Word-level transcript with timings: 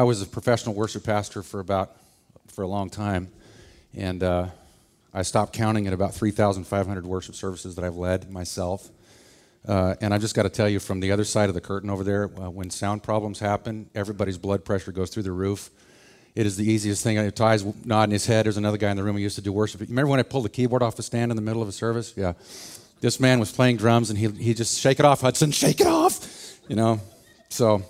I 0.00 0.02
was 0.02 0.22
a 0.22 0.26
professional 0.26 0.74
worship 0.74 1.04
pastor 1.04 1.42
for 1.42 1.60
about 1.60 1.94
for 2.46 2.62
a 2.62 2.66
long 2.66 2.88
time, 2.88 3.28
and 3.94 4.22
uh, 4.22 4.46
I 5.12 5.20
stopped 5.20 5.52
counting 5.52 5.86
at 5.86 5.92
about 5.92 6.14
3,500 6.14 7.04
worship 7.04 7.34
services 7.34 7.74
that 7.74 7.84
I've 7.84 7.96
led 7.96 8.30
myself. 8.30 8.88
Uh, 9.68 9.96
and 10.00 10.14
I've 10.14 10.22
just 10.22 10.34
got 10.34 10.44
to 10.44 10.48
tell 10.48 10.70
you, 10.70 10.80
from 10.80 11.00
the 11.00 11.12
other 11.12 11.24
side 11.24 11.50
of 11.50 11.54
the 11.54 11.60
curtain 11.60 11.90
over 11.90 12.02
there, 12.02 12.30
uh, 12.40 12.48
when 12.48 12.70
sound 12.70 13.02
problems 13.02 13.40
happen, 13.40 13.90
everybody's 13.94 14.38
blood 14.38 14.64
pressure 14.64 14.90
goes 14.90 15.10
through 15.10 15.24
the 15.24 15.32
roof. 15.32 15.68
It 16.34 16.46
is 16.46 16.56
the 16.56 16.64
easiest 16.64 17.04
thing. 17.04 17.30
Ty's 17.32 17.62
nodding 17.84 18.14
his 18.14 18.24
head. 18.24 18.46
There's 18.46 18.56
another 18.56 18.78
guy 18.78 18.90
in 18.90 18.96
the 18.96 19.04
room 19.04 19.16
who 19.16 19.22
used 19.22 19.36
to 19.36 19.42
do 19.42 19.52
worship. 19.52 19.82
You 19.82 19.86
remember 19.88 20.12
when 20.12 20.20
I 20.20 20.22
pulled 20.22 20.46
the 20.46 20.48
keyboard 20.48 20.82
off 20.82 20.96
the 20.96 21.02
stand 21.02 21.30
in 21.30 21.36
the 21.36 21.42
middle 21.42 21.60
of 21.60 21.68
a 21.68 21.72
service? 21.72 22.14
Yeah. 22.16 22.32
This 23.02 23.20
man 23.20 23.38
was 23.38 23.52
playing 23.52 23.76
drums, 23.76 24.08
and 24.08 24.18
he, 24.18 24.28
he 24.28 24.54
just, 24.54 24.80
shake 24.80 24.98
it 24.98 25.04
off, 25.04 25.20
Hudson, 25.20 25.50
shake 25.50 25.82
it 25.82 25.86
off. 25.86 26.58
You 26.68 26.76
know? 26.76 27.00
So 27.50 27.82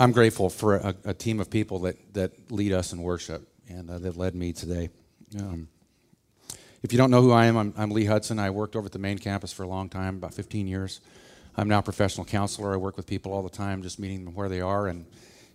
I'm 0.00 0.12
grateful 0.12 0.48
for 0.48 0.76
a, 0.76 0.94
a 1.04 1.12
team 1.12 1.40
of 1.40 1.50
people 1.50 1.80
that, 1.80 2.14
that 2.14 2.50
lead 2.50 2.72
us 2.72 2.94
in 2.94 3.02
worship 3.02 3.46
and 3.68 3.90
uh, 3.90 3.98
that 3.98 4.16
led 4.16 4.34
me 4.34 4.54
today. 4.54 4.88
Um, 5.38 5.68
if 6.82 6.90
you 6.90 6.96
don't 6.96 7.10
know 7.10 7.20
who 7.20 7.32
I 7.32 7.44
am, 7.44 7.58
I'm, 7.58 7.74
I'm, 7.76 7.90
Lee 7.90 8.06
Hudson. 8.06 8.38
I 8.38 8.48
worked 8.48 8.76
over 8.76 8.86
at 8.86 8.92
the 8.92 8.98
main 8.98 9.18
campus 9.18 9.52
for 9.52 9.62
a 9.62 9.68
long 9.68 9.90
time, 9.90 10.16
about 10.16 10.32
15 10.32 10.66
years. 10.66 11.02
I'm 11.54 11.68
now 11.68 11.80
a 11.80 11.82
professional 11.82 12.24
counselor. 12.24 12.72
I 12.72 12.78
work 12.78 12.96
with 12.96 13.06
people 13.06 13.34
all 13.34 13.42
the 13.42 13.50
time, 13.50 13.82
just 13.82 13.98
meeting 13.98 14.24
them 14.24 14.34
where 14.34 14.48
they 14.48 14.62
are. 14.62 14.86
And, 14.86 15.04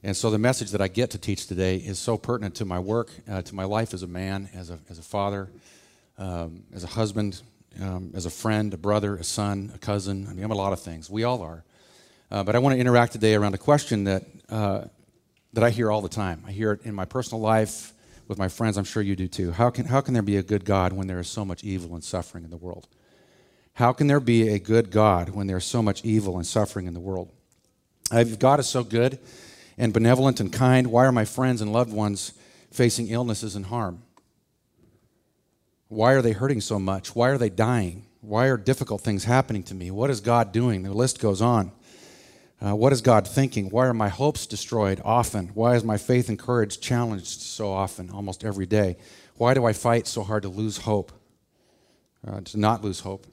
and 0.03 0.15
so 0.15 0.29
the 0.29 0.37
message 0.37 0.69
that 0.73 0.81
I 0.81 0.89
get 0.89 1.09
to 1.09 1.17
teach 1.17 1.47
today 1.47 1.77
is 1.77 1.97
so 1.97 2.15
pertinent 2.15 2.53
to 2.57 2.65
my 2.65 2.77
work, 2.77 3.09
uh, 3.27 3.41
to 3.41 3.55
my 3.55 3.63
life 3.63 3.95
as 3.95 4.03
a 4.03 4.07
man, 4.07 4.47
as 4.53 4.69
a, 4.69 4.77
as 4.91 4.99
a 4.99 5.03
father, 5.03 5.49
um, 6.19 6.65
as 6.71 6.83
a 6.83 6.87
husband, 6.87 7.41
um, 7.81 8.11
as 8.13 8.27
a 8.27 8.29
friend, 8.29 8.75
a 8.75 8.77
brother, 8.77 9.15
a 9.15 9.23
son, 9.23 9.71
a 9.73 9.79
cousin. 9.79 10.27
I 10.29 10.33
mean, 10.33 10.45
I'm 10.45 10.51
a 10.51 10.55
lot 10.55 10.71
of 10.71 10.81
things. 10.81 11.09
We 11.09 11.23
all 11.23 11.41
are. 11.41 11.63
Uh, 12.35 12.43
but 12.43 12.53
I 12.53 12.59
want 12.59 12.73
to 12.75 12.79
interact 12.81 13.13
today 13.13 13.33
around 13.33 13.53
a 13.53 13.57
question 13.57 14.03
that, 14.03 14.23
uh, 14.49 14.81
that 15.53 15.63
I 15.63 15.69
hear 15.69 15.89
all 15.89 16.01
the 16.01 16.09
time. 16.09 16.43
I 16.45 16.51
hear 16.51 16.73
it 16.73 16.81
in 16.83 16.93
my 16.93 17.05
personal 17.05 17.39
life 17.39 17.93
with 18.27 18.37
my 18.37 18.49
friends. 18.49 18.77
I'm 18.77 18.83
sure 18.83 19.01
you 19.01 19.15
do 19.15 19.29
too. 19.29 19.53
How 19.53 19.69
can, 19.69 19.85
how 19.85 20.01
can 20.01 20.13
there 20.13 20.21
be 20.21 20.35
a 20.35 20.43
good 20.43 20.65
God 20.65 20.91
when 20.91 21.07
there 21.07 21.17
is 21.19 21.29
so 21.29 21.45
much 21.45 21.63
evil 21.63 21.95
and 21.95 22.03
suffering 22.03 22.43
in 22.43 22.49
the 22.49 22.57
world? 22.57 22.89
How 23.75 23.93
can 23.93 24.07
there 24.07 24.19
be 24.19 24.49
a 24.49 24.59
good 24.59 24.91
God 24.91 25.29
when 25.29 25.47
there's 25.47 25.63
so 25.63 25.81
much 25.81 26.03
evil 26.03 26.35
and 26.35 26.45
suffering 26.45 26.87
in 26.87 26.93
the 26.93 26.99
world? 26.99 27.31
If 28.11 28.37
God 28.37 28.59
is 28.59 28.67
so 28.67 28.83
good 28.83 29.17
and 29.77 29.93
benevolent 29.93 30.41
and 30.41 30.51
kind, 30.51 30.87
why 30.87 31.05
are 31.05 31.13
my 31.13 31.23
friends 31.23 31.61
and 31.61 31.71
loved 31.71 31.93
ones 31.93 32.33
facing 32.69 33.07
illnesses 33.07 33.55
and 33.55 33.67
harm? 33.67 34.03
Why 35.87 36.11
are 36.11 36.21
they 36.21 36.33
hurting 36.33 36.59
so 36.59 36.79
much? 36.79 37.15
Why 37.15 37.29
are 37.29 37.37
they 37.37 37.49
dying? 37.49 38.07
Why 38.19 38.47
are 38.47 38.57
difficult 38.57 38.99
things 38.99 39.23
happening 39.23 39.63
to 39.63 39.73
me? 39.73 39.89
What 39.89 40.09
is 40.09 40.19
God 40.19 40.51
doing? 40.51 40.83
The 40.83 40.91
list 40.91 41.21
goes 41.21 41.41
on. 41.41 41.71
Uh, 42.65 42.73
what 42.73 42.91
is 42.91 43.01
God 43.01 43.27
thinking? 43.27 43.69
Why 43.69 43.85
are 43.85 43.93
my 43.93 44.09
hopes 44.09 44.47
destroyed 44.47 44.99
often? 45.05 45.49
Why 45.49 45.75
is 45.75 45.83
my 45.83 45.97
faith 45.97 46.29
and 46.29 46.39
courage 46.39 46.79
challenged 46.79 47.41
so 47.41 47.71
often, 47.71 48.09
almost 48.09 48.43
every 48.43 48.65
day? 48.65 48.97
Why 49.35 49.53
do 49.53 49.65
I 49.65 49.73
fight 49.73 50.07
so 50.07 50.23
hard 50.23 50.41
to 50.43 50.49
lose 50.49 50.77
hope, 50.77 51.11
uh, 52.27 52.41
to 52.41 52.59
not 52.59 52.83
lose 52.83 53.01
hope? 53.01 53.27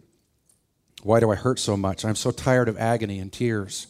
Why 1.03 1.19
do 1.19 1.31
I 1.31 1.35
hurt 1.35 1.59
so 1.59 1.79
much? 1.79 2.05
I'm 2.05 2.15
so 2.15 2.31
tired 2.31 2.69
of 2.69 2.77
agony 2.77 3.21
and 3.21 3.33
tears. 3.33 3.87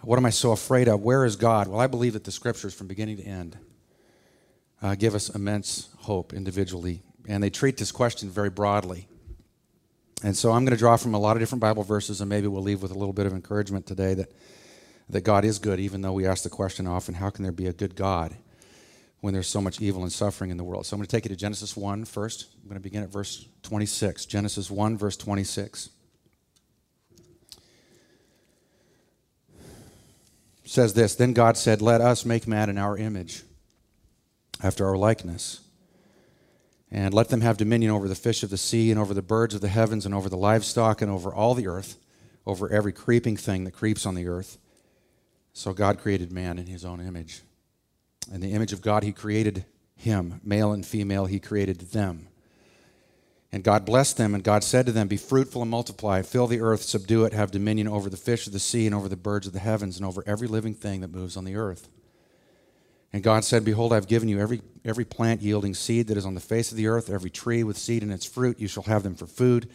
What 0.00 0.18
am 0.18 0.26
I 0.26 0.30
so 0.30 0.50
afraid 0.50 0.88
of? 0.88 1.00
Where 1.00 1.24
is 1.24 1.36
God? 1.36 1.68
Well, 1.68 1.78
I 1.78 1.86
believe 1.86 2.14
that 2.14 2.24
the 2.24 2.32
scriptures, 2.32 2.74
from 2.74 2.88
beginning 2.88 3.18
to 3.18 3.22
end, 3.22 3.56
uh, 4.82 4.96
give 4.96 5.14
us 5.14 5.28
immense 5.28 5.90
hope 5.98 6.32
individually. 6.32 7.02
And 7.28 7.40
they 7.40 7.50
treat 7.50 7.76
this 7.76 7.92
question 7.92 8.28
very 8.28 8.50
broadly. 8.50 9.06
And 10.22 10.36
so 10.36 10.52
I'm 10.52 10.64
going 10.64 10.76
to 10.76 10.78
draw 10.78 10.96
from 10.96 11.14
a 11.14 11.18
lot 11.18 11.36
of 11.36 11.40
different 11.40 11.60
Bible 11.60 11.82
verses, 11.82 12.20
and 12.20 12.28
maybe 12.28 12.46
we'll 12.46 12.62
leave 12.62 12.80
with 12.80 12.92
a 12.92 12.98
little 12.98 13.12
bit 13.12 13.26
of 13.26 13.32
encouragement 13.32 13.86
today 13.86 14.14
that, 14.14 14.32
that 15.08 15.22
God 15.22 15.44
is 15.44 15.58
good, 15.58 15.80
even 15.80 16.00
though 16.00 16.12
we 16.12 16.26
ask 16.26 16.44
the 16.44 16.50
question 16.50 16.86
often, 16.86 17.14
how 17.14 17.30
can 17.30 17.42
there 17.42 17.52
be 17.52 17.66
a 17.66 17.72
good 17.72 17.96
God 17.96 18.36
when 19.20 19.34
there's 19.34 19.48
so 19.48 19.60
much 19.60 19.80
evil 19.80 20.02
and 20.02 20.12
suffering 20.12 20.50
in 20.50 20.56
the 20.56 20.64
world? 20.64 20.86
So 20.86 20.94
I'm 20.94 21.00
going 21.00 21.08
to 21.08 21.16
take 21.16 21.24
you 21.24 21.30
to 21.30 21.36
Genesis 21.36 21.76
1 21.76 22.04
first. 22.04 22.46
I'm 22.62 22.68
going 22.68 22.80
to 22.80 22.82
begin 22.82 23.02
at 23.02 23.08
verse 23.08 23.46
26. 23.62 24.26
Genesis 24.26 24.70
1, 24.70 24.96
verse 24.96 25.16
26. 25.16 25.90
says 30.64 30.94
this 30.94 31.16
Then 31.16 31.32
God 31.32 31.56
said, 31.56 31.82
Let 31.82 32.00
us 32.00 32.24
make 32.24 32.46
man 32.46 32.70
in 32.70 32.78
our 32.78 32.96
image, 32.96 33.42
after 34.62 34.86
our 34.86 34.96
likeness 34.96 35.61
and 36.94 37.14
let 37.14 37.30
them 37.30 37.40
have 37.40 37.56
dominion 37.56 37.90
over 37.90 38.06
the 38.06 38.14
fish 38.14 38.42
of 38.42 38.50
the 38.50 38.58
sea, 38.58 38.90
and 38.90 39.00
over 39.00 39.14
the 39.14 39.22
birds 39.22 39.54
of 39.54 39.62
the 39.62 39.68
heavens, 39.68 40.04
and 40.04 40.14
over 40.14 40.28
the 40.28 40.36
livestock, 40.36 41.00
and 41.00 41.10
over 41.10 41.32
all 41.32 41.54
the 41.54 41.66
earth, 41.66 41.96
over 42.46 42.68
every 42.68 42.92
creeping 42.92 43.36
thing 43.36 43.64
that 43.64 43.72
creeps 43.72 44.04
on 44.04 44.14
the 44.14 44.28
earth. 44.28 44.58
So 45.54 45.72
God 45.72 45.98
created 45.98 46.30
man 46.30 46.58
in 46.58 46.66
his 46.66 46.84
own 46.84 47.00
image. 47.00 47.42
In 48.30 48.42
the 48.42 48.52
image 48.52 48.74
of 48.74 48.82
God, 48.82 49.04
he 49.04 49.12
created 49.12 49.64
him. 49.96 50.40
Male 50.44 50.72
and 50.72 50.84
female, 50.84 51.24
he 51.24 51.40
created 51.40 51.80
them. 51.80 52.28
And 53.50 53.64
God 53.64 53.86
blessed 53.86 54.18
them, 54.18 54.34
and 54.34 54.44
God 54.44 54.62
said 54.62 54.84
to 54.84 54.92
them, 54.92 55.08
Be 55.08 55.16
fruitful 55.16 55.62
and 55.62 55.70
multiply, 55.70 56.20
fill 56.20 56.46
the 56.46 56.60
earth, 56.60 56.82
subdue 56.82 57.24
it, 57.24 57.32
have 57.32 57.50
dominion 57.50 57.88
over 57.88 58.10
the 58.10 58.16
fish 58.18 58.46
of 58.46 58.52
the 58.52 58.58
sea, 58.58 58.84
and 58.84 58.94
over 58.94 59.08
the 59.08 59.16
birds 59.16 59.46
of 59.46 59.54
the 59.54 59.60
heavens, 59.60 59.96
and 59.96 60.04
over 60.04 60.22
every 60.26 60.46
living 60.46 60.74
thing 60.74 61.00
that 61.00 61.10
moves 61.12 61.38
on 61.38 61.44
the 61.44 61.56
earth. 61.56 61.88
And 63.12 63.22
God 63.22 63.44
said, 63.44 63.64
Behold, 63.64 63.92
I've 63.92 64.08
given 64.08 64.28
you 64.28 64.40
every, 64.40 64.62
every 64.84 65.04
plant 65.04 65.42
yielding 65.42 65.74
seed 65.74 66.08
that 66.08 66.16
is 66.16 66.24
on 66.24 66.34
the 66.34 66.40
face 66.40 66.70
of 66.70 66.76
the 66.76 66.86
earth, 66.86 67.10
every 67.10 67.30
tree 67.30 67.62
with 67.62 67.76
seed 67.76 68.02
in 68.02 68.10
its 68.10 68.24
fruit, 68.24 68.58
you 68.58 68.68
shall 68.68 68.84
have 68.84 69.02
them 69.02 69.14
for 69.14 69.26
food. 69.26 69.68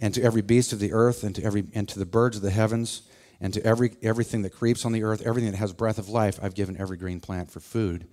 And 0.00 0.14
to 0.14 0.22
every 0.22 0.42
beast 0.42 0.72
of 0.72 0.78
the 0.78 0.92
earth, 0.92 1.24
and 1.24 1.34
to, 1.34 1.42
every, 1.42 1.64
and 1.74 1.88
to 1.88 1.98
the 1.98 2.06
birds 2.06 2.36
of 2.36 2.42
the 2.42 2.52
heavens, 2.52 3.02
and 3.40 3.52
to 3.54 3.64
every, 3.64 3.96
everything 4.00 4.42
that 4.42 4.50
creeps 4.50 4.84
on 4.84 4.92
the 4.92 5.02
earth, 5.02 5.22
everything 5.26 5.50
that 5.50 5.58
has 5.58 5.72
breath 5.72 5.98
of 5.98 6.08
life, 6.08 6.38
I've 6.40 6.54
given 6.54 6.76
every 6.80 6.96
green 6.96 7.18
plant 7.18 7.50
for 7.50 7.58
food. 7.58 8.06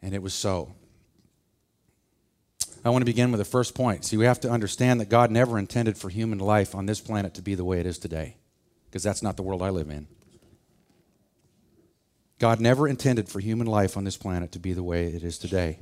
And 0.00 0.14
it 0.14 0.22
was 0.22 0.32
so. 0.32 0.72
I 2.82 2.88
want 2.88 3.02
to 3.02 3.06
begin 3.06 3.30
with 3.30 3.38
the 3.38 3.44
first 3.44 3.74
point. 3.74 4.06
See, 4.06 4.16
we 4.16 4.24
have 4.24 4.40
to 4.40 4.50
understand 4.50 5.00
that 5.00 5.10
God 5.10 5.30
never 5.30 5.58
intended 5.58 5.98
for 5.98 6.08
human 6.08 6.38
life 6.38 6.74
on 6.74 6.86
this 6.86 7.00
planet 7.00 7.34
to 7.34 7.42
be 7.42 7.54
the 7.54 7.64
way 7.64 7.80
it 7.80 7.86
is 7.86 7.98
today, 7.98 8.36
because 8.86 9.02
that's 9.02 9.22
not 9.22 9.36
the 9.36 9.42
world 9.42 9.60
I 9.60 9.68
live 9.68 9.90
in. 9.90 10.06
God 12.40 12.58
never 12.58 12.88
intended 12.88 13.28
for 13.28 13.38
human 13.38 13.66
life 13.66 13.98
on 13.98 14.04
this 14.04 14.16
planet 14.16 14.50
to 14.52 14.58
be 14.58 14.72
the 14.72 14.82
way 14.82 15.08
it 15.08 15.22
is 15.22 15.38
today. 15.38 15.78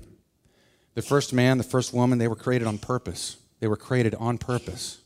The 0.94 1.02
first 1.02 1.32
man, 1.32 1.56
the 1.56 1.64
first 1.64 1.94
woman, 1.94 2.18
they 2.18 2.26
were 2.26 2.34
created 2.34 2.66
on 2.66 2.78
purpose. 2.78 3.36
They 3.60 3.68
were 3.68 3.76
created 3.76 4.16
on 4.16 4.38
purpose. 4.38 5.00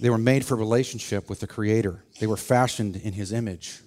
They 0.00 0.10
were 0.10 0.18
made 0.18 0.44
for 0.44 0.56
relationship 0.56 1.30
with 1.30 1.38
the 1.38 1.46
Creator. 1.46 2.02
They 2.18 2.26
were 2.26 2.36
fashioned 2.36 2.96
in 2.96 3.12
His 3.12 3.32
image. 3.32 3.80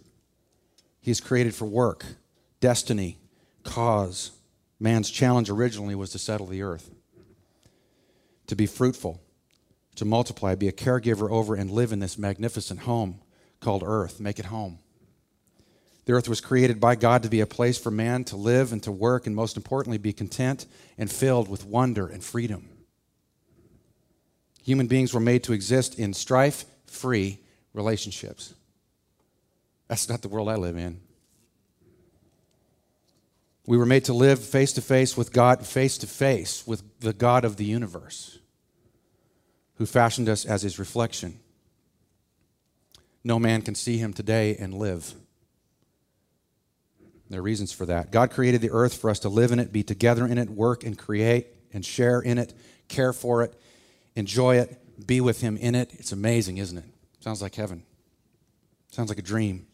He 1.01 1.11
is 1.11 1.19
created 1.19 1.53
for 1.53 1.65
work, 1.65 2.05
destiny, 2.61 3.17
cause. 3.63 4.31
Man's 4.79 5.09
challenge 5.09 5.49
originally 5.49 5.93
was 5.93 6.11
to 6.11 6.19
settle 6.19 6.47
the 6.47 6.61
earth, 6.61 6.89
to 8.47 8.55
be 8.55 8.65
fruitful, 8.65 9.21
to 9.95 10.05
multiply, 10.05 10.55
be 10.55 10.69
a 10.69 10.71
caregiver 10.71 11.29
over, 11.29 11.53
and 11.53 11.69
live 11.69 11.91
in 11.91 11.99
this 11.99 12.17
magnificent 12.17 12.81
home 12.81 13.19
called 13.59 13.83
earth. 13.85 14.21
Make 14.21 14.39
it 14.39 14.45
home. 14.45 14.79
The 16.05 16.13
earth 16.13 16.27
was 16.27 16.41
created 16.41 16.79
by 16.79 16.95
God 16.95 17.23
to 17.23 17.29
be 17.29 17.41
a 17.41 17.45
place 17.45 17.77
for 17.77 17.91
man 17.91 18.23
to 18.25 18.35
live 18.35 18.73
and 18.73 18.81
to 18.83 18.91
work, 18.91 19.27
and 19.27 19.35
most 19.35 19.55
importantly, 19.55 19.97
be 19.97 20.13
content 20.13 20.65
and 20.97 21.11
filled 21.11 21.47
with 21.47 21.65
wonder 21.65 22.07
and 22.07 22.23
freedom. 22.23 22.69
Human 24.63 24.87
beings 24.87 25.13
were 25.13 25.19
made 25.19 25.43
to 25.43 25.53
exist 25.53 25.99
in 25.99 26.13
strife 26.13 26.65
free 26.85 27.39
relationships. 27.73 28.53
That's 29.87 30.09
not 30.09 30.21
the 30.21 30.29
world 30.29 30.49
I 30.49 30.55
live 30.55 30.77
in. 30.77 30.99
We 33.67 33.77
were 33.77 33.85
made 33.85 34.05
to 34.05 34.13
live 34.13 34.43
face 34.43 34.73
to 34.73 34.81
face 34.81 35.15
with 35.15 35.31
God, 35.31 35.65
face 35.65 35.97
to 35.99 36.07
face 36.07 36.65
with 36.65 36.83
the 36.99 37.13
God 37.13 37.45
of 37.45 37.57
the 37.57 37.65
universe, 37.65 38.39
who 39.75 39.85
fashioned 39.85 40.29
us 40.29 40.45
as 40.45 40.63
his 40.63 40.79
reflection. 40.79 41.39
No 43.23 43.37
man 43.37 43.61
can 43.61 43.75
see 43.75 43.97
him 43.97 44.13
today 44.13 44.55
and 44.57 44.73
live. 44.73 45.13
There 47.31 47.39
are 47.39 47.43
reasons 47.43 47.71
for 47.71 47.85
that. 47.85 48.11
God 48.11 48.29
created 48.29 48.59
the 48.59 48.71
earth 48.71 48.93
for 48.95 49.09
us 49.09 49.19
to 49.19 49.29
live 49.29 49.53
in 49.53 49.59
it, 49.59 49.71
be 49.71 49.83
together 49.83 50.27
in 50.27 50.37
it, 50.37 50.49
work 50.49 50.83
and 50.83 50.97
create 50.97 51.47
and 51.71 51.85
share 51.85 52.19
in 52.19 52.37
it, 52.37 52.53
care 52.89 53.13
for 53.13 53.41
it, 53.41 53.57
enjoy 54.17 54.57
it, 54.57 55.07
be 55.07 55.21
with 55.21 55.39
Him 55.39 55.55
in 55.55 55.73
it. 55.73 55.93
It's 55.93 56.11
amazing, 56.11 56.57
isn't 56.57 56.77
it? 56.77 56.83
Sounds 57.21 57.41
like 57.41 57.55
heaven. 57.55 57.83
Sounds 58.91 59.07
like 59.07 59.17
a 59.17 59.23
dream. 59.23 59.65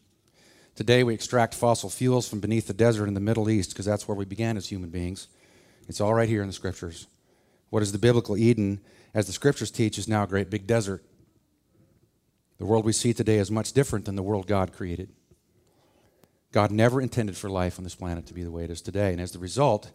Today 0.76 1.02
we 1.02 1.14
extract 1.14 1.52
fossil 1.52 1.90
fuels 1.90 2.28
from 2.28 2.38
beneath 2.38 2.68
the 2.68 2.72
desert 2.72 3.08
in 3.08 3.14
the 3.14 3.20
Middle 3.20 3.50
East 3.50 3.70
because 3.70 3.86
that's 3.86 4.06
where 4.06 4.16
we 4.16 4.24
began 4.24 4.56
as 4.56 4.68
human 4.68 4.90
beings. 4.90 5.26
It's 5.88 6.00
all 6.00 6.14
right 6.14 6.28
here 6.28 6.42
in 6.42 6.46
the 6.46 6.54
scriptures. 6.54 7.08
What 7.70 7.82
is 7.82 7.90
the 7.90 7.98
biblical 7.98 8.36
Eden, 8.36 8.80
as 9.12 9.26
the 9.26 9.32
scriptures 9.32 9.72
teach, 9.72 9.98
is 9.98 10.06
now 10.06 10.22
a 10.22 10.28
great 10.28 10.48
big 10.48 10.68
desert. 10.68 11.02
The 12.58 12.66
world 12.66 12.84
we 12.84 12.92
see 12.92 13.12
today 13.12 13.38
is 13.38 13.50
much 13.50 13.72
different 13.72 14.04
than 14.04 14.14
the 14.14 14.22
world 14.22 14.46
God 14.46 14.72
created. 14.72 15.10
God 16.52 16.70
never 16.70 17.00
intended 17.00 17.36
for 17.36 17.50
life 17.50 17.78
on 17.78 17.84
this 17.84 17.94
planet 17.94 18.26
to 18.26 18.34
be 18.34 18.42
the 18.42 18.50
way 18.50 18.64
it 18.64 18.70
is 18.70 18.80
today. 18.80 19.12
And 19.12 19.20
as 19.20 19.32
the 19.32 19.38
result, 19.38 19.90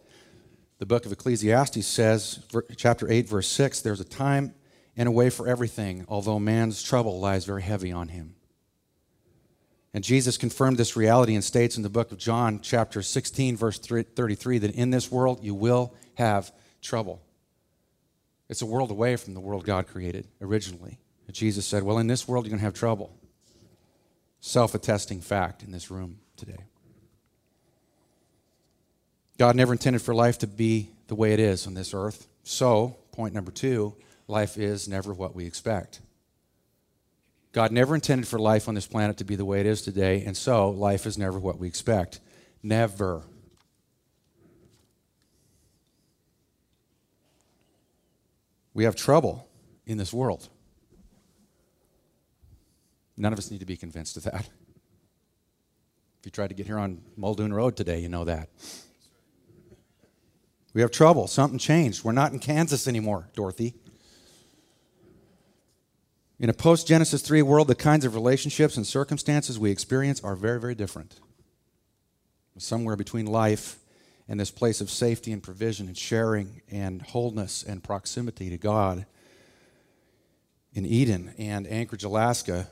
the 0.78 0.86
book 0.86 1.04
of 1.04 1.12
Ecclesiastes 1.12 1.86
says, 1.86 2.44
chapter 2.76 3.10
8, 3.10 3.28
verse 3.28 3.48
6, 3.48 3.80
there's 3.80 4.00
a 4.00 4.04
time 4.04 4.54
and 4.96 5.08
a 5.08 5.12
way 5.12 5.30
for 5.30 5.48
everything, 5.48 6.04
although 6.08 6.38
man's 6.38 6.82
trouble 6.82 7.18
lies 7.18 7.44
very 7.44 7.62
heavy 7.62 7.90
on 7.90 8.08
him. 8.08 8.36
And 9.92 10.02
Jesus 10.02 10.36
confirmed 10.36 10.76
this 10.76 10.96
reality 10.96 11.34
and 11.34 11.42
states 11.42 11.76
in 11.76 11.82
the 11.82 11.88
book 11.88 12.12
of 12.12 12.18
John, 12.18 12.60
chapter 12.60 13.02
16, 13.02 13.56
verse 13.56 13.78
33, 13.78 14.58
that 14.58 14.74
in 14.74 14.90
this 14.90 15.10
world 15.10 15.42
you 15.42 15.54
will 15.54 15.94
have 16.14 16.52
trouble. 16.82 17.22
It's 18.48 18.62
a 18.62 18.66
world 18.66 18.90
away 18.90 19.16
from 19.16 19.34
the 19.34 19.40
world 19.40 19.64
God 19.64 19.86
created 19.86 20.28
originally. 20.40 20.98
And 21.26 21.34
Jesus 21.34 21.64
said, 21.64 21.82
Well, 21.82 21.98
in 21.98 22.08
this 22.08 22.28
world 22.28 22.44
you're 22.44 22.50
going 22.50 22.58
to 22.58 22.64
have 22.64 22.74
trouble. 22.74 23.16
Self 24.40 24.74
attesting 24.74 25.20
fact 25.20 25.62
in 25.62 25.70
this 25.70 25.90
room 25.90 26.18
today. 26.36 26.64
God 29.38 29.56
never 29.56 29.72
intended 29.72 30.02
for 30.02 30.14
life 30.14 30.38
to 30.38 30.46
be 30.46 30.90
the 31.08 31.14
way 31.14 31.32
it 31.32 31.40
is 31.40 31.66
on 31.66 31.74
this 31.74 31.92
earth. 31.92 32.28
So, 32.44 32.96
point 33.12 33.34
number 33.34 33.50
two, 33.50 33.94
life 34.28 34.56
is 34.56 34.88
never 34.88 35.12
what 35.12 35.34
we 35.34 35.46
expect. 35.46 36.00
God 37.52 37.70
never 37.70 37.94
intended 37.94 38.26
for 38.26 38.38
life 38.38 38.68
on 38.68 38.74
this 38.74 38.86
planet 38.86 39.18
to 39.18 39.24
be 39.24 39.36
the 39.36 39.44
way 39.44 39.60
it 39.60 39.66
is 39.66 39.82
today, 39.82 40.24
and 40.24 40.36
so 40.36 40.70
life 40.70 41.06
is 41.06 41.16
never 41.16 41.38
what 41.38 41.58
we 41.58 41.68
expect. 41.68 42.20
Never. 42.62 43.22
We 48.72 48.84
have 48.84 48.96
trouble 48.96 49.48
in 49.86 49.98
this 49.98 50.12
world. 50.12 50.48
None 53.16 53.32
of 53.32 53.38
us 53.38 53.50
need 53.50 53.60
to 53.60 53.66
be 53.66 53.76
convinced 53.76 54.16
of 54.16 54.24
that. 54.24 54.48
If 56.24 56.28
you 56.28 56.32
tried 56.32 56.48
to 56.48 56.54
get 56.54 56.64
here 56.64 56.78
on 56.78 57.02
Muldoon 57.18 57.52
Road 57.52 57.76
today, 57.76 57.98
you 57.98 58.08
know 58.08 58.24
that. 58.24 58.48
We 60.72 60.80
have 60.80 60.90
trouble. 60.90 61.26
Something 61.26 61.58
changed. 61.58 62.02
We're 62.02 62.12
not 62.12 62.32
in 62.32 62.38
Kansas 62.38 62.88
anymore, 62.88 63.28
Dorothy. 63.34 63.74
In 66.40 66.48
a 66.48 66.54
post 66.54 66.88
Genesis 66.88 67.20
3 67.20 67.42
world, 67.42 67.68
the 67.68 67.74
kinds 67.74 68.06
of 68.06 68.14
relationships 68.14 68.78
and 68.78 68.86
circumstances 68.86 69.58
we 69.58 69.70
experience 69.70 70.24
are 70.24 70.34
very, 70.34 70.58
very 70.58 70.74
different. 70.74 71.20
Somewhere 72.56 72.96
between 72.96 73.26
life 73.26 73.78
and 74.26 74.40
this 74.40 74.50
place 74.50 74.80
of 74.80 74.88
safety 74.88 75.30
and 75.30 75.42
provision 75.42 75.88
and 75.88 75.98
sharing 75.98 76.62
and 76.70 77.02
wholeness 77.02 77.62
and 77.62 77.84
proximity 77.84 78.48
to 78.48 78.56
God 78.56 79.04
in 80.72 80.86
Eden 80.86 81.34
and 81.36 81.66
Anchorage, 81.66 82.02
Alaska, 82.02 82.68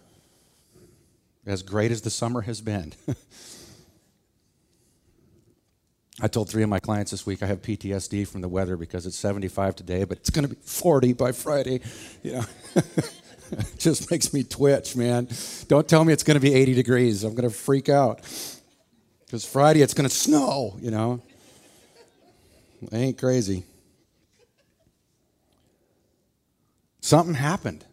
as 1.46 1.62
great 1.62 1.90
as 1.90 2.02
the 2.02 2.10
summer 2.10 2.42
has 2.42 2.60
been. 2.60 2.92
I 6.20 6.28
told 6.28 6.50
three 6.50 6.62
of 6.62 6.68
my 6.68 6.78
clients 6.78 7.10
this 7.10 7.26
week 7.26 7.42
I 7.42 7.46
have 7.46 7.62
PTSD 7.62 8.28
from 8.28 8.42
the 8.42 8.48
weather 8.48 8.76
because 8.76 9.06
it's 9.06 9.16
75 9.16 9.74
today, 9.74 10.04
but 10.04 10.18
it's 10.18 10.30
going 10.30 10.46
to 10.46 10.54
be 10.54 10.60
40 10.62 11.14
by 11.14 11.32
Friday. 11.32 11.80
You 12.22 12.32
know. 12.34 12.44
it 12.76 13.74
just 13.78 14.10
makes 14.10 14.32
me 14.32 14.44
twitch, 14.44 14.94
man. 14.94 15.28
Don't 15.68 15.88
tell 15.88 16.04
me 16.04 16.12
it's 16.12 16.22
going 16.22 16.36
to 16.36 16.40
be 16.40 16.54
80 16.54 16.74
degrees. 16.74 17.24
I'm 17.24 17.34
going 17.34 17.48
to 17.48 17.54
freak 17.54 17.88
out. 17.88 18.20
Because 19.24 19.44
Friday 19.44 19.80
it's 19.80 19.94
going 19.94 20.08
to 20.08 20.14
snow, 20.14 20.76
you 20.80 20.90
know. 20.90 21.22
I 22.92 22.96
ain't 22.96 23.18
crazy. 23.18 23.64
Something 27.00 27.34
happened. 27.34 27.84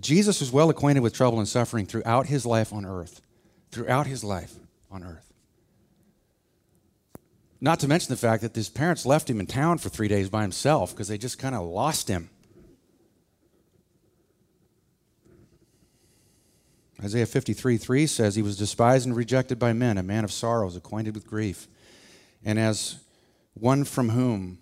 Jesus 0.00 0.40
was 0.40 0.50
well 0.50 0.70
acquainted 0.70 1.00
with 1.00 1.12
trouble 1.12 1.38
and 1.38 1.48
suffering 1.48 1.86
throughout 1.86 2.26
his 2.26 2.46
life 2.46 2.72
on 2.72 2.86
earth. 2.86 3.20
Throughout 3.70 4.06
his 4.06 4.24
life 4.24 4.54
on 4.90 5.04
earth. 5.04 5.32
Not 7.60 7.78
to 7.80 7.88
mention 7.88 8.08
the 8.08 8.16
fact 8.16 8.42
that 8.42 8.56
his 8.56 8.68
parents 8.68 9.06
left 9.06 9.30
him 9.30 9.38
in 9.38 9.46
town 9.46 9.78
for 9.78 9.88
three 9.88 10.08
days 10.08 10.28
by 10.28 10.42
himself 10.42 10.90
because 10.90 11.08
they 11.08 11.18
just 11.18 11.38
kind 11.38 11.54
of 11.54 11.62
lost 11.62 12.08
him. 12.08 12.28
Isaiah 17.02 17.26
53 17.26 17.76
3 17.76 18.06
says, 18.06 18.34
He 18.34 18.42
was 18.42 18.56
despised 18.56 19.06
and 19.06 19.14
rejected 19.14 19.58
by 19.58 19.72
men, 19.72 19.98
a 19.98 20.02
man 20.02 20.24
of 20.24 20.32
sorrows, 20.32 20.76
acquainted 20.76 21.14
with 21.14 21.26
grief. 21.26 21.68
And 22.44 22.58
as 22.58 22.98
one 23.54 23.84
from 23.84 24.10
whom 24.10 24.58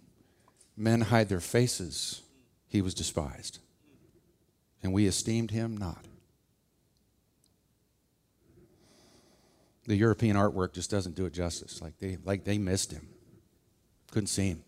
men 0.77 1.03
hide 1.03 1.29
their 1.29 1.41
faces, 1.41 2.23
he 2.67 2.83
was 2.83 2.95
despised. 2.95 3.59
And 4.83 4.93
we 4.93 5.07
esteemed 5.07 5.51
him 5.51 5.77
not. 5.77 6.05
The 9.87 9.97
European 9.97 10.37
artwork 10.37 10.73
just 10.73 10.91
doesn't 10.91 11.17
do 11.17 11.27
it 11.27 11.33
justice. 11.33 11.83
Like 11.83 11.99
they, 11.99 12.19
like 12.25 12.45
they 12.45 12.59
missed 12.59 12.93
him, 12.93 13.09
couldn't 14.11 14.29
see 14.29 14.49
him. 14.49 14.63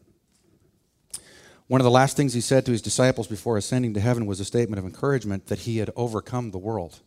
One 1.68 1.80
of 1.80 1.84
the 1.84 1.90
last 1.90 2.16
things 2.16 2.34
he 2.34 2.40
said 2.40 2.66
to 2.66 2.72
his 2.72 2.82
disciples 2.82 3.26
before 3.26 3.56
ascending 3.56 3.94
to 3.94 4.00
heaven 4.00 4.26
was 4.26 4.40
a 4.40 4.44
statement 4.44 4.78
of 4.78 4.84
encouragement 4.84 5.46
that 5.46 5.60
he 5.60 5.78
had 5.78 5.90
overcome 5.96 6.50
the 6.50 6.58
world. 6.58 7.00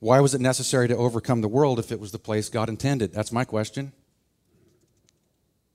Why 0.00 0.20
was 0.20 0.34
it 0.34 0.40
necessary 0.40 0.88
to 0.88 0.96
overcome 0.96 1.40
the 1.40 1.48
world 1.48 1.78
if 1.78 1.92
it 1.92 2.00
was 2.00 2.12
the 2.12 2.18
place 2.18 2.48
God 2.48 2.68
intended? 2.68 3.12
That's 3.12 3.32
my 3.32 3.44
question. 3.44 3.92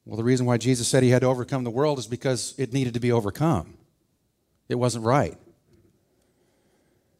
Well, 0.06 0.18
the 0.18 0.24
reason 0.24 0.46
why 0.46 0.58
Jesus 0.58 0.88
said 0.88 1.02
he 1.02 1.10
had 1.10 1.22
to 1.22 1.28
overcome 1.28 1.64
the 1.64 1.70
world 1.70 2.00
is 2.00 2.08
because 2.08 2.54
it 2.58 2.74
needed 2.74 2.94
to 2.96 3.00
be 3.00 3.12
overcome. 3.12 3.79
It 4.70 4.76
wasn't 4.76 5.06
right. 5.06 5.38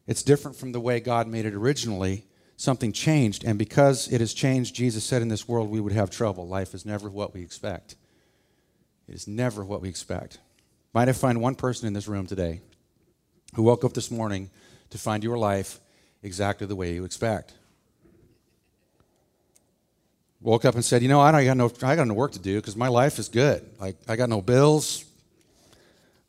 It's 0.06 0.22
different 0.22 0.56
from 0.56 0.72
the 0.72 0.80
way 0.80 1.00
God 1.00 1.28
made 1.28 1.44
it 1.44 1.54
originally. 1.54 2.24
Something 2.56 2.92
changed, 2.92 3.44
and 3.44 3.58
because 3.58 4.08
it 4.12 4.20
has 4.20 4.34
changed, 4.34 4.74
Jesus 4.74 5.04
said 5.04 5.22
in 5.22 5.28
this 5.28 5.48
world 5.48 5.70
we 5.70 5.80
would 5.80 5.92
have 5.92 6.10
trouble. 6.10 6.46
Life 6.46 6.74
is 6.74 6.86
never 6.86 7.08
what 7.08 7.34
we 7.34 7.42
expect. 7.42 7.96
It 9.08 9.14
is 9.14 9.26
never 9.26 9.64
what 9.64 9.80
we 9.82 9.88
expect. 9.88 10.38
Might 10.92 11.08
I 11.08 11.12
find 11.12 11.40
one 11.40 11.54
person 11.54 11.86
in 11.86 11.92
this 11.92 12.06
room 12.06 12.26
today 12.26 12.60
who 13.54 13.62
woke 13.62 13.84
up 13.84 13.94
this 13.94 14.10
morning 14.10 14.50
to 14.90 14.98
find 14.98 15.24
your 15.24 15.38
life 15.38 15.80
exactly 16.22 16.66
the 16.66 16.76
way 16.76 16.92
you 16.94 17.04
expect? 17.04 17.54
woke 20.40 20.64
up 20.64 20.74
and 20.74 20.84
said, 20.84 21.02
you 21.02 21.08
know, 21.08 21.20
I 21.20 21.44
got 21.44 21.56
no, 21.56 21.70
I 21.82 21.96
got 21.96 22.06
no 22.06 22.14
work 22.14 22.32
to 22.32 22.38
do 22.38 22.56
because 22.56 22.76
my 22.76 22.88
life 22.88 23.18
is 23.18 23.28
good. 23.28 23.68
Like 23.78 23.96
I 24.08 24.16
got 24.16 24.28
no 24.28 24.40
bills, 24.40 25.04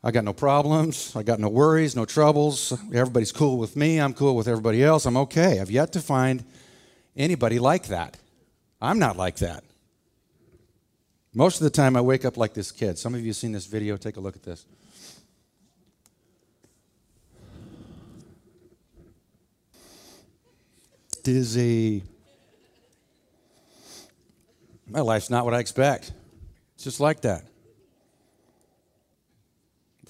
I 0.04 0.10
got 0.10 0.24
no 0.24 0.32
problems, 0.32 1.14
I 1.14 1.22
got 1.22 1.38
no 1.38 1.48
worries, 1.48 1.94
no 1.94 2.04
troubles. 2.04 2.72
Everybody's 2.92 3.30
cool 3.30 3.56
with 3.56 3.76
me. 3.76 3.98
I'm 3.98 4.14
cool 4.14 4.34
with 4.34 4.48
everybody 4.48 4.82
else. 4.82 5.06
I'm 5.06 5.16
okay. 5.16 5.60
I've 5.60 5.70
yet 5.70 5.92
to 5.92 6.00
find 6.00 6.44
anybody 7.16 7.60
like 7.60 7.86
that. 7.86 8.16
I'm 8.80 8.98
not 8.98 9.16
like 9.16 9.36
that. 9.36 9.62
Most 11.32 11.60
of 11.60 11.64
the 11.64 11.70
time, 11.70 11.96
I 11.96 12.00
wake 12.00 12.24
up 12.24 12.36
like 12.36 12.52
this 12.52 12.72
kid. 12.72 12.98
Some 12.98 13.14
of 13.14 13.20
you 13.20 13.28
have 13.28 13.36
seen 13.36 13.52
this 13.52 13.66
video. 13.66 13.96
Take 13.96 14.16
a 14.16 14.20
look 14.20 14.34
at 14.34 14.42
this. 14.42 14.66
Dizzy. 21.22 22.02
My 24.88 25.00
life's 25.00 25.30
not 25.30 25.44
what 25.44 25.54
I 25.54 25.60
expect. 25.60 26.12
It's 26.74 26.84
just 26.84 26.98
like 26.98 27.20
that. 27.22 27.44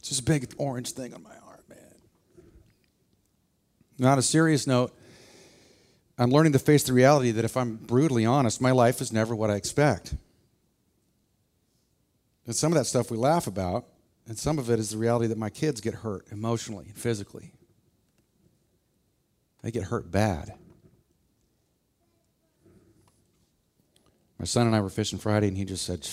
It's 0.03 0.09
just 0.09 0.23
a 0.23 0.25
big 0.25 0.53
orange 0.59 0.91
thing 0.91 1.15
on 1.15 1.23
my 1.23 1.31
arm, 1.47 1.61
man. 1.69 1.79
Now, 4.01 4.11
on 4.11 4.19
a 4.19 4.23
serious 4.23 4.67
note, 4.67 4.93
I'm 6.19 6.33
learning 6.33 6.55
to 6.55 6.59
face 6.59 6.83
the 6.83 6.93
reality 6.93 7.31
that 7.31 7.45
if 7.45 7.57
I'm 7.57 7.77
brutally 7.77 8.27
honest, 8.27 8.61
my 8.61 8.73
life 8.73 9.01
is 9.01 9.13
never 9.13 9.37
what 9.37 9.49
I 9.49 9.55
expect. 9.55 10.17
And 12.47 12.57
some 12.57 12.73
of 12.73 12.79
that 12.79 12.87
stuff 12.87 13.13
we 13.13 13.17
laugh 13.17 13.47
about, 13.47 13.85
and 14.27 14.37
some 14.37 14.59
of 14.59 14.71
it 14.71 14.81
is 14.81 14.91
the 14.91 14.99
reality 14.99 15.29
that 15.29 15.39
my 15.39 15.51
kids 15.51 15.81
get 15.81 15.95
hurt 15.95 16.27
emotionally 16.33 16.87
and 16.87 16.97
physically. 16.97 17.53
They 19.63 19.71
get 19.71 19.85
hurt 19.85 20.11
bad. 20.11 20.53
My 24.41 24.47
son 24.47 24.67
and 24.67 24.75
I 24.75 24.81
were 24.81 24.91
fishing 24.91 25.21
Friday, 25.21 25.47
and 25.47 25.57
he 25.57 25.65
just 25.65 25.87
said, 25.87 26.09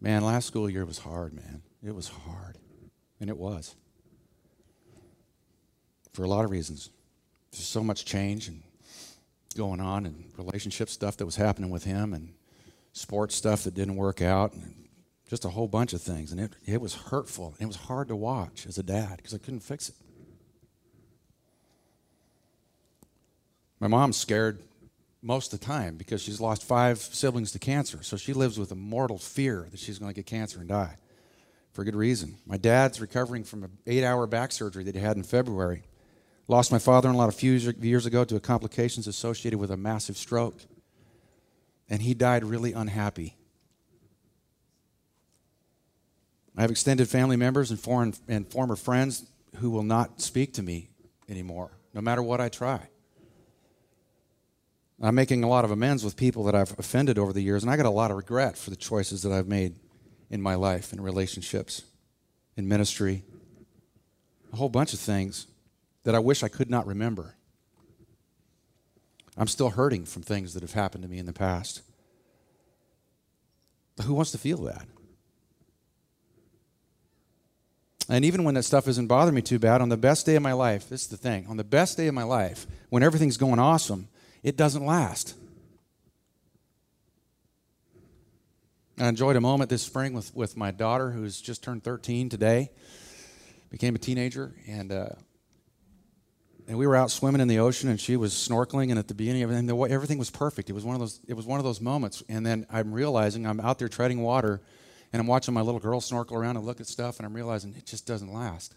Man, 0.00 0.22
last 0.22 0.46
school 0.46 0.70
year 0.70 0.84
was 0.84 0.98
hard, 0.98 1.34
man. 1.34 1.62
It 1.84 1.96
was 1.96 2.06
hard. 2.06 2.58
And 3.22 3.30
it 3.30 3.36
was. 3.36 3.76
For 6.12 6.24
a 6.24 6.26
lot 6.26 6.44
of 6.44 6.50
reasons. 6.50 6.90
There's 7.52 7.64
so 7.64 7.84
much 7.84 8.04
change 8.04 8.48
and 8.48 8.64
going 9.56 9.80
on, 9.80 10.06
and 10.06 10.24
relationship 10.36 10.88
stuff 10.88 11.18
that 11.18 11.24
was 11.24 11.36
happening 11.36 11.70
with 11.70 11.84
him, 11.84 12.14
and 12.14 12.34
sports 12.92 13.36
stuff 13.36 13.62
that 13.62 13.74
didn't 13.74 13.94
work 13.94 14.22
out, 14.22 14.54
and 14.54 14.74
just 15.30 15.44
a 15.44 15.50
whole 15.50 15.68
bunch 15.68 15.92
of 15.92 16.02
things. 16.02 16.32
And 16.32 16.40
it, 16.40 16.56
it 16.66 16.80
was 16.80 16.94
hurtful. 16.94 17.54
It 17.60 17.66
was 17.66 17.76
hard 17.76 18.08
to 18.08 18.16
watch 18.16 18.66
as 18.66 18.76
a 18.76 18.82
dad 18.82 19.18
because 19.18 19.34
I 19.34 19.38
couldn't 19.38 19.60
fix 19.60 19.90
it. 19.90 19.94
My 23.78 23.86
mom's 23.86 24.16
scared 24.16 24.58
most 25.22 25.52
of 25.52 25.60
the 25.60 25.66
time 25.66 25.96
because 25.96 26.20
she's 26.20 26.40
lost 26.40 26.64
five 26.64 26.98
siblings 26.98 27.52
to 27.52 27.60
cancer. 27.60 28.02
So 28.02 28.16
she 28.16 28.32
lives 28.32 28.58
with 28.58 28.72
a 28.72 28.76
mortal 28.76 29.18
fear 29.18 29.68
that 29.70 29.78
she's 29.78 30.00
going 30.00 30.10
to 30.10 30.14
get 30.16 30.26
cancer 30.26 30.58
and 30.58 30.68
die 30.68 30.96
for 31.72 31.84
good 31.84 31.96
reason. 31.96 32.36
My 32.46 32.56
dad's 32.56 33.00
recovering 33.00 33.44
from 33.44 33.64
an 33.64 33.78
eight 33.86 34.04
hour 34.04 34.26
back 34.26 34.52
surgery 34.52 34.84
that 34.84 34.94
he 34.94 35.00
had 35.00 35.16
in 35.16 35.22
February. 35.22 35.82
Lost 36.48 36.70
my 36.70 36.78
father 36.78 37.08
in 37.08 37.16
law 37.16 37.28
a 37.28 37.32
few 37.32 37.52
years 37.52 38.06
ago 38.06 38.24
to 38.24 38.38
complications 38.40 39.06
associated 39.06 39.58
with 39.58 39.70
a 39.70 39.76
massive 39.76 40.16
stroke. 40.16 40.60
And 41.88 42.02
he 42.02 42.14
died 42.14 42.44
really 42.44 42.72
unhappy. 42.72 43.36
I 46.56 46.60
have 46.62 46.70
extended 46.70 47.08
family 47.08 47.36
members 47.36 47.70
and, 47.70 47.80
foreign, 47.80 48.14
and 48.28 48.50
former 48.50 48.76
friends 48.76 49.26
who 49.56 49.70
will 49.70 49.82
not 49.82 50.20
speak 50.20 50.52
to 50.54 50.62
me 50.62 50.90
anymore, 51.28 51.70
no 51.94 52.00
matter 52.00 52.22
what 52.22 52.40
I 52.40 52.48
try. 52.48 52.88
I'm 55.00 55.14
making 55.14 55.42
a 55.42 55.48
lot 55.48 55.64
of 55.64 55.70
amends 55.70 56.04
with 56.04 56.16
people 56.16 56.44
that 56.44 56.54
I've 56.54 56.78
offended 56.78 57.18
over 57.18 57.32
the 57.32 57.42
years, 57.42 57.62
and 57.62 57.72
I 57.72 57.76
got 57.76 57.86
a 57.86 57.90
lot 57.90 58.10
of 58.10 58.16
regret 58.16 58.56
for 58.56 58.70
the 58.70 58.76
choices 58.76 59.22
that 59.22 59.32
I've 59.32 59.48
made 59.48 59.74
in 60.32 60.42
my 60.42 60.56
life, 60.56 60.92
in 60.92 61.00
relationships, 61.00 61.82
in 62.56 62.66
ministry, 62.66 63.22
a 64.52 64.56
whole 64.56 64.70
bunch 64.70 64.94
of 64.94 64.98
things 64.98 65.46
that 66.04 66.14
I 66.14 66.18
wish 66.18 66.42
I 66.42 66.48
could 66.48 66.70
not 66.70 66.86
remember. 66.86 67.36
I'm 69.36 69.46
still 69.46 69.70
hurting 69.70 70.06
from 70.06 70.22
things 70.22 70.54
that 70.54 70.62
have 70.62 70.72
happened 70.72 71.02
to 71.04 71.08
me 71.08 71.18
in 71.18 71.26
the 71.26 71.32
past. 71.32 71.82
But 73.96 74.06
who 74.06 74.14
wants 74.14 74.32
to 74.32 74.38
feel 74.38 74.56
that? 74.62 74.86
And 78.08 78.24
even 78.24 78.42
when 78.42 78.54
that 78.54 78.64
stuff 78.64 78.88
isn't 78.88 79.06
bothering 79.06 79.34
me 79.34 79.42
too 79.42 79.58
bad, 79.58 79.80
on 79.80 79.90
the 79.90 79.96
best 79.96 80.26
day 80.26 80.34
of 80.34 80.42
my 80.42 80.52
life, 80.52 80.88
this 80.88 81.02
is 81.02 81.08
the 81.08 81.16
thing, 81.16 81.46
on 81.48 81.56
the 81.56 81.64
best 81.64 81.96
day 81.96 82.08
of 82.08 82.14
my 82.14 82.24
life, 82.24 82.66
when 82.88 83.02
everything's 83.02 83.36
going 83.36 83.58
awesome, 83.58 84.08
it 84.42 84.56
doesn't 84.56 84.84
last. 84.84 85.34
I 89.02 89.08
enjoyed 89.08 89.34
a 89.34 89.40
moment 89.40 89.68
this 89.68 89.82
spring 89.82 90.12
with, 90.12 90.34
with 90.34 90.56
my 90.56 90.70
daughter, 90.70 91.10
who's 91.10 91.40
just 91.40 91.64
turned 91.64 91.82
13 91.82 92.28
today, 92.28 92.70
became 93.70 93.96
a 93.96 93.98
teenager, 93.98 94.54
and 94.68 94.92
uh, 94.92 95.08
and 96.68 96.78
we 96.78 96.86
were 96.86 96.94
out 96.94 97.10
swimming 97.10 97.40
in 97.40 97.48
the 97.48 97.58
ocean, 97.58 97.88
and 97.88 97.98
she 97.98 98.16
was 98.16 98.32
snorkeling, 98.32 98.90
and 98.90 98.98
at 98.98 99.08
the 99.08 99.14
beginning 99.14 99.42
of 99.42 99.50
everything, 99.50 99.92
everything 99.92 100.18
was 100.18 100.30
perfect. 100.30 100.70
It 100.70 100.74
was 100.74 100.84
one 100.84 100.94
of 100.94 101.00
those. 101.00 101.20
It 101.26 101.34
was 101.34 101.46
one 101.46 101.58
of 101.58 101.64
those 101.64 101.80
moments, 101.80 102.22
and 102.28 102.46
then 102.46 102.64
I'm 102.70 102.92
realizing 102.92 103.44
I'm 103.44 103.58
out 103.58 103.80
there 103.80 103.88
treading 103.88 104.22
water, 104.22 104.62
and 105.12 105.20
I'm 105.20 105.26
watching 105.26 105.52
my 105.52 105.62
little 105.62 105.80
girl 105.80 106.00
snorkel 106.00 106.36
around 106.36 106.56
and 106.56 106.64
look 106.64 106.80
at 106.80 106.86
stuff, 106.86 107.18
and 107.18 107.26
I'm 107.26 107.34
realizing 107.34 107.74
it 107.76 107.86
just 107.86 108.06
doesn't 108.06 108.32
last. 108.32 108.76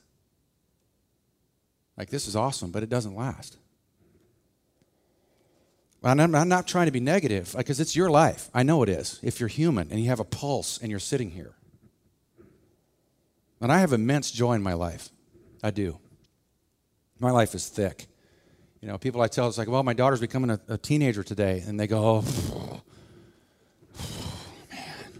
Like 1.97 2.09
this 2.09 2.27
is 2.27 2.35
awesome, 2.35 2.71
but 2.71 2.81
it 2.81 2.89
doesn't 2.89 3.15
last. 3.15 3.57
And 6.05 6.21
I'm, 6.21 6.35
I'm 6.35 6.47
not 6.47 6.67
trying 6.67 6.85
to 6.85 6.91
be 6.91 6.99
negative, 6.99 7.55
uh, 7.55 7.57
because 7.57 7.79
it's 7.79 7.95
your 7.95 8.11
life. 8.11 8.49
I 8.53 8.61
know 8.61 8.83
it 8.83 8.89
is. 8.89 9.19
If 9.23 9.39
you're 9.39 9.49
human 9.49 9.89
and 9.89 9.99
you 9.99 10.07
have 10.09 10.19
a 10.19 10.25
pulse 10.25 10.77
and 10.77 10.91
you're 10.91 10.99
sitting 10.99 11.31
here, 11.31 11.55
and 13.59 13.71
I 13.71 13.79
have 13.79 13.91
immense 13.91 14.29
joy 14.29 14.53
in 14.53 14.61
my 14.61 14.73
life, 14.73 15.09
I 15.63 15.71
do. 15.71 15.97
My 17.19 17.31
life 17.31 17.55
is 17.55 17.67
thick. 17.67 18.05
You 18.81 18.87
know, 18.87 18.99
people 18.99 19.19
I 19.21 19.27
tell, 19.27 19.47
it's 19.47 19.57
like, 19.57 19.67
well, 19.67 19.81
my 19.81 19.93
daughter's 19.93 20.19
becoming 20.19 20.51
a, 20.51 20.59
a 20.67 20.77
teenager 20.77 21.23
today. 21.23 21.63
And 21.65 21.79
they 21.79 21.87
go, 21.87 22.23
oh, 22.23 22.81
man. 24.71 25.11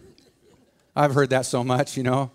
I've 0.95 1.15
heard 1.15 1.31
that 1.31 1.47
so 1.47 1.63
much, 1.63 1.97
you 1.97 2.03
know. 2.03 2.29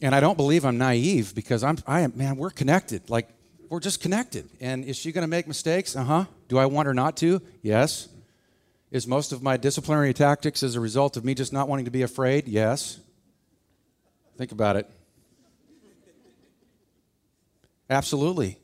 And 0.00 0.14
I 0.14 0.20
don't 0.20 0.36
believe 0.36 0.64
I'm 0.64 0.78
naive 0.78 1.34
because 1.34 1.62
I'm, 1.62 1.76
I 1.86 2.00
am, 2.00 2.14
man, 2.16 2.36
we're 2.36 2.50
connected. 2.50 3.10
Like, 3.10 3.28
we're 3.74 3.80
just 3.80 4.00
connected. 4.00 4.48
And 4.60 4.84
is 4.84 4.96
she 4.96 5.10
going 5.10 5.24
to 5.24 5.28
make 5.28 5.48
mistakes? 5.48 5.96
Uh 5.96 6.04
huh. 6.04 6.24
Do 6.48 6.58
I 6.58 6.66
want 6.66 6.86
her 6.86 6.94
not 6.94 7.16
to? 7.18 7.42
Yes. 7.60 8.08
Is 8.92 9.06
most 9.06 9.32
of 9.32 9.42
my 9.42 9.56
disciplinary 9.56 10.14
tactics 10.14 10.62
as 10.62 10.76
a 10.76 10.80
result 10.80 11.16
of 11.16 11.24
me 11.24 11.34
just 11.34 11.52
not 11.52 11.68
wanting 11.68 11.84
to 11.86 11.90
be 11.90 12.02
afraid? 12.02 12.46
Yes. 12.46 13.00
Think 14.38 14.52
about 14.52 14.76
it. 14.76 14.88
Absolutely. 17.90 18.58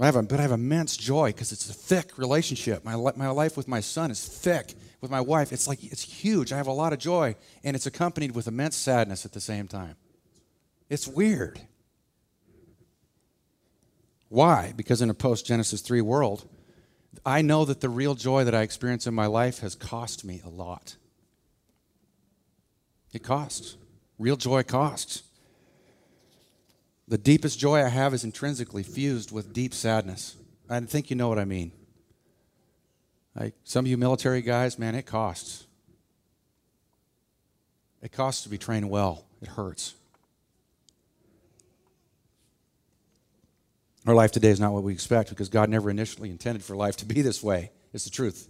I 0.00 0.06
have 0.06 0.16
a, 0.16 0.22
but 0.24 0.40
I 0.40 0.42
have 0.42 0.50
immense 0.50 0.96
joy 0.96 1.28
because 1.28 1.52
it's 1.52 1.70
a 1.70 1.72
thick 1.72 2.18
relationship. 2.18 2.84
My, 2.84 2.96
my 2.96 3.30
life 3.30 3.56
with 3.56 3.68
my 3.68 3.78
son 3.78 4.10
is 4.10 4.26
thick. 4.26 4.74
With 5.00 5.10
my 5.10 5.20
wife, 5.20 5.52
it's 5.52 5.68
like 5.68 5.84
it's 5.84 6.02
huge. 6.02 6.52
I 6.52 6.56
have 6.56 6.66
a 6.66 6.72
lot 6.72 6.92
of 6.92 6.98
joy, 6.98 7.36
and 7.62 7.76
it's 7.76 7.86
accompanied 7.86 8.34
with 8.34 8.48
immense 8.48 8.76
sadness 8.76 9.24
at 9.24 9.32
the 9.32 9.40
same 9.40 9.68
time. 9.68 9.96
It's 10.88 11.06
weird. 11.08 11.60
Why? 14.32 14.72
Because 14.74 15.02
in 15.02 15.10
a 15.10 15.14
post 15.14 15.44
Genesis 15.44 15.82
3 15.82 16.00
world, 16.00 16.48
I 17.26 17.42
know 17.42 17.66
that 17.66 17.82
the 17.82 17.90
real 17.90 18.14
joy 18.14 18.44
that 18.44 18.54
I 18.54 18.62
experience 18.62 19.06
in 19.06 19.12
my 19.12 19.26
life 19.26 19.58
has 19.58 19.74
cost 19.74 20.24
me 20.24 20.40
a 20.42 20.48
lot. 20.48 20.96
It 23.12 23.22
costs. 23.22 23.76
Real 24.18 24.36
joy 24.36 24.62
costs. 24.62 25.22
The 27.06 27.18
deepest 27.18 27.58
joy 27.58 27.84
I 27.84 27.88
have 27.88 28.14
is 28.14 28.24
intrinsically 28.24 28.82
fused 28.82 29.32
with 29.32 29.52
deep 29.52 29.74
sadness. 29.74 30.34
I 30.66 30.80
think 30.80 31.10
you 31.10 31.16
know 31.16 31.28
what 31.28 31.38
I 31.38 31.44
mean. 31.44 31.70
Like 33.38 33.52
some 33.64 33.84
of 33.84 33.90
you 33.90 33.98
military 33.98 34.40
guys, 34.40 34.78
man, 34.78 34.94
it 34.94 35.04
costs. 35.04 35.66
It 38.00 38.12
costs 38.12 38.44
to 38.44 38.48
be 38.48 38.56
trained 38.56 38.88
well. 38.88 39.26
It 39.42 39.48
hurts. 39.48 39.92
Our 44.06 44.14
life 44.14 44.32
today 44.32 44.48
is 44.48 44.58
not 44.58 44.72
what 44.72 44.82
we 44.82 44.92
expect 44.92 45.30
because 45.30 45.48
God 45.48 45.68
never 45.68 45.88
initially 45.88 46.30
intended 46.30 46.64
for 46.64 46.74
life 46.74 46.96
to 46.98 47.06
be 47.06 47.22
this 47.22 47.42
way. 47.42 47.70
It's 47.92 48.04
the 48.04 48.10
truth. 48.10 48.48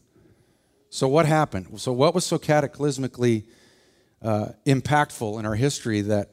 So, 0.89 1.09
what 1.09 1.27
happened? 1.27 1.79
So, 1.81 1.93
what 1.93 2.15
was 2.15 2.25
so 2.25 2.39
cataclysmically 2.39 3.45
uh, 4.23 4.49
impactful 4.65 5.39
in 5.39 5.45
our 5.45 5.55
history 5.55 6.01
that 6.03 6.31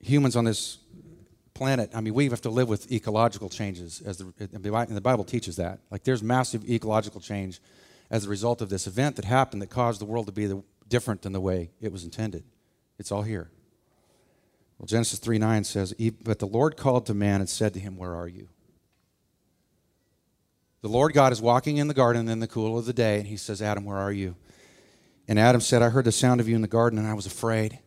humans 0.00 0.36
on 0.36 0.44
this 0.44 0.78
planet, 1.54 1.90
I 1.94 2.00
mean, 2.00 2.14
we 2.14 2.28
have 2.28 2.42
to 2.42 2.50
live 2.50 2.68
with 2.68 2.92
ecological 2.92 3.48
changes, 3.48 4.02
as 4.04 4.18
the, 4.18 4.32
and 4.38 4.62
the 4.62 5.00
Bible 5.00 5.24
teaches 5.24 5.56
that. 5.56 5.80
Like, 5.90 6.04
there's 6.04 6.22
massive 6.22 6.68
ecological 6.68 7.20
change 7.20 7.60
as 8.10 8.26
a 8.26 8.28
result 8.28 8.60
of 8.60 8.68
this 8.68 8.86
event 8.86 9.16
that 9.16 9.24
happened 9.24 9.62
that 9.62 9.70
caused 9.70 10.00
the 10.00 10.04
world 10.04 10.26
to 10.26 10.32
be 10.32 10.46
the, 10.46 10.62
different 10.88 11.22
than 11.22 11.32
the 11.32 11.40
way 11.40 11.70
it 11.80 11.90
was 11.90 12.04
intended. 12.04 12.44
It's 12.98 13.12
all 13.12 13.22
here. 13.22 13.50
Well, 14.78 14.86
Genesis 14.86 15.18
3 15.18 15.38
9 15.38 15.64
says, 15.64 15.94
But 16.22 16.38
the 16.38 16.46
Lord 16.46 16.76
called 16.76 17.06
to 17.06 17.14
man 17.14 17.40
and 17.40 17.48
said 17.48 17.74
to 17.74 17.80
him, 17.80 17.96
Where 17.96 18.14
are 18.14 18.28
you? 18.28 18.48
The 20.80 20.88
Lord 20.88 21.12
God 21.12 21.32
is 21.32 21.42
walking 21.42 21.78
in 21.78 21.88
the 21.88 21.94
garden 21.94 22.28
in 22.28 22.38
the 22.38 22.46
cool 22.46 22.78
of 22.78 22.86
the 22.86 22.92
day, 22.92 23.18
and 23.18 23.26
he 23.26 23.36
says, 23.36 23.60
Adam, 23.60 23.84
where 23.84 23.96
are 23.96 24.12
you? 24.12 24.36
And 25.26 25.38
Adam 25.38 25.60
said, 25.60 25.82
I 25.82 25.88
heard 25.88 26.04
the 26.04 26.12
sound 26.12 26.40
of 26.40 26.48
you 26.48 26.54
in 26.54 26.62
the 26.62 26.68
garden, 26.68 26.98
and 26.98 27.08
I 27.08 27.14
was 27.14 27.26
afraid 27.26 27.80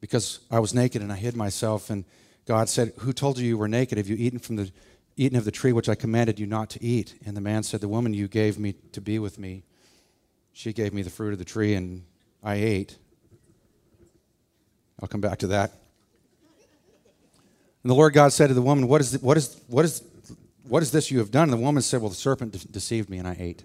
because 0.00 0.40
I 0.50 0.58
was 0.58 0.74
naked 0.74 1.00
and 1.00 1.10
I 1.10 1.16
hid 1.16 1.34
myself. 1.34 1.88
And 1.88 2.04
God 2.46 2.68
said, 2.68 2.92
Who 2.98 3.12
told 3.14 3.38
you 3.38 3.46
you 3.46 3.56
were 3.56 3.68
naked? 3.68 3.96
Have 3.96 4.08
you 4.08 4.16
eaten 4.16 4.38
from 4.38 4.56
the 4.56 4.70
eaten 5.16 5.38
of 5.38 5.46
the 5.46 5.50
tree 5.50 5.72
which 5.72 5.88
I 5.88 5.94
commanded 5.94 6.38
you 6.38 6.46
not 6.46 6.68
to 6.70 6.82
eat? 6.82 7.14
And 7.24 7.34
the 7.34 7.40
man 7.40 7.62
said, 7.62 7.80
The 7.80 7.88
woman 7.88 8.12
you 8.12 8.28
gave 8.28 8.58
me 8.58 8.74
to 8.92 9.00
be 9.00 9.18
with 9.18 9.38
me, 9.38 9.62
she 10.52 10.74
gave 10.74 10.92
me 10.92 11.00
the 11.00 11.10
fruit 11.10 11.32
of 11.32 11.38
the 11.38 11.44
tree, 11.46 11.74
and 11.74 12.04
I 12.42 12.56
ate. 12.56 12.98
I'll 15.00 15.08
come 15.08 15.22
back 15.22 15.38
to 15.38 15.46
that. 15.46 15.72
And 17.82 17.90
the 17.90 17.94
Lord 17.94 18.12
God 18.12 18.32
said 18.32 18.48
to 18.48 18.54
the 18.54 18.62
woman, 18.62 18.88
What 18.88 19.00
is, 19.00 19.18
what 19.22 19.38
is, 19.38 19.58
what 19.68 19.86
is, 19.86 20.02
what 20.68 20.82
is 20.82 20.90
this 20.90 21.10
you 21.10 21.18
have 21.18 21.30
done? 21.30 21.44
And 21.44 21.52
the 21.52 21.64
woman 21.64 21.82
said, 21.82 22.00
Well, 22.00 22.10
the 22.10 22.16
serpent 22.16 22.52
de- 22.52 22.68
deceived 22.68 23.10
me, 23.10 23.18
and 23.18 23.28
I 23.28 23.36
ate. 23.38 23.62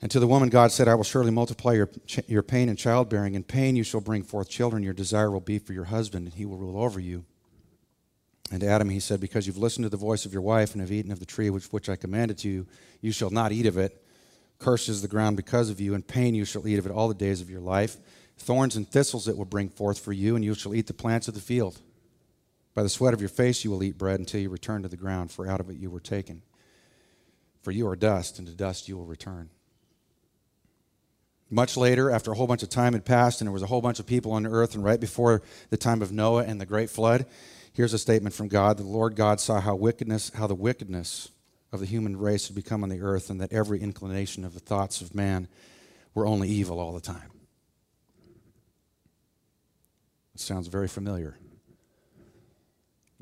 And 0.00 0.10
to 0.12 0.20
the 0.20 0.28
woman, 0.28 0.48
God 0.48 0.70
said, 0.70 0.86
I 0.86 0.94
will 0.94 1.04
surely 1.04 1.32
multiply 1.32 1.72
your, 1.72 1.90
your 2.28 2.42
pain 2.42 2.68
and 2.68 2.78
childbearing. 2.78 3.34
In 3.34 3.42
pain 3.42 3.74
you 3.74 3.82
shall 3.82 4.00
bring 4.00 4.22
forth 4.22 4.48
children. 4.48 4.82
Your 4.82 4.92
desire 4.92 5.30
will 5.30 5.40
be 5.40 5.58
for 5.58 5.72
your 5.72 5.86
husband, 5.86 6.26
and 6.26 6.34
he 6.34 6.46
will 6.46 6.56
rule 6.56 6.80
over 6.80 7.00
you. 7.00 7.24
And 8.50 8.60
to 8.60 8.68
Adam 8.68 8.90
he 8.90 9.00
said, 9.00 9.20
Because 9.20 9.46
you've 9.46 9.58
listened 9.58 9.84
to 9.84 9.90
the 9.90 9.96
voice 9.96 10.24
of 10.24 10.32
your 10.32 10.42
wife 10.42 10.72
and 10.72 10.80
have 10.80 10.92
eaten 10.92 11.10
of 11.10 11.18
the 11.18 11.26
tree 11.26 11.50
which, 11.50 11.66
which 11.66 11.88
I 11.88 11.96
commanded 11.96 12.38
to 12.38 12.48
you, 12.48 12.66
you 13.00 13.10
shall 13.10 13.30
not 13.30 13.52
eat 13.52 13.66
of 13.66 13.76
it. 13.76 14.02
Cursed 14.58 14.88
is 14.88 15.02
the 15.02 15.08
ground 15.08 15.36
because 15.36 15.70
of 15.70 15.80
you. 15.80 15.94
In 15.94 16.02
pain 16.02 16.34
you 16.34 16.44
shall 16.44 16.66
eat 16.66 16.78
of 16.78 16.86
it 16.86 16.92
all 16.92 17.08
the 17.08 17.14
days 17.14 17.40
of 17.40 17.50
your 17.50 17.60
life. 17.60 17.96
Thorns 18.38 18.76
and 18.76 18.88
thistles 18.88 19.26
it 19.26 19.36
will 19.36 19.44
bring 19.44 19.68
forth 19.68 19.98
for 19.98 20.12
you, 20.12 20.36
and 20.36 20.44
you 20.44 20.54
shall 20.54 20.74
eat 20.74 20.86
the 20.86 20.94
plants 20.94 21.26
of 21.26 21.34
the 21.34 21.40
field. 21.40 21.80
By 22.78 22.84
the 22.84 22.88
sweat 22.88 23.12
of 23.12 23.20
your 23.20 23.28
face 23.28 23.64
you 23.64 23.72
will 23.72 23.82
eat 23.82 23.98
bread 23.98 24.20
until 24.20 24.40
you 24.40 24.50
return 24.50 24.82
to 24.82 24.88
the 24.88 24.96
ground, 24.96 25.32
for 25.32 25.48
out 25.48 25.58
of 25.58 25.68
it 25.68 25.78
you 25.78 25.90
were 25.90 25.98
taken. 25.98 26.42
For 27.60 27.72
you 27.72 27.88
are 27.88 27.96
dust, 27.96 28.38
and 28.38 28.46
to 28.46 28.54
dust 28.54 28.88
you 28.88 28.96
will 28.96 29.04
return. 29.04 29.50
Much 31.50 31.76
later, 31.76 32.08
after 32.08 32.30
a 32.30 32.36
whole 32.36 32.46
bunch 32.46 32.62
of 32.62 32.68
time 32.68 32.92
had 32.92 33.04
passed 33.04 33.40
and 33.40 33.48
there 33.48 33.52
was 33.52 33.64
a 33.64 33.66
whole 33.66 33.80
bunch 33.80 33.98
of 33.98 34.06
people 34.06 34.30
on 34.30 34.46
earth, 34.46 34.76
and 34.76 34.84
right 34.84 35.00
before 35.00 35.42
the 35.70 35.76
time 35.76 36.02
of 36.02 36.12
Noah 36.12 36.44
and 36.44 36.60
the 36.60 36.66
great 36.66 36.88
flood, 36.88 37.26
here's 37.72 37.94
a 37.94 37.98
statement 37.98 38.32
from 38.32 38.46
God. 38.46 38.76
The 38.76 38.84
Lord 38.84 39.16
God 39.16 39.40
saw 39.40 39.60
how 39.60 39.74
wickedness, 39.74 40.30
how 40.36 40.46
the 40.46 40.54
wickedness 40.54 41.30
of 41.72 41.80
the 41.80 41.86
human 41.86 42.16
race 42.16 42.46
had 42.46 42.54
become 42.54 42.84
on 42.84 42.90
the 42.90 43.00
earth, 43.00 43.28
and 43.28 43.40
that 43.40 43.52
every 43.52 43.80
inclination 43.80 44.44
of 44.44 44.54
the 44.54 44.60
thoughts 44.60 45.00
of 45.00 45.16
man 45.16 45.48
were 46.14 46.28
only 46.28 46.48
evil 46.48 46.78
all 46.78 46.92
the 46.92 47.00
time. 47.00 47.32
It 50.36 50.40
sounds 50.40 50.68
very 50.68 50.86
familiar. 50.86 51.38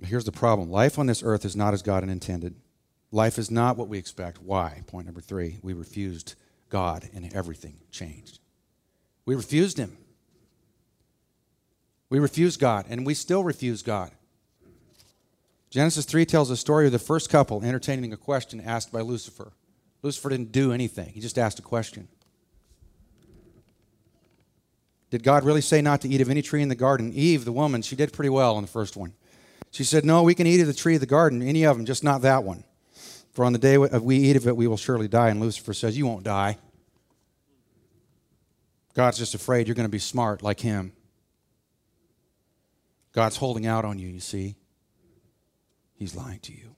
Here's 0.03 0.25
the 0.25 0.33
problem 0.33 0.71
life 0.71 0.99
on 0.99 1.07
this 1.07 1.23
earth 1.23 1.45
is 1.45 1.57
not 1.57 1.75
as 1.75 1.83
God 1.83 2.05
intended. 2.05 2.55
Life 3.13 3.39
is 3.39 3.51
not 3.51 3.77
what 3.77 3.89
we 3.89 3.99
expect. 3.99 4.43
Why? 4.43 4.83
Point 4.87 5.07
number 5.07 5.21
three 5.21 5.59
we 5.63 5.73
refused 5.73 6.35
God, 6.69 7.09
and 7.15 7.33
everything 7.35 7.79
changed. 7.91 8.41
We 9.25 9.35
refused 9.35 9.79
Him. 9.79 9.97
We 12.11 12.19
refused 12.19 12.61
God, 12.61 12.87
and 12.89 13.07
we 13.07 13.15
still 13.15 13.43
refuse 13.43 13.83
God. 13.83 14.13
Genesis 15.71 16.05
3 16.05 16.25
tells 16.25 16.49
the 16.49 16.57
story 16.57 16.87
of 16.87 16.93
the 16.93 16.99
first 16.99 17.29
couple 17.29 17.63
entertaining 17.63 18.13
a 18.13 18.17
question 18.17 18.61
asked 18.61 18.93
by 18.93 19.01
Lucifer. 19.01 19.53
Lucifer 20.03 20.29
didn't 20.29 20.53
do 20.53 20.73
anything, 20.73 21.11
he 21.11 21.21
just 21.21 21.39
asked 21.39 21.59
a 21.59 21.63
question. 21.63 22.09
Did 25.11 25.23
God 25.23 25.45
really 25.45 25.61
say 25.61 25.81
not 25.83 26.01
to 26.03 26.09
eat 26.09 26.21
of 26.21 26.31
any 26.31 26.43
tree 26.43 26.63
in 26.63 26.69
the 26.69 26.75
garden? 26.75 27.13
Eve, 27.15 27.45
the 27.45 27.53
woman, 27.53 27.83
she 27.83 27.97
did 27.97 28.13
pretty 28.13 28.29
well 28.29 28.57
on 28.57 28.63
the 28.63 28.69
first 28.69 28.97
one. 28.97 29.15
She 29.77 29.85
said, 29.85 30.07
No, 30.07 30.23
we 30.23 30.35
can 30.35 30.47
eat 30.47 30.63
of 30.63 30.67
the 30.67 30.73
tree 30.73 30.95
of 30.95 31.01
the 31.01 31.07
garden, 31.07 31.43
any 31.43 31.65
of 31.65 31.77
them, 31.77 31.85
just 31.85 32.03
not 32.03 32.23
that 32.23 32.45
one. 32.45 32.65
For 33.35 33.45
on 33.45 33.53
the 33.53 33.59
day 33.59 33.77
we 33.77 34.17
eat 34.17 34.35
of 34.35 34.47
it, 34.47 34.57
we 34.57 34.67
will 34.67 34.79
surely 34.79 35.07
die. 35.07 35.29
And 35.29 35.39
Lucifer 35.39 35.75
says, 35.75 35.99
You 35.99 36.07
won't 36.07 36.25
die. 36.25 36.57
God's 38.95 39.19
just 39.19 39.35
afraid 39.35 39.69
you're 39.69 39.75
going 39.75 39.87
to 39.87 39.91
be 39.91 39.99
smart 39.99 40.43
like 40.43 40.61
him. 40.61 40.95
God's 43.13 43.37
holding 43.37 43.67
out 43.67 43.85
on 43.85 43.99
you, 43.99 44.09
you 44.09 44.21
see. 44.21 44.57
He's 45.93 46.15
lying 46.15 46.41
to 46.41 46.53
you. 46.53 46.75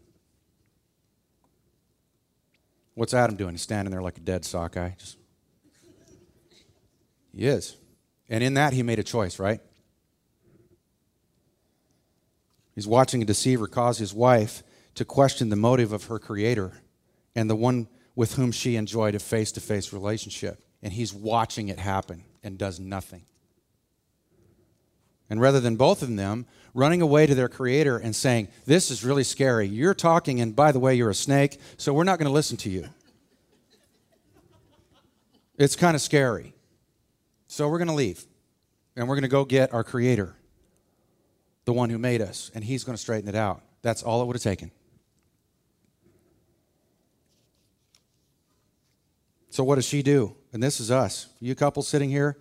What's 2.94 3.14
Adam 3.14 3.36
doing? 3.36 3.52
He's 3.52 3.62
standing 3.62 3.92
there 3.92 4.02
like 4.02 4.16
a 4.16 4.22
dead 4.22 4.44
sockeye. 4.44 4.90
Just... 4.98 5.18
He 7.32 7.46
is. 7.46 7.76
And 8.28 8.42
in 8.42 8.54
that, 8.54 8.72
he 8.72 8.82
made 8.82 8.98
a 8.98 9.04
choice, 9.04 9.38
right? 9.38 9.60
He's 12.78 12.86
watching 12.86 13.20
a 13.20 13.24
deceiver 13.24 13.66
cause 13.66 13.98
his 13.98 14.14
wife 14.14 14.62
to 14.94 15.04
question 15.04 15.48
the 15.48 15.56
motive 15.56 15.92
of 15.92 16.04
her 16.04 16.20
creator 16.20 16.80
and 17.34 17.50
the 17.50 17.56
one 17.56 17.88
with 18.14 18.36
whom 18.36 18.52
she 18.52 18.76
enjoyed 18.76 19.16
a 19.16 19.18
face 19.18 19.50
to 19.50 19.60
face 19.60 19.92
relationship. 19.92 20.62
And 20.80 20.92
he's 20.92 21.12
watching 21.12 21.70
it 21.70 21.80
happen 21.80 22.22
and 22.40 22.56
does 22.56 22.78
nothing. 22.78 23.24
And 25.28 25.40
rather 25.40 25.58
than 25.58 25.74
both 25.74 26.02
of 26.02 26.14
them 26.14 26.46
running 26.72 27.02
away 27.02 27.26
to 27.26 27.34
their 27.34 27.48
creator 27.48 27.98
and 27.98 28.14
saying, 28.14 28.46
This 28.64 28.92
is 28.92 29.04
really 29.04 29.24
scary. 29.24 29.66
You're 29.66 29.92
talking, 29.92 30.40
and 30.40 30.54
by 30.54 30.70
the 30.70 30.78
way, 30.78 30.94
you're 30.94 31.10
a 31.10 31.16
snake, 31.16 31.58
so 31.78 31.92
we're 31.92 32.04
not 32.04 32.20
going 32.20 32.28
to 32.28 32.32
listen 32.32 32.56
to 32.58 32.70
you. 32.70 32.88
It's 35.56 35.74
kind 35.74 35.96
of 35.96 36.00
scary. 36.00 36.54
So 37.48 37.68
we're 37.68 37.78
going 37.78 37.88
to 37.88 37.94
leave, 37.94 38.24
and 38.94 39.08
we're 39.08 39.16
going 39.16 39.22
to 39.22 39.28
go 39.28 39.44
get 39.44 39.74
our 39.74 39.82
creator 39.82 40.36
the 41.68 41.74
one 41.74 41.90
who 41.90 41.98
made 41.98 42.22
us, 42.22 42.50
and 42.54 42.64
he's 42.64 42.82
going 42.82 42.96
to 42.96 43.00
straighten 43.00 43.28
it 43.28 43.34
out. 43.34 43.60
That's 43.82 44.02
all 44.02 44.22
it 44.22 44.24
would 44.24 44.36
have 44.36 44.42
taken. 44.42 44.70
So, 49.50 49.62
what 49.64 49.74
does 49.74 49.86
she 49.86 50.02
do? 50.02 50.34
And 50.54 50.62
this 50.62 50.80
is 50.80 50.90
us. 50.90 51.26
You 51.40 51.54
couple 51.54 51.82
sitting 51.82 52.08
here, 52.08 52.38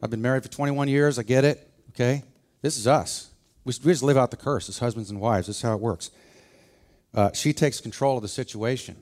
I've 0.00 0.10
been 0.10 0.22
married 0.22 0.44
for 0.44 0.48
21 0.48 0.86
years. 0.86 1.18
I 1.18 1.24
get 1.24 1.44
it. 1.44 1.68
Okay? 1.88 2.22
This 2.60 2.78
is 2.78 2.86
us. 2.86 3.32
We, 3.64 3.74
we 3.82 3.90
just 3.90 4.04
live 4.04 4.16
out 4.16 4.30
the 4.30 4.36
curse 4.36 4.68
as 4.68 4.78
husbands 4.78 5.10
and 5.10 5.18
wives. 5.18 5.48
This 5.48 5.56
is 5.56 5.62
how 5.62 5.74
it 5.74 5.80
works. 5.80 6.12
Uh, 7.12 7.32
she 7.32 7.52
takes 7.52 7.80
control 7.80 8.18
of 8.18 8.22
the 8.22 8.28
situation 8.28 8.96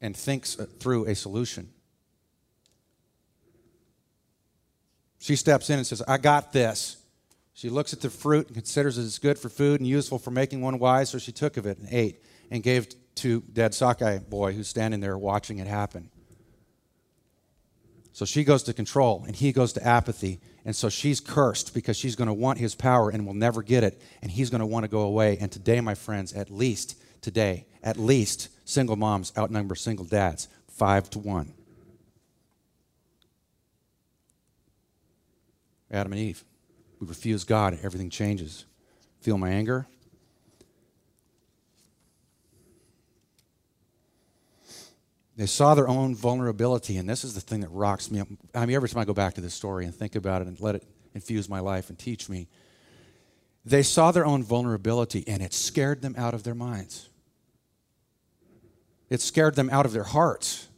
and 0.00 0.16
thinks 0.16 0.60
uh, 0.60 0.66
through 0.78 1.06
a 1.06 1.16
solution. 1.16 1.70
She 5.18 5.34
steps 5.34 5.70
in 5.70 5.78
and 5.78 5.86
says, 5.88 6.02
I 6.06 6.18
got 6.18 6.52
this. 6.52 6.98
She 7.54 7.70
looks 7.70 7.92
at 7.92 8.00
the 8.00 8.10
fruit 8.10 8.48
and 8.48 8.56
considers 8.56 8.98
it 8.98 9.02
as 9.02 9.18
good 9.18 9.38
for 9.38 9.48
food 9.48 9.80
and 9.80 9.88
useful 9.88 10.18
for 10.18 10.32
making 10.32 10.60
one 10.60 10.80
wise, 10.80 11.10
so 11.10 11.18
she 11.18 11.30
took 11.30 11.56
of 11.56 11.66
it 11.66 11.78
and 11.78 11.88
ate 11.90 12.22
and 12.50 12.62
gave 12.62 12.88
to 13.16 13.42
dead 13.52 13.74
sockeye 13.74 14.18
boy 14.18 14.52
who's 14.52 14.68
standing 14.68 15.00
there 15.00 15.16
watching 15.16 15.60
it 15.60 15.68
happen. 15.68 16.10
So 18.12 18.24
she 18.24 18.44
goes 18.44 18.64
to 18.64 18.72
control 18.72 19.24
and 19.26 19.34
he 19.34 19.52
goes 19.52 19.72
to 19.74 19.86
apathy. 19.86 20.40
And 20.64 20.74
so 20.74 20.88
she's 20.88 21.20
cursed 21.20 21.74
because 21.74 21.96
she's 21.96 22.16
going 22.16 22.28
to 22.28 22.34
want 22.34 22.58
his 22.58 22.74
power 22.74 23.10
and 23.10 23.26
will 23.26 23.34
never 23.34 23.62
get 23.62 23.84
it. 23.84 24.00
And 24.22 24.30
he's 24.30 24.50
going 24.50 24.60
to 24.60 24.66
want 24.66 24.84
to 24.84 24.88
go 24.88 25.00
away. 25.00 25.38
And 25.40 25.50
today, 25.50 25.80
my 25.80 25.94
friends, 25.94 26.32
at 26.32 26.50
least 26.50 26.96
today, 27.22 27.66
at 27.82 27.96
least 27.96 28.48
single 28.64 28.96
moms 28.96 29.32
outnumber 29.36 29.74
single 29.74 30.04
dads 30.04 30.48
five 30.68 31.10
to 31.10 31.18
one. 31.18 31.54
Adam 35.90 36.12
and 36.12 36.20
Eve. 36.20 36.44
We 37.04 37.08
refuse 37.08 37.44
God, 37.44 37.78
everything 37.82 38.08
changes. 38.08 38.64
Feel 39.20 39.36
my 39.36 39.50
anger? 39.50 39.86
They 45.36 45.44
saw 45.44 45.74
their 45.74 45.86
own 45.86 46.14
vulnerability, 46.14 46.96
and 46.96 47.06
this 47.06 47.22
is 47.22 47.34
the 47.34 47.42
thing 47.42 47.60
that 47.60 47.68
rocks 47.68 48.10
me. 48.10 48.22
I 48.54 48.64
mean, 48.64 48.74
every 48.74 48.88
time 48.88 49.02
I 49.02 49.04
go 49.04 49.12
back 49.12 49.34
to 49.34 49.42
this 49.42 49.52
story 49.52 49.84
and 49.84 49.94
think 49.94 50.14
about 50.14 50.40
it 50.40 50.48
and 50.48 50.58
let 50.60 50.76
it 50.76 50.84
infuse 51.12 51.46
my 51.46 51.60
life 51.60 51.90
and 51.90 51.98
teach 51.98 52.30
me, 52.30 52.48
they 53.66 53.82
saw 53.82 54.10
their 54.10 54.24
own 54.24 54.42
vulnerability, 54.42 55.24
and 55.28 55.42
it 55.42 55.52
scared 55.52 56.00
them 56.00 56.14
out 56.16 56.32
of 56.32 56.42
their 56.42 56.54
minds. 56.54 57.10
It 59.10 59.20
scared 59.20 59.56
them 59.56 59.68
out 59.68 59.84
of 59.84 59.92
their 59.92 60.04
hearts. 60.04 60.68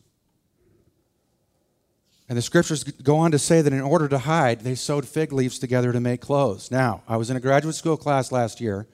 And 2.28 2.36
the 2.36 2.42
scriptures 2.42 2.82
go 2.82 3.16
on 3.18 3.30
to 3.30 3.38
say 3.38 3.62
that 3.62 3.72
in 3.72 3.80
order 3.80 4.08
to 4.08 4.18
hide, 4.18 4.60
they 4.60 4.74
sewed 4.74 5.06
fig 5.06 5.32
leaves 5.32 5.58
together 5.58 5.92
to 5.92 6.00
make 6.00 6.20
clothes. 6.20 6.70
Now, 6.70 7.02
I 7.06 7.16
was 7.16 7.30
in 7.30 7.36
a 7.36 7.40
graduate 7.40 7.76
school 7.76 7.96
class 7.96 8.32
last 8.32 8.60
year, 8.60 8.88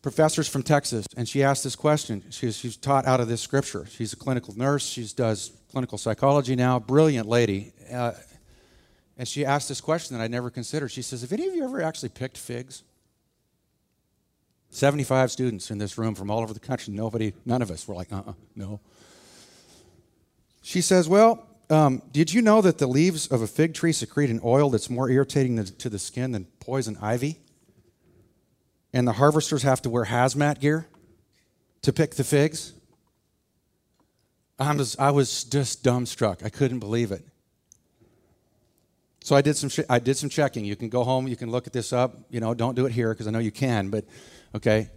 professors 0.00 0.46
from 0.46 0.62
Texas, 0.62 1.06
and 1.16 1.28
she 1.28 1.42
asked 1.42 1.64
this 1.64 1.74
question. 1.74 2.22
She's, 2.30 2.56
she's 2.56 2.76
taught 2.76 3.06
out 3.06 3.18
of 3.18 3.26
this 3.26 3.40
scripture. 3.40 3.86
She's 3.86 4.12
a 4.12 4.16
clinical 4.16 4.56
nurse, 4.56 4.86
she 4.86 5.08
does 5.16 5.52
clinical 5.72 5.98
psychology 5.98 6.54
now, 6.54 6.78
brilliant 6.78 7.26
lady. 7.26 7.72
Uh, 7.92 8.12
and 9.16 9.26
she 9.26 9.44
asked 9.44 9.68
this 9.68 9.80
question 9.80 10.16
that 10.16 10.22
I 10.22 10.28
never 10.28 10.50
considered. 10.50 10.90
She 10.90 11.02
says, 11.02 11.22
Have 11.22 11.32
any 11.32 11.48
of 11.48 11.54
you 11.54 11.64
ever 11.64 11.82
actually 11.82 12.10
picked 12.10 12.38
figs? 12.38 12.84
75 14.70 15.30
students 15.30 15.70
in 15.70 15.78
this 15.78 15.98
room 15.98 16.14
from 16.16 16.30
all 16.30 16.40
over 16.40 16.52
the 16.52 16.60
country. 16.60 16.92
Nobody, 16.92 17.32
none 17.44 17.62
of 17.62 17.70
us 17.70 17.86
were 17.86 17.94
like, 17.94 18.12
uh 18.12 18.16
uh-uh, 18.16 18.30
uh 18.30 18.34
no. 18.56 18.80
She 20.62 20.80
says, 20.80 21.08
Well, 21.08 21.46
um, 21.74 22.02
did 22.12 22.32
you 22.32 22.40
know 22.40 22.62
that 22.62 22.78
the 22.78 22.86
leaves 22.86 23.26
of 23.26 23.42
a 23.42 23.46
fig 23.46 23.74
tree 23.74 23.92
secrete 23.92 24.30
an 24.30 24.40
oil 24.44 24.70
that's 24.70 24.88
more 24.88 25.10
irritating 25.10 25.62
to 25.62 25.88
the 25.90 25.98
skin 25.98 26.32
than 26.32 26.46
poison 26.60 26.96
ivy? 27.02 27.40
And 28.92 29.08
the 29.08 29.12
harvesters 29.12 29.64
have 29.64 29.82
to 29.82 29.90
wear 29.90 30.04
hazmat 30.04 30.60
gear 30.60 30.86
to 31.82 31.92
pick 31.92 32.14
the 32.14 32.24
figs? 32.24 32.72
I 34.58 34.74
was, 34.74 34.96
I 34.98 35.10
was 35.10 35.44
just 35.44 35.82
dumbstruck. 35.84 36.44
I 36.44 36.48
couldn't 36.48 36.78
believe 36.78 37.12
it. 37.12 37.24
So 39.24 39.34
I 39.34 39.40
did 39.40 39.56
some 39.56 39.70
sh- 39.70 39.88
I 39.88 39.98
did 39.98 40.18
some 40.18 40.28
checking. 40.28 40.66
You 40.66 40.76
can 40.76 40.90
go 40.90 41.02
home. 41.02 41.26
You 41.26 41.36
can 41.36 41.50
look 41.50 41.66
at 41.66 41.72
this 41.72 41.94
up. 41.94 42.14
You 42.28 42.40
know, 42.40 42.52
don't 42.52 42.74
do 42.74 42.84
it 42.84 42.92
here 42.92 43.12
because 43.12 43.26
I 43.26 43.30
know 43.30 43.38
you 43.38 43.50
can. 43.50 43.88
But 43.88 44.04
okay, 44.54 44.90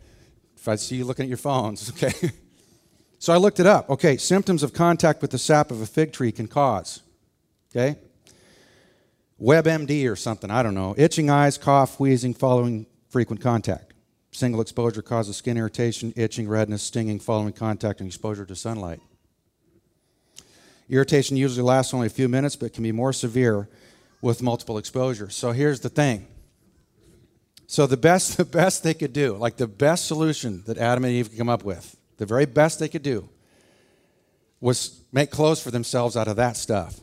if 0.58 0.68
I 0.68 0.76
see 0.76 0.98
you 0.98 1.06
looking 1.06 1.24
at 1.24 1.30
your 1.30 1.38
phones, 1.38 1.90
okay. 2.04 2.14
So 3.20 3.34
I 3.34 3.38
looked 3.38 3.60
it 3.60 3.66
up. 3.66 3.90
Okay, 3.90 4.18
symptoms 4.18 4.64
of 4.64 4.74
contact 4.74 5.22
with 5.22 5.32
the 5.32 5.38
sap 5.38 5.72
of 5.72 5.82
a 5.82 5.86
fig 5.86 6.14
tree 6.14 6.32
can 6.32 6.48
cause. 6.48 7.02
Okay? 7.72 7.98
WebMD 9.42 10.10
or 10.10 10.16
something, 10.16 10.50
I 10.50 10.64
don't 10.64 10.74
know. 10.74 10.96
Itching 10.98 11.30
eyes, 11.30 11.58
cough, 11.58 12.00
wheezing 12.00 12.34
following 12.34 12.86
frequent 13.10 13.42
contact. 13.42 13.94
Single 14.32 14.62
exposure 14.62 15.02
causes 15.02 15.38
skin 15.38 15.58
irritation, 15.58 16.14
itching, 16.16 16.48
redness, 16.48 16.84
stinging 16.84 17.20
following 17.20 17.54
contact 17.54 18.00
and 18.00 18.08
exposure 18.08 18.46
to 18.46 18.56
sunlight. 18.56 19.02
Irritation 20.90 21.38
usually 21.38 21.64
lasts 21.64 21.94
only 21.94 22.08
a 22.08 22.12
few 22.12 22.30
minutes 22.30 22.56
but 22.56 22.74
can 22.74 22.84
be 22.84 22.92
more 22.92 23.14
severe 23.14 23.68
with 24.22 24.42
multiple 24.42 24.78
exposures. 24.78 25.36
So 25.36 25.52
here's 25.52 25.82
the 25.82 25.90
thing. 25.90 26.28
So 27.66 27.86
the 27.88 27.98
best 27.98 28.38
the 28.38 28.46
best 28.46 28.84
they 28.84 28.94
could 28.94 29.14
do, 29.14 29.36
like 29.36 29.58
the 29.58 29.68
best 29.68 30.08
solution 30.08 30.64
that 30.66 30.78
Adam 30.78 31.04
and 31.04 31.14
Eve 31.14 31.30
could 31.30 31.38
come 31.38 31.50
up 31.50 31.64
with 31.64 31.97
the 32.18 32.26
very 32.26 32.46
best 32.46 32.80
they 32.80 32.90
could 32.90 33.04
do 33.04 33.30
was 34.60 35.02
make 35.12 35.32
clothes 35.32 35.62
for 35.62 35.72
themselves 35.72 36.18
out 36.18 36.28
of 36.28 36.36
that 36.38 36.58
stuff. 36.58 37.00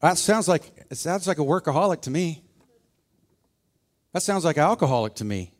That 0.00 0.18
sounds 0.18 0.48
like 0.48 0.86
it 0.90 0.96
sounds 0.96 1.26
like 1.26 1.38
a 1.38 1.42
workaholic 1.42 2.02
to 2.02 2.10
me. 2.10 2.42
That 4.12 4.22
sounds 4.22 4.44
like 4.44 4.56
an 4.56 4.62
alcoholic 4.62 5.14
to 5.16 5.24
me. 5.24 5.52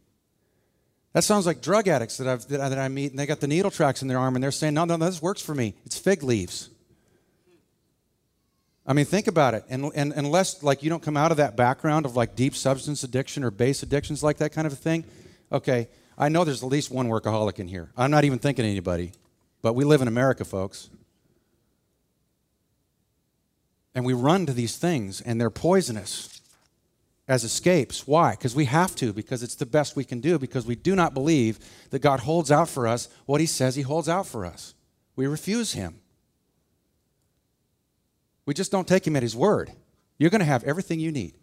That 1.12 1.24
sounds 1.24 1.46
like 1.46 1.62
drug 1.62 1.88
addicts 1.88 2.18
that, 2.18 2.28
I've, 2.28 2.46
that, 2.48 2.60
I, 2.60 2.68
that 2.68 2.78
I 2.78 2.88
meet, 2.88 3.10
and 3.10 3.18
they 3.18 3.24
got 3.24 3.40
the 3.40 3.48
needle 3.48 3.70
tracks 3.70 4.02
in 4.02 4.08
their 4.08 4.18
arm, 4.18 4.34
and 4.34 4.44
they're 4.44 4.50
saying, 4.50 4.74
"No, 4.74 4.84
no, 4.84 4.96
no, 4.96 5.06
this 5.06 5.22
works 5.22 5.40
for 5.40 5.54
me. 5.54 5.74
It's 5.84 5.98
fig 5.98 6.22
leaves." 6.22 6.70
I 8.86 8.92
mean, 8.92 9.04
think 9.04 9.26
about 9.26 9.54
it. 9.54 9.64
And, 9.68 9.90
and 9.94 10.12
unless 10.12 10.62
like 10.62 10.82
you 10.82 10.90
don't 10.90 11.02
come 11.02 11.16
out 11.16 11.32
of 11.32 11.38
that 11.38 11.56
background 11.56 12.06
of 12.06 12.14
like 12.14 12.36
deep 12.36 12.54
substance 12.54 13.02
addiction 13.02 13.42
or 13.42 13.50
base 13.50 13.82
addictions, 13.82 14.22
like 14.22 14.36
that 14.38 14.52
kind 14.52 14.66
of 14.66 14.72
a 14.72 14.76
thing, 14.76 15.04
okay, 15.50 15.88
I 16.18 16.28
know 16.28 16.44
there's 16.44 16.62
at 16.62 16.68
least 16.68 16.90
one 16.90 17.08
workaholic 17.08 17.58
in 17.58 17.68
here. 17.68 17.90
I'm 17.96 18.10
not 18.10 18.24
even 18.24 18.38
thinking 18.38 18.64
anybody, 18.64 19.12
but 19.62 19.74
we 19.74 19.84
live 19.84 20.00
in 20.02 20.08
America, 20.08 20.44
folks. 20.44 20.88
And 23.94 24.04
we 24.04 24.12
run 24.12 24.46
to 24.46 24.52
these 24.52 24.76
things, 24.76 25.20
and 25.20 25.40
they're 25.40 25.50
poisonous 25.50 26.40
as 27.28 27.44
escapes. 27.44 28.06
Why? 28.06 28.32
Because 28.32 28.54
we 28.54 28.66
have 28.66 28.94
to, 28.96 29.12
because 29.12 29.42
it's 29.42 29.54
the 29.54 29.66
best 29.66 29.96
we 29.96 30.04
can 30.04 30.20
do, 30.20 30.38
because 30.38 30.66
we 30.66 30.76
do 30.76 30.94
not 30.94 31.14
believe 31.14 31.58
that 31.90 32.00
God 32.00 32.20
holds 32.20 32.50
out 32.50 32.68
for 32.68 32.86
us 32.86 33.08
what 33.26 33.40
He 33.40 33.46
says 33.46 33.74
He 33.74 33.82
holds 33.82 34.08
out 34.08 34.26
for 34.26 34.44
us. 34.44 34.74
We 35.16 35.26
refuse 35.26 35.72
Him. 35.72 36.00
We 38.44 38.54
just 38.54 38.70
don't 38.70 38.86
take 38.86 39.06
Him 39.06 39.16
at 39.16 39.22
His 39.22 39.34
word. 39.34 39.72
You're 40.18 40.30
going 40.30 40.40
to 40.40 40.44
have 40.44 40.64
everything 40.64 41.00
you 41.00 41.10
need. 41.10 41.34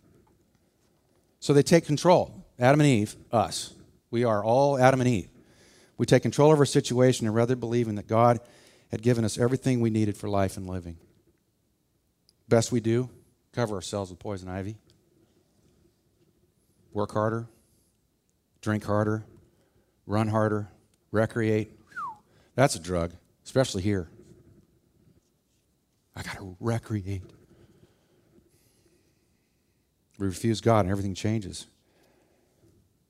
So 1.40 1.54
they 1.54 1.64
take 1.64 1.86
control. 1.86 2.46
Adam 2.58 2.80
and 2.80 2.90
Eve, 2.90 3.16
us. 3.32 3.73
We 4.14 4.26
are 4.26 4.44
all 4.44 4.78
Adam 4.78 5.02
and 5.02 5.10
Eve. 5.10 5.30
We 5.98 6.06
take 6.06 6.22
control 6.22 6.54
of 6.54 6.60
our 6.60 6.66
situation 6.66 7.26
and 7.26 7.36
rather 7.36 7.56
believing 7.56 7.96
that 7.96 8.06
God 8.06 8.42
had 8.92 9.02
given 9.02 9.26
us 9.26 9.40
everything 9.40 9.82
we 9.82 9.90
needed 9.90 10.16
for 10.16 10.30
life 10.30 10.56
and 10.56 10.68
living. 10.68 10.98
Best 12.48 12.72
we 12.72 12.80
do, 12.80 13.10
cover 13.54 13.74
ourselves 13.74 14.12
with 14.12 14.20
poison 14.20 14.50
ivy. 14.50 14.78
Work 16.92 17.14
harder, 17.14 17.48
drink 18.62 18.86
harder, 18.86 19.26
run 20.06 20.28
harder, 20.28 20.70
recreate. 21.10 21.72
That's 22.54 22.76
a 22.76 22.80
drug, 22.80 23.14
especially 23.44 23.82
here. 23.82 24.10
I 26.16 26.22
got 26.22 26.38
to 26.38 26.56
recreate. 26.60 27.24
We 30.20 30.28
refuse 30.28 30.62
God 30.62 30.82
and 30.82 30.92
everything 30.92 31.16
changes. 31.16 31.66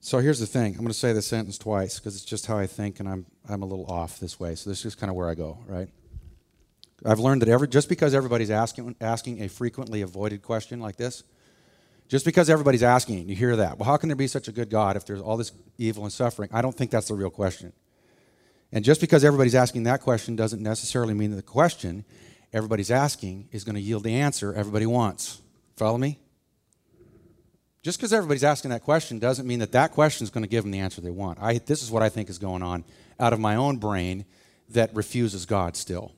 So 0.04 0.18
here's 0.18 0.38
the 0.38 0.46
thing. 0.46 0.72
I'm 0.72 0.80
going 0.80 0.88
to 0.88 0.92
say 0.92 1.14
this 1.14 1.26
sentence 1.26 1.56
twice 1.56 1.98
because 1.98 2.14
it's 2.14 2.26
just 2.26 2.44
how 2.44 2.58
I 2.58 2.66
think 2.66 3.00
and 3.00 3.08
I'm, 3.08 3.24
I'm 3.48 3.62
a 3.62 3.64
little 3.64 3.86
off 3.86 4.20
this 4.20 4.38
way. 4.38 4.54
So 4.54 4.68
this 4.68 4.84
is 4.84 4.94
kind 4.94 5.08
of 5.08 5.16
where 5.16 5.30
I 5.30 5.34
go, 5.34 5.58
right? 5.66 5.88
I've 7.06 7.20
learned 7.20 7.40
that 7.40 7.48
every, 7.48 7.68
just 7.68 7.88
because 7.88 8.12
everybody's 8.12 8.50
asking, 8.50 8.96
asking 9.00 9.42
a 9.42 9.48
frequently 9.48 10.02
avoided 10.02 10.42
question 10.42 10.78
like 10.78 10.96
this, 10.96 11.24
just 12.06 12.26
because 12.26 12.50
everybody's 12.50 12.82
asking, 12.82 13.30
you 13.30 13.34
hear 13.34 13.56
that. 13.56 13.78
Well, 13.78 13.86
how 13.86 13.96
can 13.96 14.10
there 14.10 14.14
be 14.14 14.26
such 14.26 14.46
a 14.46 14.52
good 14.52 14.68
God 14.68 14.94
if 14.98 15.06
there's 15.06 15.22
all 15.22 15.38
this 15.38 15.52
evil 15.78 16.02
and 16.02 16.12
suffering? 16.12 16.50
I 16.52 16.60
don't 16.60 16.76
think 16.76 16.90
that's 16.90 17.08
the 17.08 17.14
real 17.14 17.30
question. 17.30 17.72
And 18.72 18.84
just 18.84 19.00
because 19.00 19.24
everybody's 19.24 19.54
asking 19.54 19.84
that 19.84 20.02
question 20.02 20.36
doesn't 20.36 20.62
necessarily 20.62 21.14
mean 21.14 21.30
that 21.30 21.36
the 21.36 21.42
question 21.42 22.04
everybody's 22.52 22.90
asking 22.90 23.48
is 23.52 23.64
going 23.64 23.76
to 23.76 23.80
yield 23.80 24.02
the 24.02 24.16
answer 24.16 24.52
everybody 24.52 24.84
wants. 24.84 25.40
Follow 25.76 25.96
me? 25.96 26.18
Just 27.84 27.98
because 27.98 28.14
everybody's 28.14 28.44
asking 28.44 28.70
that 28.70 28.82
question 28.82 29.18
doesn't 29.18 29.46
mean 29.46 29.58
that 29.58 29.72
that 29.72 29.92
question 29.92 30.24
is 30.24 30.30
going 30.30 30.42
to 30.42 30.48
give 30.48 30.64
them 30.64 30.70
the 30.70 30.78
answer 30.78 31.02
they 31.02 31.10
want. 31.10 31.38
I, 31.38 31.58
this 31.58 31.82
is 31.82 31.90
what 31.90 32.02
I 32.02 32.08
think 32.08 32.30
is 32.30 32.38
going 32.38 32.62
on 32.62 32.82
out 33.20 33.34
of 33.34 33.40
my 33.40 33.56
own 33.56 33.76
brain 33.76 34.24
that 34.70 34.94
refuses 34.96 35.44
God 35.44 35.76
still. 35.76 36.14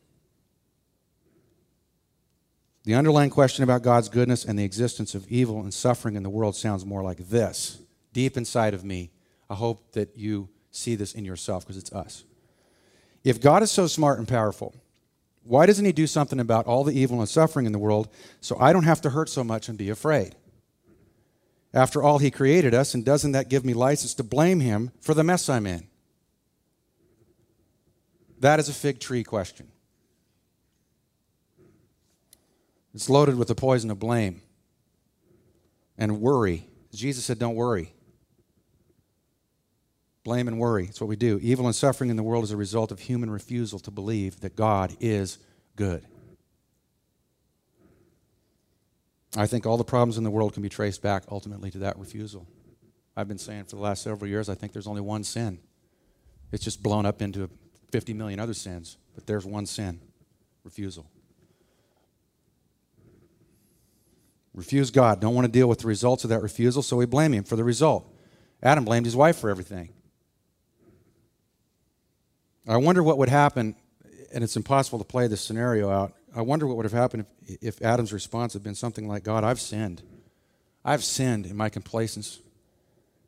The 2.85 2.95
underlying 2.95 3.31
question 3.31 3.65
about 3.65 3.83
God's 3.83 4.09
goodness 4.09 4.45
and 4.45 4.57
the 4.57 4.63
existence 4.63 5.17
of 5.17 5.27
evil 5.27 5.61
and 5.61 5.75
suffering 5.75 6.15
in 6.15 6.23
the 6.23 6.31
world 6.31 6.55
sounds 6.55 6.87
more 6.87 7.03
like 7.03 7.19
this. 7.19 7.81
Deep 8.13 8.37
inside 8.37 8.73
of 8.73 8.85
me, 8.85 9.11
I 9.51 9.57
hope 9.57 9.91
that 9.93 10.17
you 10.17 10.49
see 10.71 10.95
this 10.95 11.15
in 11.15 11.25
yourself 11.25 11.65
because 11.65 11.77
it's 11.77 11.93
us. 11.93 12.23
If 13.25 13.41
God 13.41 13.65
is 13.65 13.73
so 13.73 13.89
smart 13.89 14.21
and 14.21 14.29
powerful, 14.29 14.73
why 15.43 15.67
doesn't 15.67 15.85
He 15.85 15.91
do 15.91 16.07
something 16.07 16.39
about 16.39 16.67
all 16.67 16.85
the 16.85 16.97
evil 16.97 17.19
and 17.19 17.29
suffering 17.29 17.67
in 17.67 17.73
the 17.73 17.79
world 17.81 18.09
so 18.41 18.57
I 18.61 18.73
don't 18.73 18.85
have 18.85 19.01
to 19.01 19.11
hurt 19.11 19.29
so 19.29 19.43
much 19.43 19.69
and 19.69 19.77
be 19.77 19.91
afraid? 19.91 20.37
After 21.77 22.03
all, 22.03 22.17
He 22.17 22.31
created 22.31 22.73
us, 22.73 22.95
and 22.95 23.05
doesn't 23.05 23.33
that 23.33 23.51
give 23.51 23.63
me 23.63 23.75
license 23.75 24.15
to 24.15 24.25
blame 24.25 24.61
Him 24.61 24.93
for 25.03 25.13
the 25.13 25.23
mess 25.23 25.51
I'm 25.51 25.67
in? 25.67 25.87
That 28.41 28.59
is 28.59 28.71
a 28.71 28.73
fig 28.73 28.99
tree 28.99 29.23
question. 29.23 29.69
It's 32.95 33.11
loaded 33.11 33.37
with 33.37 33.49
the 33.49 33.55
poison 33.55 33.91
of 33.91 33.99
blame 33.99 34.41
and 35.99 36.23
worry. 36.23 36.67
Jesus 36.95 37.27
said, 37.27 37.39
Don't 37.39 37.55
worry. 37.55 37.93
Blame 40.25 40.49
and 40.49 40.59
worry. 40.59 40.87
It's 40.87 41.01
what 41.01 41.09
we 41.09 41.17
do. 41.17 41.39
Evil 41.43 41.67
and 41.67 41.75
suffering 41.75 42.09
in 42.09 42.17
the 42.17 42.23
world 42.23 42.43
is 42.43 42.53
a 42.53 42.57
result 42.57 42.91
of 42.91 43.01
human 43.01 43.29
refusal 43.29 43.79
to 43.81 43.91
believe 43.91 44.41
that 44.41 44.57
God 44.57 44.97
is 44.99 45.37
good. 45.77 46.07
I 49.37 49.47
think 49.47 49.67
all 49.67 49.77
the 49.77 49.85
problems 49.85 50.19
in 50.19 50.25
the 50.25 50.31
world 50.31 50.55
can 50.55 50.63
be 50.63 50.69
traced 50.69 51.03
back 51.03 51.25
ultimately 51.31 51.71
to 51.73 51.79
that 51.79 51.99
refusal. 51.99 52.47
I've 53.17 53.29
been 53.29 53.39
saying 53.39 53.65
for 53.65 53.77
the 53.77 53.83
last 53.83 54.03
several 54.03 54.29
years, 54.29 54.49
I 54.49 54.55
think 54.55 54.73
there's 54.73 54.87
only 54.87 55.01
one 55.01 55.25
sin. 55.25 55.59
It's 56.53 56.65
just 56.65 56.83
blown 56.83 57.07
up 57.07 57.23
into 57.23 57.51
50 57.93 58.15
million 58.15 58.41
other 58.41 58.55
sins, 58.55 58.97
but 59.15 59.27
there's 59.27 59.45
one 59.45 59.67
sin 59.67 60.01
refusal. 60.65 61.11
refuse 64.57 64.91
God, 64.91 65.21
don't 65.21 65.35
want 65.35 65.45
to 65.45 65.53
deal 65.53 65.69
with 65.69 65.81
the 65.81 65.87
results 65.87 66.25
of 66.25 66.31
that 66.31 66.43
refusal, 66.43 66.83
so 66.83 66.97
we 66.97 67.07
blame 67.07 67.33
him 67.33 67.45
for 67.45 67.55
the 67.57 67.63
result. 67.63 68.11
Adam 68.63 68.85
blamed 68.85 69.05
his 69.05 69.15
wife 69.15 69.37
for 69.37 69.51
everything. 69.51 69.91
I 72.67 72.79
wonder 72.79 73.03
what 73.03 73.19
would 73.19 73.29
happen, 73.29 73.77
and 74.33 74.43
it's 74.43 74.57
impossible 74.57 74.99
to 74.99 75.05
play 75.05 75.29
this 75.29 75.43
scenario 75.43 75.91
out. 75.91 76.15
I 76.37 76.43
wonder 76.43 76.67
what 76.67 76.77
would 76.77 76.85
have 76.85 76.93
happened 76.93 77.25
if, 77.47 77.57
if 77.63 77.83
Adam's 77.83 78.13
response 78.13 78.53
had 78.53 78.63
been 78.63 78.75
something 78.75 79.09
like 79.09 79.25
God, 79.25 79.43
I've 79.43 79.61
sinned. 79.61 80.03
I've 80.85 81.03
sinned 81.03 81.47
in 81.47 81.57
my 81.57 81.71
complacence, 81.71 82.41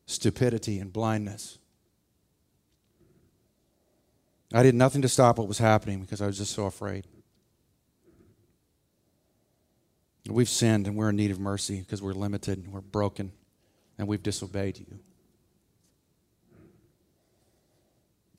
stupidity, 0.05 0.79
and 0.79 0.93
blindness. 0.93 1.57
I 4.53 4.63
did 4.63 4.75
nothing 4.75 5.01
to 5.03 5.09
stop 5.09 5.39
what 5.39 5.49
was 5.49 5.59
happening 5.59 6.03
because 6.03 6.21
I 6.21 6.27
was 6.27 6.37
just 6.37 6.53
so 6.53 6.67
afraid. 6.67 7.07
We've 10.29 10.49
sinned 10.49 10.87
and 10.87 10.95
we're 10.95 11.09
in 11.09 11.17
need 11.17 11.31
of 11.31 11.41
mercy 11.41 11.81
because 11.81 12.03
we're 12.03 12.13
limited 12.13 12.59
and 12.59 12.73
we're 12.73 12.83
broken 12.83 13.33
and 13.97 14.07
we've 14.07 14.23
disobeyed 14.23 14.79
you. 14.79 14.99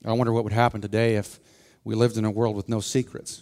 I 0.06 0.14
wonder 0.14 0.32
what 0.32 0.44
would 0.44 0.54
happen 0.54 0.80
today 0.80 1.16
if 1.16 1.40
we 1.84 1.96
lived 1.96 2.18
in 2.18 2.26
a 2.26 2.32
world 2.32 2.56
with 2.56 2.70
no 2.70 2.80
secrets. 2.80 3.42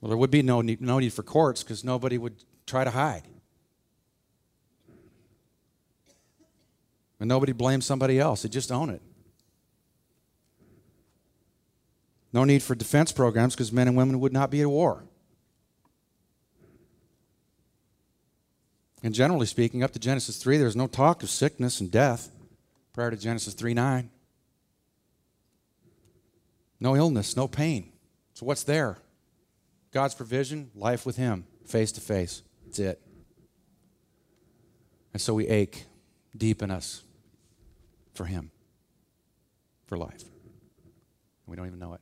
Well, 0.00 0.08
there 0.08 0.16
would 0.16 0.30
be 0.30 0.42
no 0.42 0.62
need, 0.62 0.80
no 0.80 0.98
need 0.98 1.12
for 1.12 1.22
courts 1.22 1.62
because 1.62 1.84
nobody 1.84 2.16
would 2.16 2.42
try 2.66 2.84
to 2.84 2.90
hide. 2.90 3.22
And 7.18 7.28
nobody 7.28 7.52
blames 7.52 7.84
somebody 7.84 8.18
else, 8.18 8.42
they 8.42 8.48
just 8.48 8.72
own 8.72 8.88
it. 8.90 9.02
No 12.32 12.44
need 12.44 12.62
for 12.62 12.74
defense 12.74 13.12
programs 13.12 13.54
because 13.54 13.72
men 13.72 13.88
and 13.88 13.96
women 13.96 14.20
would 14.20 14.32
not 14.32 14.50
be 14.50 14.62
at 14.62 14.68
war. 14.68 15.04
And 19.02 19.14
generally 19.14 19.46
speaking, 19.46 19.82
up 19.82 19.92
to 19.92 19.98
Genesis 19.98 20.36
3, 20.36 20.58
there's 20.58 20.76
no 20.76 20.86
talk 20.86 21.22
of 21.22 21.30
sickness 21.30 21.80
and 21.80 21.90
death 21.90 22.30
prior 22.92 23.10
to 23.10 23.16
Genesis 23.16 23.54
3 23.54 23.74
9. 23.74 24.10
No 26.78 26.96
illness, 26.96 27.36
no 27.36 27.48
pain. 27.48 27.92
So 28.34 28.46
what's 28.46 28.62
there? 28.62 28.98
God's 29.92 30.14
provision, 30.14 30.70
life 30.74 31.04
with 31.04 31.16
Him, 31.16 31.44
face 31.66 31.92
to 31.92 32.00
face. 32.00 32.42
That's 32.64 32.78
it. 32.78 33.00
And 35.12 35.20
so 35.20 35.34
we 35.34 35.48
ache 35.48 35.84
deep 36.36 36.62
in 36.62 36.70
us 36.70 37.02
for 38.14 38.24
Him, 38.24 38.50
for 39.86 39.96
life. 39.96 40.24
We 41.46 41.56
don't 41.56 41.66
even 41.66 41.80
know 41.80 41.94
it. 41.94 42.00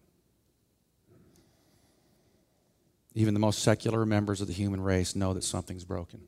Even 3.14 3.34
the 3.34 3.40
most 3.40 3.60
secular 3.60 4.04
members 4.04 4.40
of 4.40 4.46
the 4.46 4.52
human 4.52 4.80
race 4.80 5.16
know 5.16 5.32
that 5.32 5.42
something's 5.42 5.84
broken. 5.84 6.20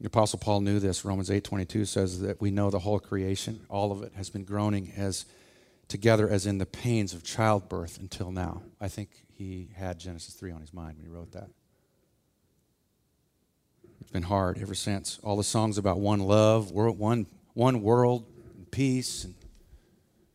The 0.00 0.06
Apostle 0.06 0.38
Paul 0.38 0.60
knew 0.60 0.78
this. 0.78 1.04
Romans 1.04 1.28
8:22 1.28 1.84
says 1.84 2.20
that 2.20 2.40
we 2.40 2.52
know 2.52 2.70
the 2.70 2.78
whole 2.78 3.00
creation, 3.00 3.66
all 3.68 3.90
of 3.90 4.02
it, 4.02 4.12
has 4.14 4.30
been 4.30 4.44
groaning 4.44 4.92
as 4.96 5.26
together 5.88 6.28
as 6.28 6.46
in 6.46 6.58
the 6.58 6.66
pains 6.66 7.14
of 7.14 7.24
childbirth 7.24 7.98
until 7.98 8.30
now. 8.30 8.62
I 8.80 8.88
think 8.88 9.08
he 9.34 9.68
had 9.74 9.98
Genesis 9.98 10.34
3 10.34 10.52
on 10.52 10.60
his 10.60 10.72
mind 10.72 10.98
when 10.98 11.06
he 11.06 11.12
wrote 11.12 11.32
that. 11.32 11.48
It's 14.00 14.10
been 14.10 14.22
hard 14.22 14.58
ever 14.58 14.74
since. 14.74 15.18
All 15.22 15.36
the 15.36 15.44
songs 15.44 15.78
about 15.78 15.98
one 15.98 16.20
love, 16.20 16.70
one, 16.70 17.26
one 17.54 17.82
world, 17.82 18.24
and 18.56 18.70
peace, 18.70 19.24
and 19.24 19.34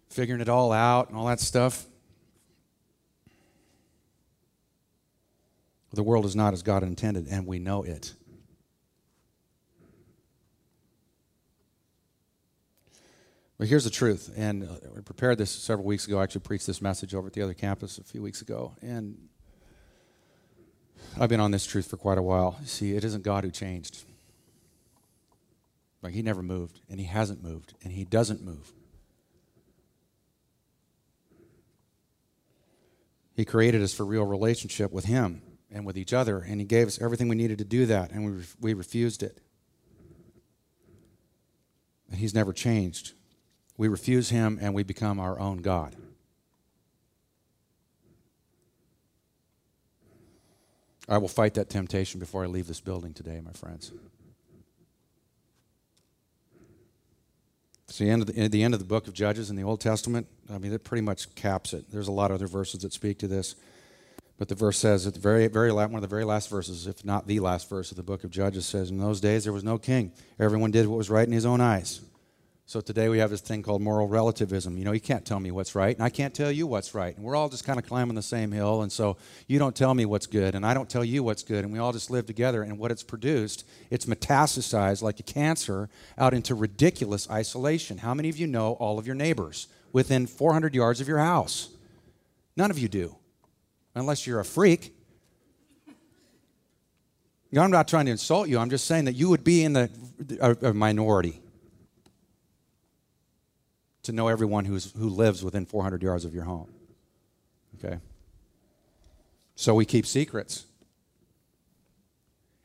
figuring 0.09 0.41
it 0.41 0.49
all 0.49 0.71
out, 0.71 1.09
and 1.09 1.17
all 1.17 1.25
that 1.27 1.39
stuff. 1.39 1.85
The 5.93 6.03
world 6.03 6.25
is 6.25 6.35
not 6.35 6.53
as 6.53 6.63
God 6.63 6.83
intended, 6.83 7.27
and 7.29 7.45
we 7.45 7.59
know 7.59 7.83
it. 7.83 8.13
But 13.63 13.69
here's 13.69 13.85
the 13.85 13.89
truth, 13.89 14.29
and 14.35 14.65
uh, 14.65 14.73
we 14.93 14.99
prepared 14.99 15.37
this 15.37 15.49
several 15.49 15.87
weeks 15.87 16.05
ago. 16.05 16.19
I 16.19 16.23
actually 16.23 16.41
preached 16.41 16.67
this 16.67 16.81
message 16.81 17.15
over 17.15 17.27
at 17.27 17.33
the 17.33 17.41
other 17.41 17.53
campus 17.53 17.97
a 17.97 18.03
few 18.03 18.21
weeks 18.21 18.41
ago, 18.41 18.75
and 18.81 19.17
I've 21.17 21.29
been 21.29 21.39
on 21.39 21.51
this 21.51 21.65
truth 21.65 21.89
for 21.89 21.95
quite 21.95 22.17
a 22.17 22.21
while. 22.21 22.59
See, 22.65 22.93
it 22.93 23.05
isn't 23.05 23.23
God 23.23 23.45
who 23.45 23.51
changed. 23.51 24.03
Like, 26.01 26.13
He 26.13 26.21
never 26.21 26.43
moved, 26.43 26.81
and 26.89 26.99
He 26.99 27.05
hasn't 27.05 27.41
moved, 27.41 27.73
and 27.85 27.93
He 27.93 28.03
doesn't 28.03 28.43
move. 28.43 28.73
He 33.33 33.45
created 33.45 33.81
us 33.81 33.93
for 33.93 34.05
real 34.05 34.25
relationship 34.25 34.91
with 34.91 35.05
Him 35.05 35.41
and 35.71 35.85
with 35.85 35.97
each 35.97 36.11
other, 36.11 36.39
and 36.39 36.59
He 36.59 36.65
gave 36.65 36.87
us 36.87 37.01
everything 37.01 37.29
we 37.29 37.37
needed 37.37 37.59
to 37.59 37.63
do 37.63 37.85
that, 37.85 38.11
and 38.11 38.25
we, 38.25 38.43
we 38.59 38.73
refused 38.73 39.23
it. 39.23 39.39
And 42.09 42.19
He's 42.19 42.35
never 42.35 42.51
changed. 42.51 43.13
We 43.77 43.87
refuse 43.87 44.29
Him 44.29 44.59
and 44.61 44.73
we 44.73 44.83
become 44.83 45.19
our 45.19 45.39
own 45.39 45.57
God. 45.57 45.95
I 51.09 51.17
will 51.17 51.27
fight 51.27 51.55
that 51.55 51.69
temptation 51.69 52.19
before 52.19 52.43
I 52.43 52.47
leave 52.47 52.67
this 52.67 52.79
building 52.79 53.13
today, 53.13 53.41
my 53.41 53.51
friends. 53.51 53.91
It's 57.89 57.97
the 57.97 58.09
end 58.09 58.21
of 58.21 58.27
the, 58.27 58.47
the 58.47 58.63
end 58.63 58.73
of 58.73 58.79
the 58.79 58.85
book 58.85 59.07
of 59.07 59.13
Judges 59.13 59.49
in 59.49 59.55
the 59.55 59.63
Old 59.63 59.81
Testament. 59.81 60.27
I 60.49 60.57
mean, 60.57 60.71
it 60.71 60.83
pretty 60.83 61.01
much 61.01 61.35
caps 61.35 61.73
it. 61.73 61.91
There's 61.91 62.07
a 62.07 62.11
lot 62.11 62.31
of 62.31 62.35
other 62.35 62.47
verses 62.47 62.81
that 62.81 62.93
speak 62.93 63.19
to 63.19 63.27
this. 63.27 63.55
But 64.37 64.47
the 64.47 64.55
verse 64.55 64.79
says 64.79 65.05
at 65.05 65.13
the 65.13 65.19
very, 65.19 65.47
very 65.47 65.71
last, 65.71 65.91
one 65.91 65.97
of 65.97 66.01
the 66.01 66.07
very 66.07 66.23
last 66.23 66.49
verses, 66.49 66.87
if 66.87 67.05
not 67.05 67.27
the 67.27 67.39
last 67.39 67.69
verse 67.69 67.91
of 67.91 67.97
the 67.97 68.03
book 68.03 68.23
of 68.23 68.31
Judges, 68.31 68.65
says, 68.65 68.89
"In 68.89 68.97
those 68.97 69.21
days 69.21 69.43
there 69.43 69.53
was 69.53 69.63
no 69.63 69.77
king; 69.77 70.11
everyone 70.39 70.71
did 70.71 70.87
what 70.87 70.97
was 70.97 71.09
right 71.09 71.27
in 71.27 71.33
his 71.33 71.45
own 71.45 71.61
eyes." 71.61 72.01
So 72.73 72.81
today 72.81 73.07
we 73.07 73.19
have 73.19 73.29
this 73.29 73.41
thing 73.41 73.61
called 73.61 73.83
moral 73.83 74.07
relativism. 74.07 74.79
You 74.79 74.85
know, 74.85 74.93
you 74.93 74.99
can't 74.99 75.23
tell 75.23 75.39
me 75.39 75.51
what's 75.51 75.75
right, 75.75 75.95
and 75.95 76.03
I 76.03 76.09
can't 76.09 76.33
tell 76.33 76.51
you 76.51 76.65
what's 76.65 76.95
right. 76.95 77.15
And 77.15 77.23
we're 77.23 77.35
all 77.35 77.47
just 77.47 77.65
kind 77.65 77.77
of 77.77 77.85
climbing 77.85 78.15
the 78.15 78.23
same 78.23 78.51
hill, 78.51 78.81
and 78.81 78.91
so 78.91 79.15
you 79.45 79.59
don't 79.59 79.75
tell 79.75 79.93
me 79.93 80.07
what's 80.07 80.25
good, 80.25 80.55
and 80.55 80.65
I 80.65 80.73
don't 80.73 80.89
tell 80.89 81.05
you 81.05 81.21
what's 81.21 81.43
good, 81.43 81.63
and 81.65 81.71
we 81.71 81.77
all 81.77 81.93
just 81.93 82.09
live 82.09 82.25
together. 82.25 82.63
And 82.63 82.79
what 82.79 82.89
it's 82.89 83.03
produced, 83.03 83.63
it's 83.91 84.07
metastasized 84.07 85.03
like 85.03 85.19
a 85.19 85.21
cancer 85.21 85.87
out 86.17 86.33
into 86.33 86.55
ridiculous 86.55 87.29
isolation. 87.29 87.99
How 87.99 88.15
many 88.15 88.29
of 88.29 88.37
you 88.37 88.47
know 88.47 88.71
all 88.79 88.97
of 88.97 89.05
your 89.05 89.15
neighbors 89.15 89.67
within 89.91 90.25
400 90.25 90.73
yards 90.73 90.99
of 90.99 91.07
your 91.07 91.19
house? 91.19 91.69
None 92.57 92.71
of 92.71 92.79
you 92.79 92.87
do, 92.87 93.15
unless 93.93 94.25
you're 94.25 94.39
a 94.39 94.45
freak. 94.45 94.95
I'm 97.55 97.69
not 97.69 97.87
trying 97.87 98.05
to 98.05 98.11
insult 98.11 98.49
you. 98.49 98.57
I'm 98.57 98.71
just 98.71 98.87
saying 98.87 99.05
that 99.05 99.13
you 99.13 99.29
would 99.29 99.43
be 99.43 99.63
in 99.63 99.73
the 99.73 99.91
a, 100.41 100.69
a 100.69 100.73
minority 100.73 101.42
to 104.03 104.11
know 104.11 104.27
everyone 104.27 104.65
who's, 104.65 104.91
who 104.93 105.09
lives 105.09 105.43
within 105.43 105.65
400 105.65 106.03
yards 106.03 106.25
of 106.25 106.33
your 106.33 106.43
home. 106.43 106.69
Okay? 107.77 107.99
So 109.55 109.73
we 109.73 109.85
keep 109.85 110.05
secrets. 110.05 110.65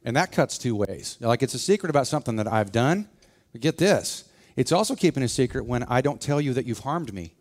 And 0.04 0.16
that 0.16 0.32
cuts 0.32 0.58
two 0.58 0.76
ways. 0.76 1.16
Like 1.20 1.42
it's 1.42 1.54
a 1.54 1.58
secret 1.58 1.90
about 1.90 2.06
something 2.06 2.36
that 2.36 2.46
I've 2.46 2.72
done, 2.72 3.08
but 3.52 3.60
get 3.60 3.78
this 3.78 4.24
it's 4.58 4.72
also 4.72 4.96
keeping 4.96 5.22
a 5.22 5.28
secret 5.28 5.66
when 5.66 5.84
I 5.84 6.00
don't 6.00 6.20
tell 6.20 6.40
you 6.40 6.52
that 6.54 6.66
you've 6.66 6.80
harmed 6.80 7.14
me. 7.14 7.32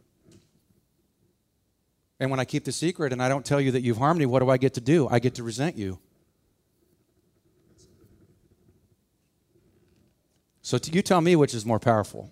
And 2.20 2.30
when 2.30 2.40
I 2.40 2.46
keep 2.46 2.64
the 2.64 2.72
secret 2.72 3.12
and 3.12 3.24
I 3.24 3.28
don't 3.28 3.44
tell 3.44 3.60
you 3.60 3.72
that 3.72 3.82
you've 3.82 3.98
harmed 3.98 4.20
me, 4.20 4.28
what 4.28 4.40
do 4.40 4.52
I 4.52 4.58
get 4.58 4.76
to 4.76 4.82
do? 4.82 5.08
I 5.10 5.18
get 5.18 5.34
to 5.36 5.44
resent 5.44 5.76
you. 5.78 5.98
So 10.62 10.78
you 10.92 11.02
tell 11.02 11.22
me 11.22 11.36
which 11.36 11.56
is 11.56 11.66
more 11.66 11.80
powerful. 11.80 12.32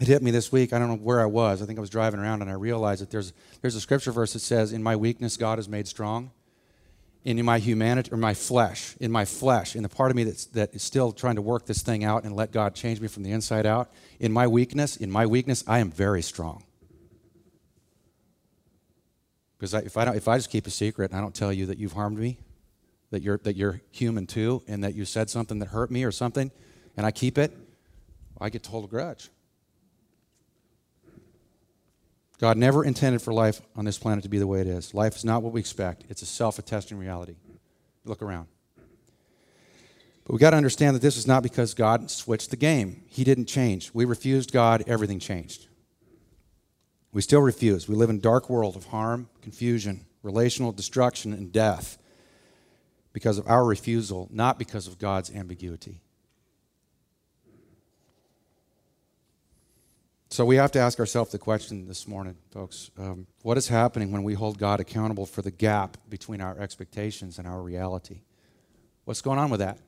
It 0.00 0.08
hit 0.08 0.22
me 0.22 0.30
this 0.30 0.50
week. 0.50 0.72
I 0.72 0.78
don't 0.78 0.88
know 0.88 0.96
where 0.96 1.20
I 1.20 1.26
was. 1.26 1.62
I 1.62 1.66
think 1.66 1.78
I 1.78 1.80
was 1.80 1.90
driving 1.90 2.18
around 2.18 2.42
and 2.42 2.50
I 2.50 2.54
realized 2.54 3.02
that 3.02 3.10
there's, 3.10 3.32
there's 3.60 3.76
a 3.76 3.80
scripture 3.80 4.10
verse 4.10 4.32
that 4.32 4.40
says, 4.40 4.72
In 4.72 4.82
my 4.82 4.96
weakness, 4.96 5.36
God 5.36 5.58
is 5.58 5.68
made 5.68 5.86
strong. 5.86 6.32
in 7.24 7.42
my 7.44 7.58
humanity, 7.58 8.10
or 8.12 8.16
my 8.16 8.34
flesh, 8.34 8.96
in 8.98 9.12
my 9.12 9.24
flesh, 9.24 9.76
in 9.76 9.82
the 9.82 9.88
part 9.88 10.10
of 10.10 10.16
me 10.16 10.24
that's, 10.24 10.46
that 10.46 10.74
is 10.74 10.82
still 10.82 11.12
trying 11.12 11.36
to 11.36 11.42
work 11.42 11.66
this 11.66 11.82
thing 11.82 12.02
out 12.02 12.24
and 12.24 12.34
let 12.34 12.50
God 12.50 12.74
change 12.74 13.00
me 13.00 13.08
from 13.08 13.22
the 13.22 13.30
inside 13.30 13.66
out, 13.66 13.90
in 14.18 14.32
my 14.32 14.46
weakness, 14.46 14.96
in 14.96 15.10
my 15.10 15.26
weakness, 15.26 15.62
I 15.66 15.78
am 15.78 15.90
very 15.90 16.22
strong. 16.22 16.64
Because 19.56 19.74
I, 19.74 19.78
if, 19.78 19.96
I 19.96 20.04
don't, 20.04 20.16
if 20.16 20.26
I 20.26 20.36
just 20.36 20.50
keep 20.50 20.66
a 20.66 20.70
secret 20.70 21.12
and 21.12 21.18
I 21.18 21.22
don't 21.22 21.34
tell 21.34 21.52
you 21.52 21.66
that 21.66 21.78
you've 21.78 21.92
harmed 21.92 22.18
me, 22.18 22.38
that 23.10 23.22
you're, 23.22 23.38
that 23.44 23.54
you're 23.54 23.80
human 23.92 24.26
too, 24.26 24.62
and 24.66 24.82
that 24.82 24.94
you 24.94 25.04
said 25.04 25.30
something 25.30 25.60
that 25.60 25.68
hurt 25.68 25.90
me 25.90 26.02
or 26.02 26.10
something, 26.10 26.50
and 26.96 27.06
I 27.06 27.12
keep 27.12 27.38
it, 27.38 27.56
I 28.40 28.50
get 28.50 28.64
to 28.64 28.70
hold 28.70 28.84
a 28.84 28.88
grudge. 28.88 29.30
God 32.44 32.58
never 32.58 32.84
intended 32.84 33.22
for 33.22 33.32
life 33.32 33.62
on 33.74 33.86
this 33.86 33.96
planet 33.96 34.22
to 34.24 34.28
be 34.28 34.36
the 34.36 34.46
way 34.46 34.60
it 34.60 34.66
is. 34.66 34.92
Life 34.92 35.16
is 35.16 35.24
not 35.24 35.42
what 35.42 35.54
we 35.54 35.60
expect, 35.60 36.04
it's 36.10 36.20
a 36.20 36.26
self 36.26 36.58
attesting 36.58 36.98
reality. 36.98 37.36
Look 38.04 38.20
around. 38.20 38.48
But 40.26 40.34
we 40.34 40.38
got 40.38 40.50
to 40.50 40.58
understand 40.58 40.94
that 40.94 41.00
this 41.00 41.16
is 41.16 41.26
not 41.26 41.42
because 41.42 41.72
God 41.72 42.10
switched 42.10 42.50
the 42.50 42.58
game. 42.58 43.00
He 43.08 43.24
didn't 43.24 43.46
change. 43.46 43.92
We 43.94 44.04
refused 44.04 44.52
God, 44.52 44.84
everything 44.86 45.20
changed. 45.20 45.68
We 47.14 47.22
still 47.22 47.40
refuse. 47.40 47.88
We 47.88 47.94
live 47.94 48.10
in 48.10 48.16
a 48.16 48.20
dark 48.20 48.50
world 48.50 48.76
of 48.76 48.84
harm, 48.88 49.30
confusion, 49.40 50.04
relational 50.22 50.70
destruction, 50.70 51.32
and 51.32 51.50
death 51.50 51.96
because 53.14 53.38
of 53.38 53.48
our 53.48 53.64
refusal, 53.64 54.28
not 54.30 54.58
because 54.58 54.86
of 54.86 54.98
God's 54.98 55.34
ambiguity. 55.34 56.02
So 60.34 60.44
we 60.44 60.56
have 60.56 60.72
to 60.72 60.80
ask 60.80 60.98
ourselves 60.98 61.30
the 61.30 61.38
question 61.38 61.86
this 61.86 62.08
morning, 62.08 62.34
folks 62.50 62.90
um, 62.98 63.28
what 63.42 63.56
is 63.56 63.68
happening 63.68 64.10
when 64.10 64.24
we 64.24 64.34
hold 64.34 64.58
God 64.58 64.80
accountable 64.80 65.26
for 65.26 65.42
the 65.42 65.52
gap 65.52 65.96
between 66.08 66.40
our 66.40 66.58
expectations 66.58 67.38
and 67.38 67.46
our 67.46 67.62
reality? 67.62 68.22
What's 69.04 69.20
going 69.20 69.38
on 69.38 69.48
with 69.48 69.60
that? 69.60 69.78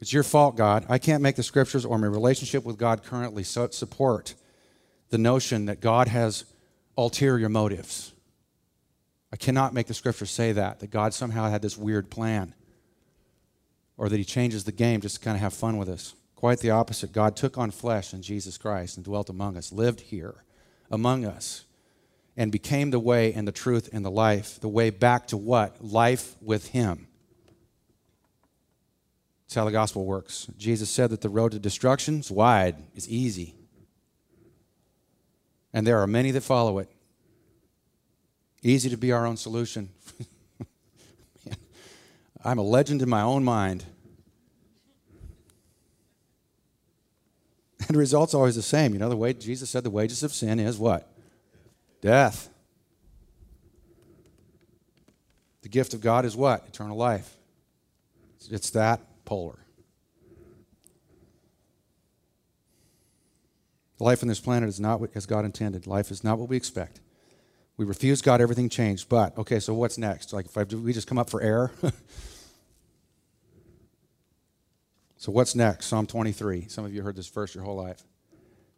It's 0.00 0.12
your 0.12 0.22
fault, 0.22 0.56
God. 0.56 0.86
I 0.88 0.98
can't 0.98 1.20
make 1.20 1.34
the 1.34 1.42
scriptures 1.42 1.84
or 1.84 1.98
my 1.98 2.06
relationship 2.06 2.62
with 2.62 2.78
God 2.78 3.02
currently 3.02 3.42
support 3.42 4.36
the 5.10 5.18
notion 5.18 5.66
that 5.66 5.80
God 5.80 6.06
has 6.06 6.44
ulterior 6.96 7.48
motives. 7.48 8.12
I 9.32 9.36
cannot 9.36 9.74
make 9.74 9.88
the 9.88 9.94
scriptures 9.94 10.30
say 10.30 10.52
that, 10.52 10.78
that 10.78 10.90
God 10.90 11.12
somehow 11.12 11.50
had 11.50 11.60
this 11.60 11.76
weird 11.76 12.08
plan 12.08 12.54
or 13.96 14.08
that 14.08 14.16
he 14.16 14.24
changes 14.24 14.62
the 14.62 14.70
game 14.70 15.00
just 15.00 15.16
to 15.16 15.20
kind 15.22 15.34
of 15.34 15.40
have 15.40 15.54
fun 15.54 15.76
with 15.76 15.88
us. 15.88 16.14
Quite 16.42 16.58
the 16.58 16.70
opposite. 16.70 17.12
God 17.12 17.36
took 17.36 17.56
on 17.56 17.70
flesh 17.70 18.12
in 18.12 18.20
Jesus 18.20 18.58
Christ 18.58 18.96
and 18.96 19.04
dwelt 19.04 19.30
among 19.30 19.56
us, 19.56 19.70
lived 19.70 20.00
here 20.00 20.42
among 20.90 21.24
us, 21.24 21.66
and 22.36 22.50
became 22.50 22.90
the 22.90 22.98
way 22.98 23.32
and 23.32 23.46
the 23.46 23.52
truth 23.52 23.88
and 23.92 24.04
the 24.04 24.10
life. 24.10 24.58
The 24.58 24.68
way 24.68 24.90
back 24.90 25.28
to 25.28 25.36
what? 25.36 25.84
Life 25.84 26.34
with 26.42 26.70
Him. 26.70 27.06
That's 29.44 29.54
how 29.54 29.66
the 29.66 29.70
gospel 29.70 30.04
works. 30.04 30.48
Jesus 30.58 30.90
said 30.90 31.10
that 31.10 31.20
the 31.20 31.28
road 31.28 31.52
to 31.52 31.60
destruction 31.60 32.18
is 32.18 32.28
wide, 32.28 32.74
is 32.96 33.08
easy. 33.08 33.54
And 35.72 35.86
there 35.86 36.00
are 36.00 36.08
many 36.08 36.32
that 36.32 36.40
follow 36.40 36.80
it. 36.80 36.90
Easy 38.64 38.90
to 38.90 38.96
be 38.96 39.12
our 39.12 39.26
own 39.26 39.36
solution. 39.36 39.90
I'm 42.44 42.58
a 42.58 42.62
legend 42.62 43.00
in 43.00 43.08
my 43.08 43.22
own 43.22 43.44
mind. 43.44 43.84
And 47.92 47.96
the 47.96 48.00
result's 48.00 48.32
always 48.32 48.56
the 48.56 48.62
same. 48.62 48.94
You 48.94 48.98
know, 48.98 49.10
the 49.10 49.18
way 49.18 49.34
Jesus 49.34 49.68
said 49.68 49.84
the 49.84 49.90
wages 49.90 50.22
of 50.22 50.32
sin 50.32 50.58
is 50.58 50.78
what? 50.78 51.12
Death. 52.00 52.48
The 55.60 55.68
gift 55.68 55.92
of 55.92 56.00
God 56.00 56.24
is 56.24 56.34
what? 56.34 56.64
Eternal 56.66 56.96
life. 56.96 57.36
It's 58.50 58.70
that 58.70 59.02
polar. 59.26 59.58
Life 63.98 64.22
on 64.22 64.28
this 64.28 64.40
planet 64.40 64.70
is 64.70 64.80
not 64.80 64.98
what 64.98 65.10
as 65.14 65.26
God 65.26 65.44
intended. 65.44 65.86
Life 65.86 66.10
is 66.10 66.24
not 66.24 66.38
what 66.38 66.48
we 66.48 66.56
expect. 66.56 67.02
We 67.76 67.84
refuse 67.84 68.22
God, 68.22 68.40
everything 68.40 68.70
changed. 68.70 69.10
But 69.10 69.36
okay, 69.36 69.60
so 69.60 69.74
what's 69.74 69.98
next? 69.98 70.32
Like 70.32 70.46
if 70.46 70.56
I, 70.56 70.62
we 70.62 70.94
just 70.94 71.06
come 71.06 71.18
up 71.18 71.28
for 71.28 71.42
air? 71.42 71.70
So 75.22 75.30
what's 75.30 75.54
next? 75.54 75.86
Psalm 75.86 76.08
23. 76.08 76.66
Some 76.66 76.84
of 76.84 76.92
you 76.92 77.00
heard 77.00 77.14
this 77.14 77.28
verse 77.28 77.54
your 77.54 77.62
whole 77.62 77.76
life. 77.76 78.02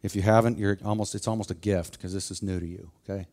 If 0.03 0.15
you 0.15 0.21
haven't, 0.21 0.59
you're 0.59 0.77
almost 0.85 1.15
it's 1.15 1.27
almost 1.27 1.49
a 1.49 1.55
gift 1.55 1.93
because 1.93 2.13
this 2.13 2.29
is 2.29 2.43
new 2.43 2.59
to 2.59 2.67
you, 2.67 2.91
okay? 3.03 3.25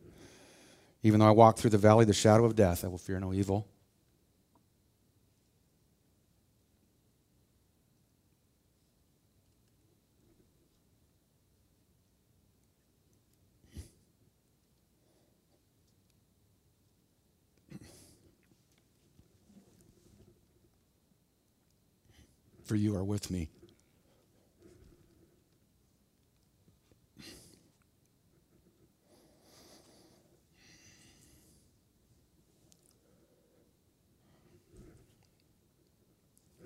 Even 1.03 1.19
though 1.19 1.27
I 1.27 1.31
walk 1.31 1.59
through 1.59 1.69
the 1.69 1.77
valley 1.77 2.05
of 2.05 2.07
the 2.07 2.15
shadow 2.15 2.43
of 2.43 2.55
death, 2.55 2.83
I 2.83 2.87
will 2.87 2.97
fear 2.97 3.19
no 3.19 3.31
evil. 3.31 3.67
For 22.65 22.75
you 22.75 22.95
are 22.95 23.03
with 23.03 23.29
me. 23.29 23.49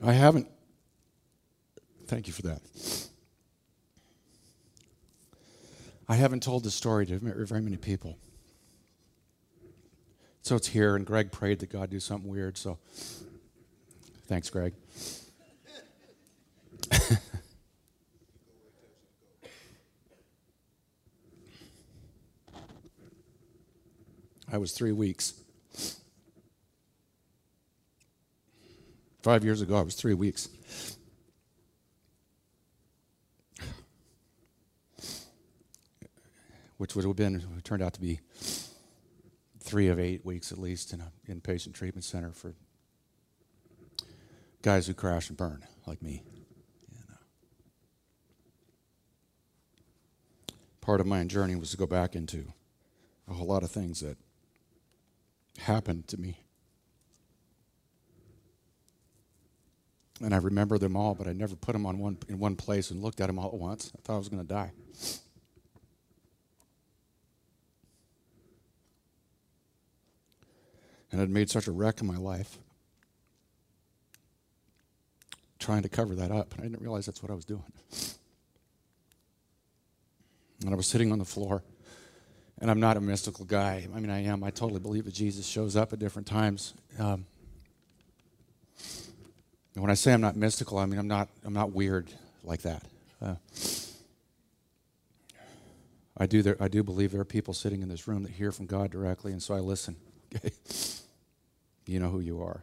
I 0.03 0.13
haven't. 0.13 0.47
Thank 2.05 2.27
you 2.27 2.33
for 2.33 2.43
that. 2.43 2.62
I 6.07 6.15
haven't 6.15 6.43
told 6.43 6.63
this 6.63 6.75
story 6.75 7.05
to 7.07 7.17
very 7.19 7.62
many 7.62 7.75
people. 7.75 8.17
So 10.43 10.55
it's 10.55 10.67
here, 10.67 10.95
and 10.95 11.05
Greg 11.05 11.33
prayed 11.33 11.60
that 11.60 11.69
God 11.69 11.89
do 11.89 11.99
something 11.99 12.29
weird. 12.29 12.57
So 12.57 12.77
thanks, 14.27 14.49
Greg. 14.49 14.73
I 24.51 24.57
was 24.57 24.71
three 24.71 24.93
weeks. 24.93 25.33
Five 29.21 29.43
years 29.43 29.62
ago, 29.62 29.77
I 29.77 29.81
was 29.81 29.95
three 29.95 30.13
weeks. 30.13 30.49
which 36.77 36.95
would 36.95 37.05
have 37.05 37.15
been, 37.15 37.43
turned 37.63 37.81
out 37.81 37.93
to 37.93 38.01
be 38.01 38.19
three 39.60 39.88
of 39.88 39.99
eight 39.99 40.23
weeks 40.23 40.51
at 40.51 40.57
least 40.57 40.93
in 40.93 41.01
an 41.01 41.12
inpatient 41.27 41.73
treatment 41.73 42.05
center 42.05 42.31
for 42.31 42.53
guys 44.62 44.88
who 44.88 44.93
crash 44.93 45.29
and 45.29 45.38
burn 45.38 45.63
like 45.86 46.01
me. 46.01 46.21
And, 46.91 47.03
uh, 50.49 50.53
part 50.81 51.01
of 51.01 51.07
my 51.07 51.23
journey 51.23 51.55
was 51.55 51.71
to 51.71 51.77
go 51.77 51.88
back 51.88 52.15
into 52.15 52.45
a 53.27 53.33
whole 53.33 53.47
lot 53.47 53.63
of 53.63 53.71
things 53.71 53.99
that 54.01 54.17
happened 55.58 56.08
to 56.10 56.17
me. 56.17 56.39
And 60.22 60.34
I 60.34 60.38
remember 60.38 60.78
them 60.78 60.96
all, 60.96 61.13
but 61.13 61.28
I 61.28 61.34
never 61.34 61.56
put 61.56 61.74
them 61.74 61.86
on 61.86 62.00
one, 62.00 62.17
in 62.28 62.39
one 62.39 62.56
place 62.56 62.89
and 62.89 63.02
looked 63.02 63.22
at 63.22 63.28
them 63.28 63.38
all 63.38 63.50
at 63.50 63.54
once. 63.54 63.91
I 63.96 64.02
thought 64.02 64.15
I 64.15 64.17
was 64.17 64.30
going 64.30 64.41
to 64.41 64.48
die. 64.48 64.72
And 71.12 71.22
I'd 71.22 71.30
made 71.30 71.50
such 71.50 71.67
a 71.67 71.72
wreck 71.72 72.02
in 72.02 72.08
my 72.08 72.17
life 72.17 72.58
trying 75.60 75.84
to 75.84 75.89
cover 75.89 76.15
that 76.15 76.32
up, 76.32 76.54
and 76.54 76.62
I 76.62 76.63
didn't 76.67 76.82
realize 76.82 77.06
that's 77.06 77.22
what 77.22 77.32
I 77.32 77.36
was 77.36 77.46
doing. 77.46 77.63
And 80.62 80.74
I 80.74 80.76
was 80.76 80.88
sitting 80.88 81.12
on 81.12 81.20
the 81.20 81.26
floor, 81.26 81.63
and 82.60 82.72
I'm 82.72 82.80
not 82.80 82.98
a 82.98 83.02
mystical 83.02 83.46
guy. 83.46 83.88
I 83.93 84.00
mean, 84.00 84.10
I 84.10 84.24
am. 84.24 84.43
I 84.43 84.50
totally 84.50 84.80
believe 84.80 85.06
that 85.06 85.13
Jesus 85.13 85.46
shows 85.46 85.76
up 85.76 85.93
at 85.93 86.00
different 86.00 86.28
times. 86.28 86.74
Um, 86.98 87.26
and 89.76 89.84
when 89.84 89.91
I 89.91 89.93
say 89.93 90.13
I'm 90.13 90.22
not 90.22 90.36
mystical, 90.36 90.80
I 90.80 90.86
mean 90.86 91.00
I'm 91.00 91.08
not. 91.08 91.30
I'm 91.46 91.54
not 91.54 91.72
weird 91.72 92.12
like 92.43 92.62
that. 92.63 92.84
Uh, 93.22 93.36
I 96.17 96.26
do. 96.26 96.41
There, 96.41 96.58
I 96.60 96.67
do 96.67 96.84
believe 96.84 97.12
there 97.12 97.22
are 97.22 97.26
people 97.26 97.54
sitting 97.54 97.84
in 97.84 97.89
this 97.89 98.08
room 98.08 98.24
that 98.24 98.32
hear 98.32 98.52
from 98.52 98.65
God 98.65 98.89
directly, 98.89 99.32
and 99.32 99.41
so 99.41 99.54
I 99.54 99.60
listen. 99.60 99.96
Okay, 100.36 100.52
you 101.86 102.02
know 102.02 102.10
who 102.10 102.20
you 102.20 102.41
are. 102.41 102.62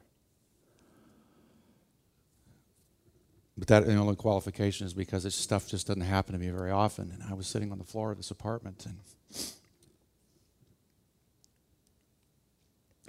But 3.56 3.68
that 3.68 3.86
the 3.86 3.94
only 3.94 4.16
qualification 4.16 4.86
is 4.86 4.92
because 4.92 5.22
this 5.22 5.34
stuff 5.34 5.66
just 5.66 5.86
doesn't 5.86 6.02
happen 6.02 6.34
to 6.34 6.38
me 6.38 6.50
very 6.50 6.70
often. 6.70 7.10
And 7.10 7.22
I 7.22 7.32
was 7.32 7.46
sitting 7.46 7.72
on 7.72 7.78
the 7.78 7.84
floor 7.84 8.10
of 8.10 8.18
this 8.18 8.30
apartment 8.30 8.84
and 8.84 8.98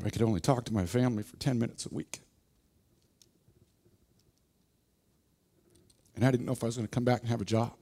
I 0.03 0.09
could 0.09 0.21
only 0.21 0.39
talk 0.39 0.65
to 0.65 0.73
my 0.73 0.85
family 0.85 1.23
for 1.23 1.37
10 1.37 1.57
minutes 1.57 1.85
a 1.85 1.93
week. 1.93 2.21
And 6.15 6.25
I 6.25 6.31
didn't 6.31 6.45
know 6.45 6.53
if 6.53 6.63
I 6.63 6.67
was 6.67 6.75
going 6.75 6.87
to 6.87 6.91
come 6.91 7.03
back 7.03 7.21
and 7.21 7.29
have 7.29 7.41
a 7.41 7.45
job. 7.45 7.73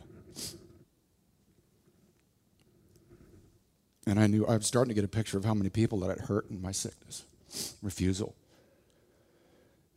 And 4.06 4.20
I 4.20 4.28
knew 4.28 4.46
I 4.46 4.58
was 4.58 4.66
starting 4.66 4.90
to 4.90 4.96
get 4.96 5.06
a 5.06 5.08
picture 5.10 5.38
of 5.38 5.46
how 5.46 5.54
many 5.54 5.70
people 5.70 6.00
that 6.02 6.12
I'd 6.12 6.26
hurt 6.26 6.50
in 6.50 6.62
my 6.62 6.72
sickness. 6.72 7.24
Refusal. 7.82 8.36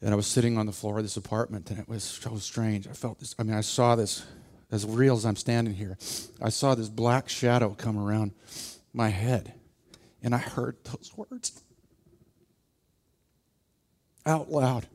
And 0.00 0.12
I 0.12 0.16
was 0.16 0.26
sitting 0.26 0.58
on 0.58 0.66
the 0.66 0.72
floor 0.72 0.98
of 0.98 1.04
this 1.04 1.16
apartment, 1.16 1.70
and 1.70 1.78
it 1.80 1.88
was 1.88 2.04
so 2.04 2.36
strange. 2.36 2.86
I 2.86 2.92
felt 2.92 3.18
this. 3.18 3.34
I 3.38 3.42
mean, 3.42 3.56
I 3.56 3.62
saw 3.62 3.96
this 3.96 4.24
as 4.70 4.84
real 4.84 5.16
as 5.16 5.24
I'm 5.24 5.36
standing 5.36 5.74
here. 5.74 5.96
I 6.40 6.50
saw 6.50 6.74
this 6.74 6.88
black 6.88 7.28
shadow 7.28 7.70
come 7.70 7.98
around 7.98 8.32
my 8.92 9.08
head, 9.08 9.54
and 10.22 10.34
I 10.34 10.38
heard 10.38 10.76
those 10.84 11.12
words 11.16 11.62
out 14.26 14.50
loud. 14.50 14.86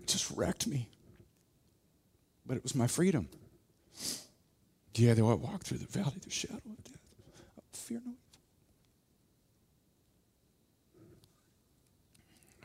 It 0.00 0.06
just 0.08 0.30
wrecked 0.34 0.66
me. 0.66 0.88
But 2.46 2.56
it 2.56 2.62
was 2.62 2.74
my 2.74 2.86
freedom. 2.86 3.28
Yeah, 4.94 5.14
though 5.14 5.30
I 5.30 5.34
walk 5.34 5.62
through 5.62 5.78
the 5.78 5.86
valley 5.86 6.16
of 6.16 6.22
the 6.22 6.30
shadow 6.30 6.56
of 6.56 6.84
death, 6.84 6.98
I 7.56 7.76
fear 7.76 8.00
no 8.04 8.12
evil. 8.12 8.18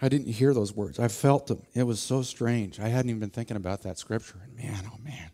I 0.02 0.10
didn't 0.10 0.28
hear 0.28 0.54
those 0.54 0.76
words. 0.76 1.00
I 1.00 1.08
felt 1.08 1.48
them. 1.48 1.64
It 1.74 1.84
was 1.84 2.00
so 2.00 2.22
strange. 2.22 2.80
I 2.80 2.90
hadn't 2.90 3.10
even 3.10 3.20
been 3.20 3.30
thinking 3.30 3.58
about 3.58 3.84
that 3.84 3.98
scripture. 3.98 4.40
And 4.44 4.56
man, 4.56 4.84
oh 4.94 5.00
man. 5.04 5.32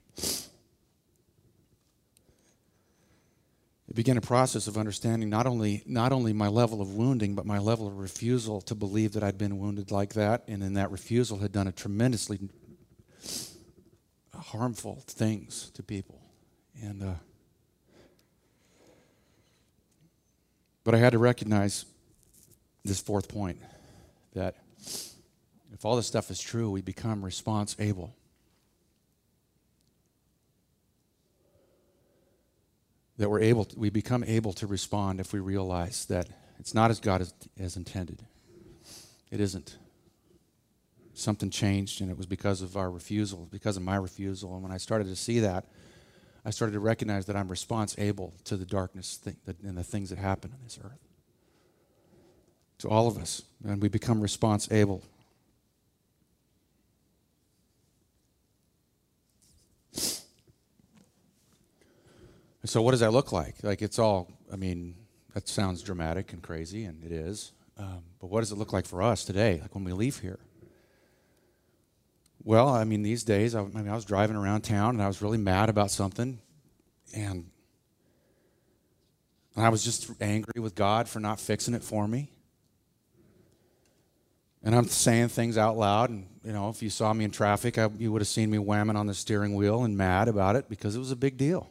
Began 3.94 4.18
a 4.18 4.22
process 4.22 4.68
of 4.68 4.76
understanding 4.76 5.30
not 5.30 5.46
only, 5.46 5.84
not 5.86 6.12
only 6.12 6.34
my 6.34 6.48
level 6.48 6.82
of 6.82 6.96
wounding, 6.96 7.36
but 7.36 7.46
my 7.46 7.60
level 7.60 7.86
of 7.86 8.00
refusal 8.00 8.60
to 8.62 8.74
believe 8.74 9.14
that 9.14 9.24
I'd 9.24 9.38
been 9.38 9.60
wounded 9.60 9.92
like 9.92 10.14
that, 10.14 10.44
and 10.48 10.64
in 10.64 10.74
that 10.74 10.90
refusal 10.90 11.38
had 11.38 11.52
done 11.52 11.68
a 11.68 11.72
tremendously 11.72 12.40
harmful 14.34 15.04
things 15.08 15.70
to 15.76 15.84
people. 15.84 16.20
And 16.82 17.04
uh, 17.04 17.14
but 20.84 20.96
I 20.96 20.98
had 20.98 21.12
to 21.12 21.20
recognize 21.20 21.86
this 22.84 23.00
fourth 23.00 23.30
point 23.30 23.60
that 24.34 24.56
if 25.72 25.86
all 25.86 25.96
this 25.96 26.08
stuff 26.08 26.30
is 26.32 26.40
true, 26.40 26.70
we 26.72 26.82
become 26.82 27.24
response 27.24 27.76
able. 27.80 28.16
That 33.18 33.30
we're 33.30 33.42
able, 33.42 33.66
to, 33.66 33.78
we 33.78 33.90
become 33.90 34.24
able 34.24 34.54
to 34.54 34.66
respond 34.66 35.20
if 35.20 35.34
we 35.34 35.40
realize 35.40 36.06
that 36.06 36.28
it's 36.60 36.74
not 36.74 36.90
as 36.90 37.00
God 37.00 37.22
has, 37.22 37.34
has 37.60 37.78
intended. 37.78 38.24
It 39.30 39.40
isn't. 39.40 39.78
Something 41.14 41.52
changed, 41.52 42.02
and 42.02 42.10
it 42.10 42.18
was 42.18 42.26
because 42.26 42.64
of 42.64 42.76
our 42.76 42.90
refusal, 42.90 43.48
because 43.52 43.78
of 43.78 43.84
my 43.84 43.98
refusal. 43.98 44.54
And 44.56 44.64
when 44.64 44.72
I 44.72 44.78
started 44.78 45.06
to 45.08 45.16
see 45.16 45.40
that, 45.42 45.66
I 46.44 46.50
started 46.50 46.74
to 46.74 46.80
recognize 46.80 47.28
that 47.28 47.36
I'm 47.36 47.50
response 47.50 47.96
able 48.00 48.34
to 48.46 48.58
the 48.58 48.66
darkness 48.66 49.18
thing, 49.18 49.38
and 49.64 49.78
the 49.78 49.84
things 49.84 50.10
that 50.10 50.18
happen 50.18 50.52
on 50.52 50.60
this 50.64 50.80
earth 50.84 51.00
to 52.80 52.90
all 52.90 53.08
of 53.08 53.18
us, 53.18 53.44
and 53.64 53.82
we 53.82 53.88
become 53.88 54.20
response 54.20 54.70
able. 54.72 55.04
So, 62.66 62.82
what 62.82 62.92
does 62.92 63.02
that 63.02 63.12
look 63.12 63.32
like? 63.32 63.56
Like, 63.64 63.82
it's 63.82 64.00
all, 64.00 64.32
I 64.52 64.56
mean, 64.56 64.96
that 65.34 65.48
sounds 65.48 65.82
dramatic 65.82 66.32
and 66.32 66.42
crazy, 66.42 66.86
and 66.86 67.04
it 67.04 67.12
is. 67.12 67.52
Um, 67.78 68.04
but 68.22 68.28
what 68.28 68.40
does 68.40 68.52
it 68.52 68.58
look 68.58 68.72
like 68.72 68.86
for 68.86 69.02
us 69.02 69.26
today, 69.26 69.60
like 69.62 69.74
when 69.76 69.84
we 69.84 69.92
leave 69.92 70.20
here? 70.20 70.40
Well, 72.44 72.70
I 72.70 72.84
mean, 72.84 73.04
these 73.04 73.24
days, 73.24 73.56
I, 73.56 73.62
I 73.62 73.64
mean, 73.64 73.90
I 73.90 73.96
was 73.96 74.06
driving 74.06 74.36
around 74.36 74.62
town 74.62 74.96
and 74.96 75.02
I 75.02 75.08
was 75.08 75.22
really 75.22 75.38
mad 75.38 75.70
about 75.70 75.92
something, 75.92 76.40
and, 77.14 77.50
and 79.56 79.66
I 79.66 79.70
was 79.70 79.84
just 79.84 80.12
angry 80.22 80.62
with 80.62 80.76
God 80.76 81.10
for 81.10 81.20
not 81.20 81.40
fixing 81.40 81.74
it 81.74 81.84
for 81.84 82.08
me. 82.08 82.30
And 84.64 84.74
I'm 84.74 84.88
saying 84.88 85.28
things 85.30 85.58
out 85.58 85.78
loud. 85.78 86.10
And, 86.10 86.28
you 86.44 86.54
know, 86.54 86.70
if 86.70 86.82
you 86.82 86.90
saw 86.90 87.12
me 87.12 87.26
in 87.26 87.32
traffic, 87.32 87.78
I, 87.78 87.90
you 87.98 88.14
would 88.14 88.22
have 88.22 88.30
seen 88.30 88.50
me 88.50 88.58
whamming 88.58 88.96
on 88.96 89.08
the 89.08 89.14
steering 89.14 89.56
wheel 89.56 89.84
and 89.84 89.98
mad 89.98 90.30
about 90.30 90.56
it 90.56 90.70
because 90.70 90.96
it 90.96 91.00
was 91.00 91.12
a 91.12 91.18
big 91.18 91.38
deal. 91.38 91.70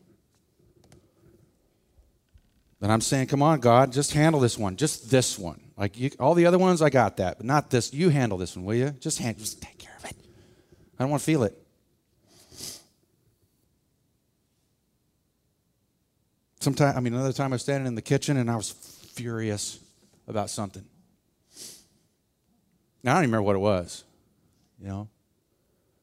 And 2.83 2.90
I'm 2.90 3.01
saying, 3.01 3.29
come 3.29 3.42
on, 3.42 3.61
God, 3.61 3.92
just 3.92 4.12
handle 4.12 4.40
this 4.40 4.59
one, 4.59 4.77
just 4.77 5.09
this 5.09 5.38
one. 5.38 5.61
Like 5.77 5.97
you, 5.97 6.11
all 6.18 6.35
the 6.35 6.47
other 6.47 6.59
ones, 6.59 6.83
I 6.83 6.90
got 6.90 7.18
that, 7.18 7.37
but 7.37 7.47
not 7.47 7.71
this. 7.71 7.95
You 7.95 8.09
handle 8.09 8.37
this 8.37 8.57
one, 8.57 8.64
will 8.64 8.75
you? 8.75 8.90
Just, 8.90 9.18
hand, 9.18 9.38
just 9.38 9.62
take 9.62 9.79
care 9.79 9.95
of 9.99 10.05
it. 10.05 10.16
I 10.99 11.05
don't 11.05 11.11
want 11.11 11.21
to 11.21 11.25
feel 11.25 11.45
it. 11.45 11.57
Sometimes, 16.59 16.97
I 16.97 17.01
mean, 17.01 17.14
another 17.14 17.33
time 17.33 17.53
I 17.53 17.55
was 17.55 17.62
standing 17.62 17.87
in 17.87 17.95
the 17.95 18.03
kitchen 18.03 18.37
and 18.37 18.51
I 18.51 18.57
was 18.57 18.73
furious 18.73 19.79
about 20.27 20.51
something. 20.51 20.85
Now, 23.05 23.12
I 23.12 23.14
don't 23.14 23.25
even 23.25 23.31
remember 23.31 23.47
what 23.47 23.57
it 23.57 23.61
was, 23.61 24.03
you 24.81 24.88
know. 24.88 25.09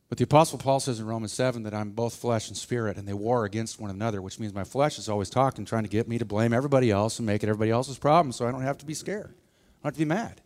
But 0.10 0.18
the 0.18 0.24
Apostle 0.24 0.58
Paul 0.58 0.80
says 0.80 1.00
in 1.00 1.06
Romans 1.06 1.34
7 1.34 1.62
that 1.64 1.74
I'm 1.74 1.92
both 1.92 2.16
flesh 2.16 2.48
and 2.48 2.58
spirit, 2.58 2.98
and 2.98 3.08
they 3.08 3.14
war 3.14 3.46
against 3.46 3.80
one 3.80 3.92
another, 3.92 4.24
which 4.24 4.40
means 4.40 4.56
my 4.56 4.64
flesh 4.64 4.98
is 4.98 5.08
always 5.08 5.30
talking, 5.30 5.66
trying 5.66 5.84
to 5.84 5.90
get 5.90 6.08
me 6.08 6.18
to 6.18 6.26
blame 6.26 6.52
everybody 6.52 6.90
else 6.90 7.20
and 7.20 7.28
make 7.28 7.44
it 7.44 7.50
everybody 7.50 7.70
else's 7.70 8.00
problem 8.00 8.32
so 8.32 8.48
I 8.48 8.52
don't 8.52 8.64
have 8.64 8.80
to 8.80 8.88
be 8.88 8.96
scared. 8.96 9.36
I 9.84 9.84
don't 9.84 9.86
have 9.86 9.94
to 9.94 10.00
be 10.00 10.06
mad. 10.06 10.42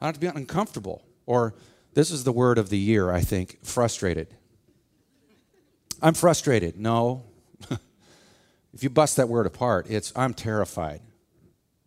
I 0.00 0.06
don't 0.06 0.14
have 0.14 0.14
to 0.14 0.20
be 0.20 0.38
uncomfortable. 0.38 1.02
Or 1.26 1.54
this 1.94 2.12
is 2.12 2.22
the 2.22 2.32
word 2.32 2.58
of 2.58 2.70
the 2.70 2.78
year, 2.78 3.10
I 3.10 3.22
think 3.22 3.58
frustrated. 3.64 4.28
I'm 6.00 6.14
frustrated. 6.14 6.78
No. 6.78 7.24
if 8.72 8.84
you 8.84 8.88
bust 8.88 9.16
that 9.16 9.28
word 9.28 9.46
apart, 9.46 9.86
it's 9.90 10.12
I'm 10.14 10.32
terrified. 10.32 11.00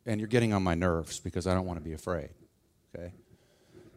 And 0.05 0.19
you're 0.19 0.27
getting 0.27 0.51
on 0.51 0.63
my 0.63 0.75
nerves 0.75 1.21
because 1.21 1.47
I 1.47 1.53
don't 1.53 1.65
want 1.65 1.79
to 1.79 1.83
be 1.83 1.93
afraid. 1.93 2.29
Okay? 2.93 3.13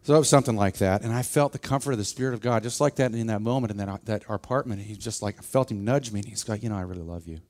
So 0.07 0.15
it 0.15 0.19
was 0.19 0.29
something 0.29 0.55
like 0.55 0.77
that. 0.77 1.03
And 1.03 1.13
I 1.13 1.23
felt 1.23 1.51
the 1.51 1.59
comfort 1.59 1.91
of 1.91 1.99
the 1.99 2.05
Spirit 2.05 2.35
of 2.35 2.41
God, 2.41 2.63
just 2.63 2.81
like 2.81 2.95
that 2.95 3.13
in 3.13 3.27
that 3.27 3.43
moment 3.43 3.73
in 3.73 3.79
that, 3.79 3.89
uh, 3.89 3.99
that 4.05 4.23
apartment. 4.29 4.81
He 4.81 4.95
just 4.95 5.21
like, 5.21 5.37
I 5.37 5.43
felt 5.43 5.69
him 5.69 5.85
nudge 5.85 6.13
me. 6.13 6.21
And 6.21 6.29
he's 6.29 6.49
like, 6.49 6.63
you 6.63 6.69
know, 6.69 6.77
I 6.77 6.83
really 6.83 7.03
love 7.03 7.27
you. 7.27 7.41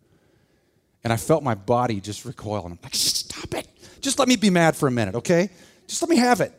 And 1.04 1.12
I 1.12 1.18
felt 1.18 1.42
my 1.42 1.54
body 1.54 2.00
just 2.00 2.24
recoil. 2.24 2.64
And 2.64 2.72
I'm 2.72 2.78
like, 2.82 2.94
stop 2.94 3.52
it. 3.52 3.68
Just 4.00 4.18
let 4.18 4.26
me 4.26 4.36
be 4.36 4.48
mad 4.48 4.74
for 4.74 4.88
a 4.88 4.90
minute, 4.90 5.16
okay? 5.16 5.50
Just 5.86 6.00
let 6.00 6.08
me 6.08 6.16
have 6.16 6.40
it. 6.40 6.50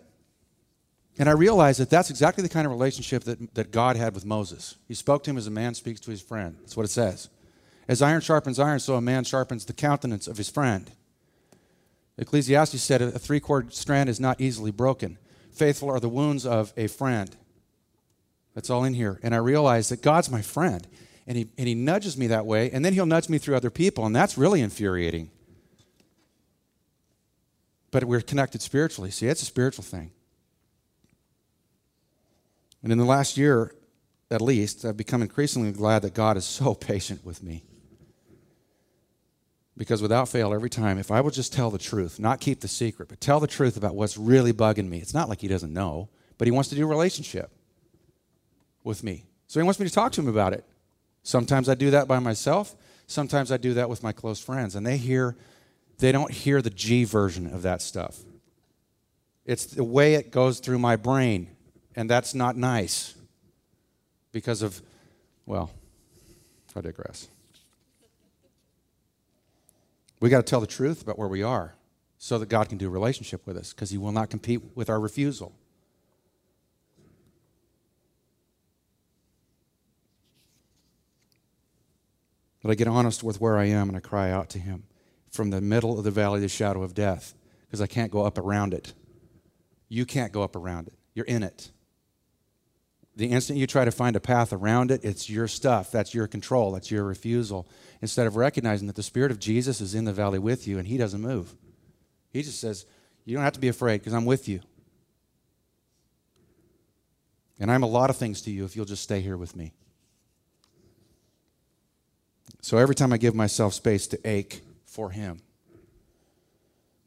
And 1.17 1.27
I 1.27 1.31
realized 1.31 1.79
that 1.79 1.89
that's 1.89 2.11
exactly 2.11 2.43
the 2.43 2.49
kind 2.49 2.67
of 2.67 2.71
relationship 2.71 3.23
that, 3.23 3.55
that 3.55 3.71
God 3.71 3.95
had 3.95 4.13
with 4.13 4.23
Moses. 4.23 4.75
He 4.87 4.93
spoke 4.93 5.23
to 5.23 5.31
him 5.31 5.37
as 5.37 5.47
a 5.47 5.51
man 5.51 5.73
speaks 5.73 5.99
to 6.01 6.11
his 6.11 6.21
friend. 6.21 6.57
That's 6.59 6.77
what 6.77 6.85
it 6.85 6.91
says. 6.91 7.27
As 7.87 8.03
iron 8.03 8.21
sharpens 8.21 8.59
iron, 8.59 8.81
so 8.81 8.93
a 8.93 9.01
man 9.01 9.23
sharpens 9.23 9.65
the 9.65 9.73
countenance 9.73 10.27
of 10.27 10.37
his 10.37 10.47
friend. 10.47 10.91
Ecclesiastes 12.19 12.83
said 12.83 13.01
a 13.01 13.17
three 13.17 13.39
cord 13.39 13.73
strand 13.73 14.09
is 14.09 14.19
not 14.19 14.39
easily 14.39 14.69
broken. 14.69 15.17
Faithful 15.57 15.89
are 15.89 15.99
the 15.99 16.09
wounds 16.09 16.45
of 16.45 16.71
a 16.77 16.87
friend. 16.87 17.35
That's 18.53 18.69
all 18.69 18.83
in 18.83 18.93
here. 18.93 19.19
And 19.23 19.33
I 19.35 19.37
realize 19.37 19.89
that 19.89 20.01
God's 20.01 20.29
my 20.29 20.41
friend. 20.41 20.87
And 21.25 21.37
he, 21.37 21.47
and 21.57 21.67
he 21.67 21.75
nudges 21.75 22.17
me 22.17 22.27
that 22.27 22.45
way, 22.45 22.71
and 22.71 22.85
then 22.85 22.93
he'll 22.93 23.05
nudge 23.05 23.27
me 23.27 23.37
through 23.37 23.57
other 23.57 23.69
people, 23.69 24.05
and 24.05 24.15
that's 24.15 24.37
really 24.37 24.61
infuriating. 24.61 25.29
But 27.91 28.05
we're 28.05 28.21
connected 28.21 28.61
spiritually. 28.61 29.11
See, 29.11 29.27
it's 29.27 29.41
a 29.41 29.45
spiritual 29.45 29.83
thing. 29.83 30.11
And 32.81 32.91
in 32.93 32.97
the 32.97 33.05
last 33.05 33.37
year, 33.37 33.73
at 34.31 34.41
least, 34.41 34.85
I've 34.85 34.95
become 34.95 35.21
increasingly 35.21 35.71
glad 35.73 36.01
that 36.03 36.13
God 36.13 36.37
is 36.37 36.45
so 36.45 36.73
patient 36.91 37.25
with 37.25 37.43
me. 37.43 37.63
Because 39.77 40.01
without 40.01 40.27
fail, 40.27 40.53
every 40.53 40.71
time, 40.71 40.97
if 40.97 41.11
I 41.11 41.21
will 41.21 41.29
just 41.29 41.53
tell 41.53 41.69
the 41.69 41.77
truth, 41.77 42.19
not 42.19 42.39
keep 42.39 42.61
the 42.61 42.67
secret, 42.67 43.09
but 43.09 43.21
tell 43.21 43.39
the 43.39 43.47
truth 43.47 43.77
about 43.77 43.95
what's 43.95 44.17
really 44.17 44.51
bugging 44.51 44.89
me, 44.89 44.97
it's 44.97 45.13
not 45.13 45.29
like 45.29 45.39
He 45.39 45.47
doesn't 45.47 45.71
know, 45.71 46.09
but 46.39 46.47
He 46.47 46.51
wants 46.51 46.69
to 46.69 46.75
do 46.75 46.83
a 46.83 46.87
relationship 46.87 47.51
with 48.83 49.03
me. 49.03 49.25
So 49.45 49.59
He 49.59 49.63
wants 49.63 49.79
me 49.79 49.87
to 49.87 49.93
talk 49.93 50.11
to 50.13 50.21
Him 50.21 50.27
about 50.27 50.53
it. 50.53 50.65
Sometimes 51.21 51.69
I 51.69 51.75
do 51.75 51.91
that 51.91 52.07
by 52.07 52.17
myself, 52.17 52.75
sometimes 53.05 53.51
I 53.51 53.57
do 53.57 53.75
that 53.75 53.87
with 53.87 54.01
my 54.01 54.11
close 54.11 54.39
friends, 54.39 54.75
and 54.75 54.85
they 54.85 54.97
hear, 54.97 55.35
they 55.99 56.11
don't 56.11 56.31
hear 56.31 56.61
the 56.61 56.71
G 56.71 57.03
version 57.03 57.45
of 57.53 57.61
that 57.61 57.83
stuff. 57.83 58.17
It's 59.45 59.65
the 59.65 59.83
way 59.83 60.15
it 60.15 60.31
goes 60.31 60.59
through 60.59 60.79
my 60.79 60.95
brain, 60.95 61.49
and 61.95 62.09
that's 62.09 62.33
not 62.33 62.57
nice 62.57 63.13
because 64.31 64.63
of, 64.63 64.81
well, 65.45 65.69
I 66.75 66.81
digress. 66.81 67.27
We 70.19 70.29
got 70.29 70.37
to 70.37 70.49
tell 70.49 70.61
the 70.61 70.67
truth 70.67 71.01
about 71.01 71.19
where 71.19 71.27
we 71.27 71.43
are 71.43 71.75
so 72.17 72.39
that 72.39 72.49
God 72.49 72.69
can 72.69 72.77
do 72.77 72.87
a 72.87 72.91
relationship 72.91 73.45
with 73.45 73.57
us 73.57 73.73
because 73.73 73.91
He 73.91 73.97
will 73.97 74.11
not 74.11 74.29
compete 74.29 74.61
with 74.75 74.89
our 74.89 74.99
refusal. 74.99 75.53
But 82.63 82.71
I 82.71 82.75
get 82.75 82.87
honest 82.87 83.23
with 83.23 83.39
where 83.39 83.57
I 83.57 83.65
am 83.65 83.87
and 83.87 83.97
I 83.97 84.01
cry 84.01 84.31
out 84.31 84.49
to 84.51 84.59
Him 84.59 84.83
from 85.29 85.51
the 85.51 85.61
middle 85.61 85.97
of 85.97 86.03
the 86.03 86.11
valley 86.11 86.37
of 86.37 86.41
the 86.41 86.49
shadow 86.49 86.81
of 86.81 86.93
death 86.93 87.35
because 87.67 87.81
I 87.81 87.87
can't 87.87 88.11
go 88.11 88.25
up 88.25 88.37
around 88.37 88.73
it. 88.73 88.93
You 89.89 90.05
can't 90.05 90.33
go 90.33 90.41
up 90.41 90.55
around 90.55 90.87
it, 90.87 90.93
you're 91.13 91.25
in 91.25 91.43
it. 91.43 91.71
The 93.17 93.31
instant 93.31 93.57
you 93.57 93.65
try 93.65 93.83
to 93.83 93.89
find 93.89 94.15
a 94.15 94.19
path 94.19 94.53
around 94.53 94.91
it, 94.91 95.03
it's 95.03 95.27
your 95.27 95.47
stuff. 95.47 95.91
That's 95.91 96.13
your 96.13 96.27
control. 96.27 96.71
That's 96.71 96.91
your 96.91 97.03
refusal. 97.03 97.67
Instead 97.99 98.27
of 98.27 98.35
recognizing 98.35 98.85
that 98.85 98.95
the 98.95 99.01
Spirit 99.01 99.31
of 99.31 99.39
Jesus 99.39 99.81
is 99.81 99.95
in 99.95 100.05
the 100.05 100.13
valley 100.13 100.37
with 100.37 100.67
you 100.67 100.77
and 100.77 100.87
He 100.87 100.97
doesn't 100.97 101.19
move. 101.19 101.55
He 102.31 102.43
just 102.43 102.61
says, 102.61 102.85
You 103.25 103.33
don't 103.33 103.43
have 103.43 103.53
to 103.53 103.59
be 103.59 103.69
afraid 103.69 104.01
because 104.01 104.13
I'm 104.13 104.25
with 104.25 104.47
you. 104.47 104.59
And 107.59 107.71
I'm 107.71 107.81
a 107.81 107.87
lot 107.87 108.11
of 108.11 108.17
things 108.17 108.39
to 108.43 108.51
you 108.51 108.65
if 108.65 108.75
you'll 108.75 108.85
just 108.85 109.01
stay 109.01 109.19
here 109.19 109.35
with 109.35 109.55
me. 109.55 109.73
So 112.61 112.77
every 112.77 112.93
time 112.93 113.11
I 113.11 113.17
give 113.17 113.33
myself 113.33 113.73
space 113.73 114.05
to 114.07 114.19
ache 114.29 114.61
for 114.85 115.09
Him, 115.09 115.39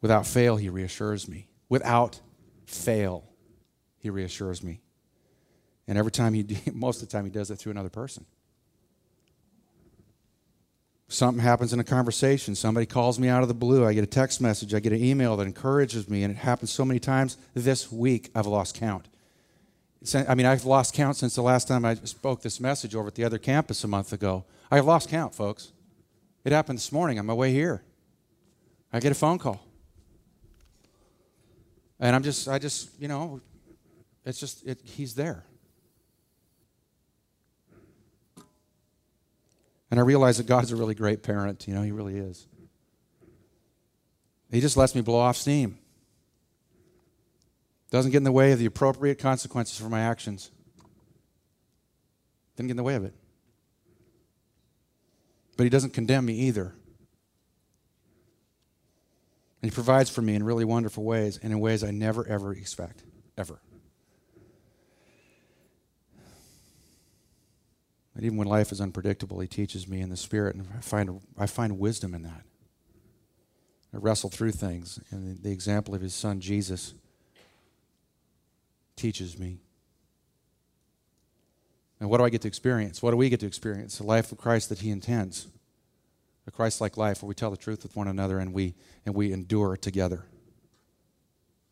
without 0.00 0.26
fail, 0.26 0.56
He 0.56 0.70
reassures 0.70 1.28
me. 1.28 1.46
Without 1.68 2.20
fail, 2.66 3.22
He 3.98 4.10
reassures 4.10 4.60
me. 4.60 4.80
And 5.90 5.98
every 5.98 6.12
time 6.12 6.34
he, 6.34 6.46
most 6.72 7.02
of 7.02 7.08
the 7.08 7.12
time, 7.12 7.24
he 7.24 7.32
does 7.32 7.50
it 7.50 7.56
through 7.56 7.72
another 7.72 7.90
person. 7.90 8.24
Something 11.08 11.42
happens 11.42 11.72
in 11.72 11.80
a 11.80 11.84
conversation. 11.84 12.54
Somebody 12.54 12.86
calls 12.86 13.18
me 13.18 13.28
out 13.28 13.42
of 13.42 13.48
the 13.48 13.54
blue. 13.54 13.84
I 13.84 13.92
get 13.92 14.04
a 14.04 14.06
text 14.06 14.40
message. 14.40 14.72
I 14.72 14.78
get 14.78 14.92
an 14.92 15.02
email 15.02 15.36
that 15.36 15.48
encourages 15.48 16.08
me. 16.08 16.22
And 16.22 16.30
it 16.32 16.36
happens 16.36 16.70
so 16.70 16.84
many 16.84 17.00
times 17.00 17.38
this 17.54 17.90
week, 17.90 18.30
I've 18.36 18.46
lost 18.46 18.76
count. 18.76 19.08
I 20.14 20.36
mean, 20.36 20.46
I've 20.46 20.64
lost 20.64 20.94
count 20.94 21.16
since 21.16 21.34
the 21.34 21.42
last 21.42 21.66
time 21.66 21.84
I 21.84 21.96
spoke 21.96 22.40
this 22.40 22.60
message 22.60 22.94
over 22.94 23.08
at 23.08 23.16
the 23.16 23.24
other 23.24 23.38
campus 23.38 23.82
a 23.82 23.88
month 23.88 24.12
ago. 24.12 24.44
I've 24.70 24.86
lost 24.86 25.08
count, 25.08 25.34
folks. 25.34 25.72
It 26.44 26.52
happened 26.52 26.78
this 26.78 26.92
morning 26.92 27.18
on 27.18 27.26
my 27.26 27.34
way 27.34 27.52
here. 27.52 27.82
I 28.92 29.00
get 29.00 29.10
a 29.10 29.16
phone 29.16 29.38
call. 29.38 29.60
And 31.98 32.14
I'm 32.14 32.22
just, 32.22 32.46
I 32.46 32.60
just, 32.60 32.90
you 33.00 33.08
know, 33.08 33.40
it's 34.24 34.38
just, 34.38 34.64
it, 34.64 34.78
he's 34.84 35.16
there. 35.16 35.44
And 39.90 39.98
I 39.98 40.02
realize 40.04 40.38
that 40.38 40.46
God's 40.46 40.70
a 40.70 40.76
really 40.76 40.94
great 40.94 41.22
parent. 41.22 41.66
You 41.66 41.74
know, 41.74 41.82
He 41.82 41.92
really 41.92 42.16
is. 42.16 42.46
He 44.50 44.60
just 44.60 44.76
lets 44.76 44.94
me 44.94 45.00
blow 45.00 45.18
off 45.18 45.36
steam. 45.36 45.78
Doesn't 47.90 48.12
get 48.12 48.18
in 48.18 48.24
the 48.24 48.32
way 48.32 48.52
of 48.52 48.58
the 48.58 48.66
appropriate 48.66 49.18
consequences 49.18 49.78
for 49.78 49.88
my 49.88 50.00
actions. 50.00 50.50
Didn't 52.56 52.68
get 52.68 52.72
in 52.72 52.76
the 52.76 52.82
way 52.82 52.94
of 52.94 53.04
it. 53.04 53.14
But 55.56 55.64
He 55.64 55.70
doesn't 55.70 55.92
condemn 55.92 56.26
me 56.26 56.34
either. 56.34 56.74
And 59.62 59.70
He 59.70 59.74
provides 59.74 60.08
for 60.08 60.22
me 60.22 60.34
in 60.34 60.44
really 60.44 60.64
wonderful 60.64 61.04
ways 61.04 61.38
and 61.42 61.52
in 61.52 61.58
ways 61.58 61.82
I 61.82 61.90
never, 61.90 62.26
ever 62.26 62.52
expect. 62.52 63.02
Ever. 63.36 63.60
Even 68.22 68.36
when 68.36 68.48
life 68.48 68.70
is 68.72 68.80
unpredictable, 68.80 69.40
He 69.40 69.48
teaches 69.48 69.88
me 69.88 70.00
in 70.00 70.10
the 70.10 70.16
Spirit, 70.16 70.56
and 70.56 70.68
I 70.76 70.80
find, 70.80 71.20
I 71.38 71.46
find 71.46 71.78
wisdom 71.78 72.14
in 72.14 72.22
that. 72.22 72.42
I 73.92 73.96
wrestle 73.96 74.30
through 74.30 74.52
things, 74.52 75.00
and 75.10 75.42
the 75.42 75.50
example 75.50 75.94
of 75.94 76.02
His 76.02 76.14
Son 76.14 76.40
Jesus 76.40 76.94
teaches 78.94 79.38
me. 79.38 79.58
And 81.98 82.08
what 82.08 82.18
do 82.18 82.24
I 82.24 82.30
get 82.30 82.42
to 82.42 82.48
experience? 82.48 83.02
What 83.02 83.10
do 83.10 83.16
we 83.16 83.28
get 83.28 83.40
to 83.40 83.46
experience? 83.46 83.98
The 83.98 84.04
life 84.04 84.32
of 84.32 84.38
Christ 84.38 84.68
that 84.68 84.80
He 84.80 84.90
intends. 84.90 85.48
A 86.46 86.50
Christ 86.50 86.80
like 86.80 86.96
life 86.96 87.22
where 87.22 87.28
we 87.28 87.34
tell 87.34 87.50
the 87.50 87.56
truth 87.56 87.82
with 87.82 87.96
one 87.96 88.08
another 88.08 88.38
and 88.38 88.52
we, 88.52 88.74
and 89.04 89.14
we 89.14 89.32
endure 89.32 89.76
together. 89.76 90.24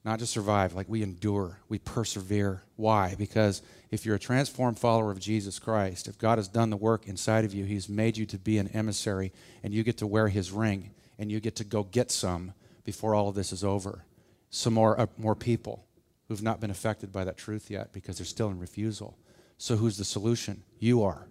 Not 0.09 0.21
just 0.21 0.33
survive, 0.33 0.73
like 0.73 0.89
we 0.89 1.03
endure, 1.03 1.59
we 1.69 1.79
persevere. 1.79 2.63
Why? 2.77 3.15
Because 3.19 3.61
if 3.91 4.07
you're 4.07 4.17
a 4.17 4.19
transformed 4.19 4.79
follower 4.79 5.11
of 5.11 5.21
Jesus 5.21 5.59
Christ, 5.59 6.09
if 6.09 6.17
God 6.17 6.39
has 6.39 6.49
done 6.49 6.71
the 6.71 6.79
work 6.79 7.07
inside 7.07 7.45
of 7.45 7.53
you, 7.53 7.67
He's 7.67 7.91
made 7.91 8.17
you 8.17 8.25
to 8.25 8.39
be 8.39 8.57
an 8.57 8.69
emissary, 8.69 9.35
and 9.63 9.75
you 9.75 9.83
get 9.83 9.99
to 9.99 10.07
wear 10.07 10.29
His 10.29 10.51
ring, 10.51 10.93
and 11.19 11.31
you 11.31 11.41
get 11.41 11.57
to 11.57 11.65
go 11.65 11.83
get 11.83 12.11
some 12.11 12.55
before 12.85 13.15
all 13.15 13.29
of 13.29 13.35
this 13.35 13.53
is 13.53 13.63
over. 13.63 14.07
Some 14.49 14.73
more, 14.73 14.99
uh, 14.99 15.09
more 15.19 15.35
people 15.35 15.85
who've 16.29 16.43
not 16.43 16.59
been 16.59 16.71
affected 16.71 17.13
by 17.13 17.25
that 17.25 17.37
truth 17.37 17.71
yet 17.71 17.93
because 17.93 18.17
they're 18.17 18.25
still 18.25 18.49
in 18.49 18.59
refusal. 18.59 19.19
So, 19.59 19.77
who's 19.77 19.99
the 19.99 20.07
solution? 20.07 20.63
You 20.79 21.03
are. 21.03 21.29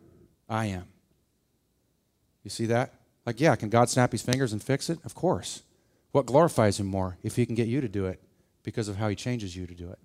I 0.48 0.66
am. 0.68 0.86
You 2.44 2.52
see 2.52 2.68
that? 2.68 2.94
Like, 3.26 3.42
yeah, 3.42 3.56
can 3.56 3.70
God 3.70 3.90
snap 3.90 4.12
his 4.12 4.22
fingers 4.22 4.54
and 4.54 4.62
fix 4.62 4.88
it? 4.88 5.00
Of 5.04 5.16
course. 5.16 5.64
What 6.12 6.28
glorifies 6.28 6.80
him 6.80 6.86
more 6.86 7.18
if 7.24 7.38
he 7.38 7.48
can 7.48 7.56
get 7.56 7.68
you 7.68 7.82
to 7.82 7.90
do 7.90 8.06
it 8.06 8.22
because 8.68 8.90
of 8.90 8.98
how 8.98 9.08
he 9.08 9.16
changes 9.16 9.56
you 9.56 9.66
to 9.66 9.74
do 9.74 9.90
it? 9.90 10.00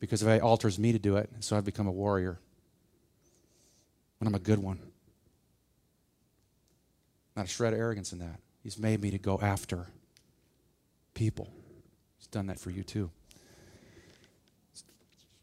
because 0.00 0.22
if 0.22 0.32
he 0.32 0.40
alters 0.40 0.78
me 0.78 0.92
to 0.92 0.98
do 0.98 1.16
it, 1.16 1.30
so 1.40 1.56
I've 1.56 1.64
become 1.64 1.86
a 1.86 1.92
warrior. 1.92 2.38
And 4.20 4.28
I'm 4.28 4.34
a 4.34 4.40
good 4.40 4.58
one. 4.58 4.78
Not 7.34 7.46
a 7.46 7.48
shred 7.48 7.72
of 7.72 7.78
arrogance 7.78 8.12
in 8.12 8.18
that. 8.20 8.40
He's 8.62 8.78
made 8.78 9.00
me 9.00 9.10
to 9.10 9.18
go 9.18 9.38
after 9.40 9.88
people. 11.14 11.52
He's 12.18 12.26
done 12.26 12.46
that 12.46 12.58
for 12.58 12.70
you 12.70 12.82
too. 12.82 13.10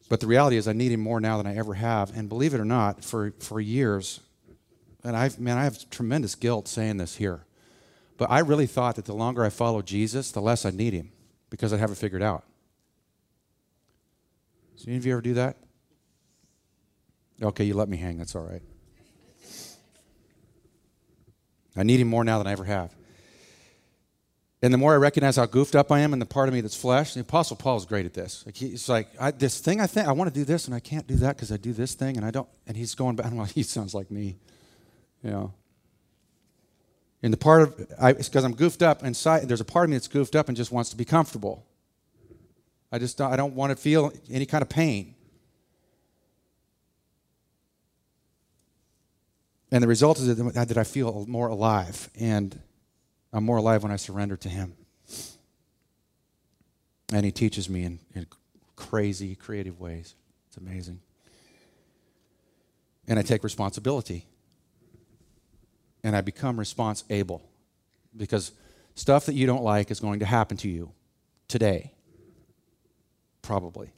But 0.09 0.19
the 0.19 0.27
reality 0.27 0.57
is, 0.57 0.67
I 0.67 0.73
need 0.73 0.91
him 0.91 0.99
more 0.99 1.19
now 1.19 1.37
than 1.37 1.47
I 1.47 1.55
ever 1.55 1.75
have. 1.75 2.15
And 2.15 2.29
believe 2.29 2.53
it 2.53 2.59
or 2.59 2.65
not, 2.65 3.03
for, 3.03 3.33
for 3.39 3.59
years, 3.59 4.19
and 5.03 5.15
I've, 5.15 5.39
man, 5.39 5.57
I 5.57 5.63
have 5.63 5.89
tremendous 5.89 6.35
guilt 6.35 6.67
saying 6.67 6.97
this 6.97 7.15
here. 7.15 7.45
But 8.17 8.29
I 8.29 8.39
really 8.39 8.67
thought 8.67 8.95
that 8.97 9.05
the 9.05 9.13
longer 9.13 9.43
I 9.43 9.49
follow 9.49 9.81
Jesus, 9.81 10.31
the 10.31 10.41
less 10.41 10.65
I 10.65 10.71
need 10.71 10.93
him 10.93 11.11
because 11.53 11.71
I 11.71 11.77
have 11.77 11.91
it 11.91 11.97
figured 11.99 12.23
out. 12.23 12.45
So 14.75 14.85
any 14.87 14.97
of 14.97 15.05
you 15.05 15.11
ever 15.11 15.21
do 15.21 15.35
that? 15.35 15.55
Okay, 17.39 17.63
you 17.63 17.75
let 17.75 17.87
me 17.87 17.95
hang. 17.95 18.17
That's 18.17 18.35
all 18.35 18.41
right. 18.41 18.63
I 21.75 21.83
need 21.83 21.99
him 21.99 22.07
more 22.07 22.23
now 22.23 22.39
than 22.39 22.47
I 22.47 22.53
ever 22.53 22.63
have. 22.63 22.95
And 24.63 24.73
the 24.73 24.79
more 24.79 24.93
I 24.93 24.97
recognize 24.97 25.35
how 25.35 25.45
goofed 25.45 25.75
up 25.75 25.91
I 25.91 25.99
am 25.99 26.11
and 26.11 26.19
the 26.19 26.25
part 26.25 26.47
of 26.47 26.55
me 26.55 26.61
that's 26.61 26.75
flesh, 26.75 27.13
the 27.13 27.19
Apostle 27.19 27.55
Paul 27.55 27.77
is 27.77 27.85
great 27.85 28.07
at 28.07 28.15
this. 28.15 28.43
Like 28.47 28.55
he's 28.55 28.89
like, 28.89 29.09
I, 29.19 29.29
this 29.29 29.59
thing 29.59 29.79
I 29.79 29.85
think 29.85 30.07
I 30.07 30.11
want 30.11 30.33
to 30.33 30.39
do 30.39 30.45
this 30.45 30.65
and 30.65 30.73
I 30.73 30.79
can't 30.79 31.05
do 31.05 31.17
that 31.17 31.35
because 31.35 31.51
I 31.51 31.57
do 31.57 31.71
this 31.71 31.93
thing 31.93 32.17
and 32.17 32.25
I 32.25 32.31
don't. 32.31 32.49
And 32.65 32.75
he's 32.75 32.95
going 32.95 33.15
back. 33.15 33.31
Well, 33.31 33.45
he 33.45 33.61
sounds 33.61 33.93
like 33.93 34.09
me, 34.09 34.37
you 35.21 35.29
know. 35.29 35.53
And 37.23 37.31
the 37.31 37.37
part 37.37 37.61
of 37.61 37.87
I, 37.99 38.09
it's 38.09 38.27
because 38.27 38.43
I'm 38.43 38.53
goofed 38.53 38.83
up 38.83 39.01
inside. 39.01 39.47
There's 39.47 39.61
a 39.61 39.65
part 39.65 39.85
of 39.85 39.89
me 39.89 39.95
that's 39.95 40.09
goofed 40.09 40.35
up 40.35 40.49
and 40.49 40.57
just 40.57 40.73
wants 40.73 40.89
to 40.89 40.97
be 40.97 41.05
comfortable. 41.05 41.65
I 42.91 42.99
just 42.99 43.17
don't, 43.17 43.31
I 43.31 43.37
don't 43.37 43.55
want 43.55 43.71
to 43.71 43.75
feel 43.77 44.11
any 44.29 44.45
kind 44.45 44.61
of 44.61 44.69
pain. 44.69 45.15
And 49.71 49.81
the 49.81 49.87
result 49.87 50.19
is 50.19 50.35
that 50.37 50.77
I 50.77 50.83
feel 50.83 51.25
more 51.27 51.47
alive. 51.47 52.09
And 52.19 52.59
I'm 53.31 53.43
more 53.43 53.57
alive 53.57 53.81
when 53.81 53.91
I 53.91 53.95
surrender 53.95 54.37
to 54.37 54.49
Him. 54.49 54.75
And 57.11 57.25
He 57.25 57.31
teaches 57.31 57.69
me 57.69 57.83
in, 57.83 57.99
in 58.13 58.27
crazy, 58.75 59.33
creative 59.33 59.79
ways. 59.79 60.13
It's 60.49 60.57
amazing. 60.57 60.99
And 63.07 63.17
I 63.17 63.23
take 63.23 63.43
responsibility. 63.43 64.25
And 66.03 66.15
I 66.15 66.21
become 66.21 66.57
response 66.57 67.03
able. 67.09 67.41
Because 68.15 68.51
stuff 68.95 69.25
that 69.25 69.33
you 69.33 69.47
don't 69.47 69.63
like 69.63 69.89
is 69.91 69.99
going 69.99 70.19
to 70.19 70.25
happen 70.25 70.57
to 70.57 70.69
you 70.69 70.91
today. 71.47 71.93
Probably. 73.41 73.91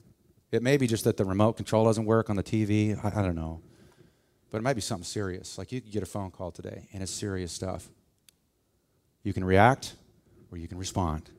It 0.51 0.63
may 0.63 0.77
be 0.77 0.87
just 0.87 1.03
that 1.03 1.17
the 1.17 1.25
remote 1.25 1.53
control 1.53 1.85
doesn't 1.85 2.05
work 2.05 2.29
on 2.29 2.35
the 2.35 2.43
TV. 2.43 2.97
I, 3.03 3.19
I 3.19 3.21
don't 3.21 3.35
know. 3.35 3.61
But 4.51 4.59
it 4.59 4.63
might 4.63 4.73
be 4.75 4.81
something 4.81 5.03
serious. 5.03 5.57
Like 5.57 5.71
you 5.71 5.81
get 5.81 6.03
a 6.03 6.05
phone 6.05 6.31
call 6.31 6.51
today, 6.51 6.87
and 6.93 7.03
it's 7.03 7.11
serious 7.11 7.51
stuff. 7.51 7.89
You 9.23 9.33
can 9.33 9.43
react 9.43 9.95
or 10.51 10.57
you 10.57 10.67
can 10.67 10.77
respond. 10.77 11.29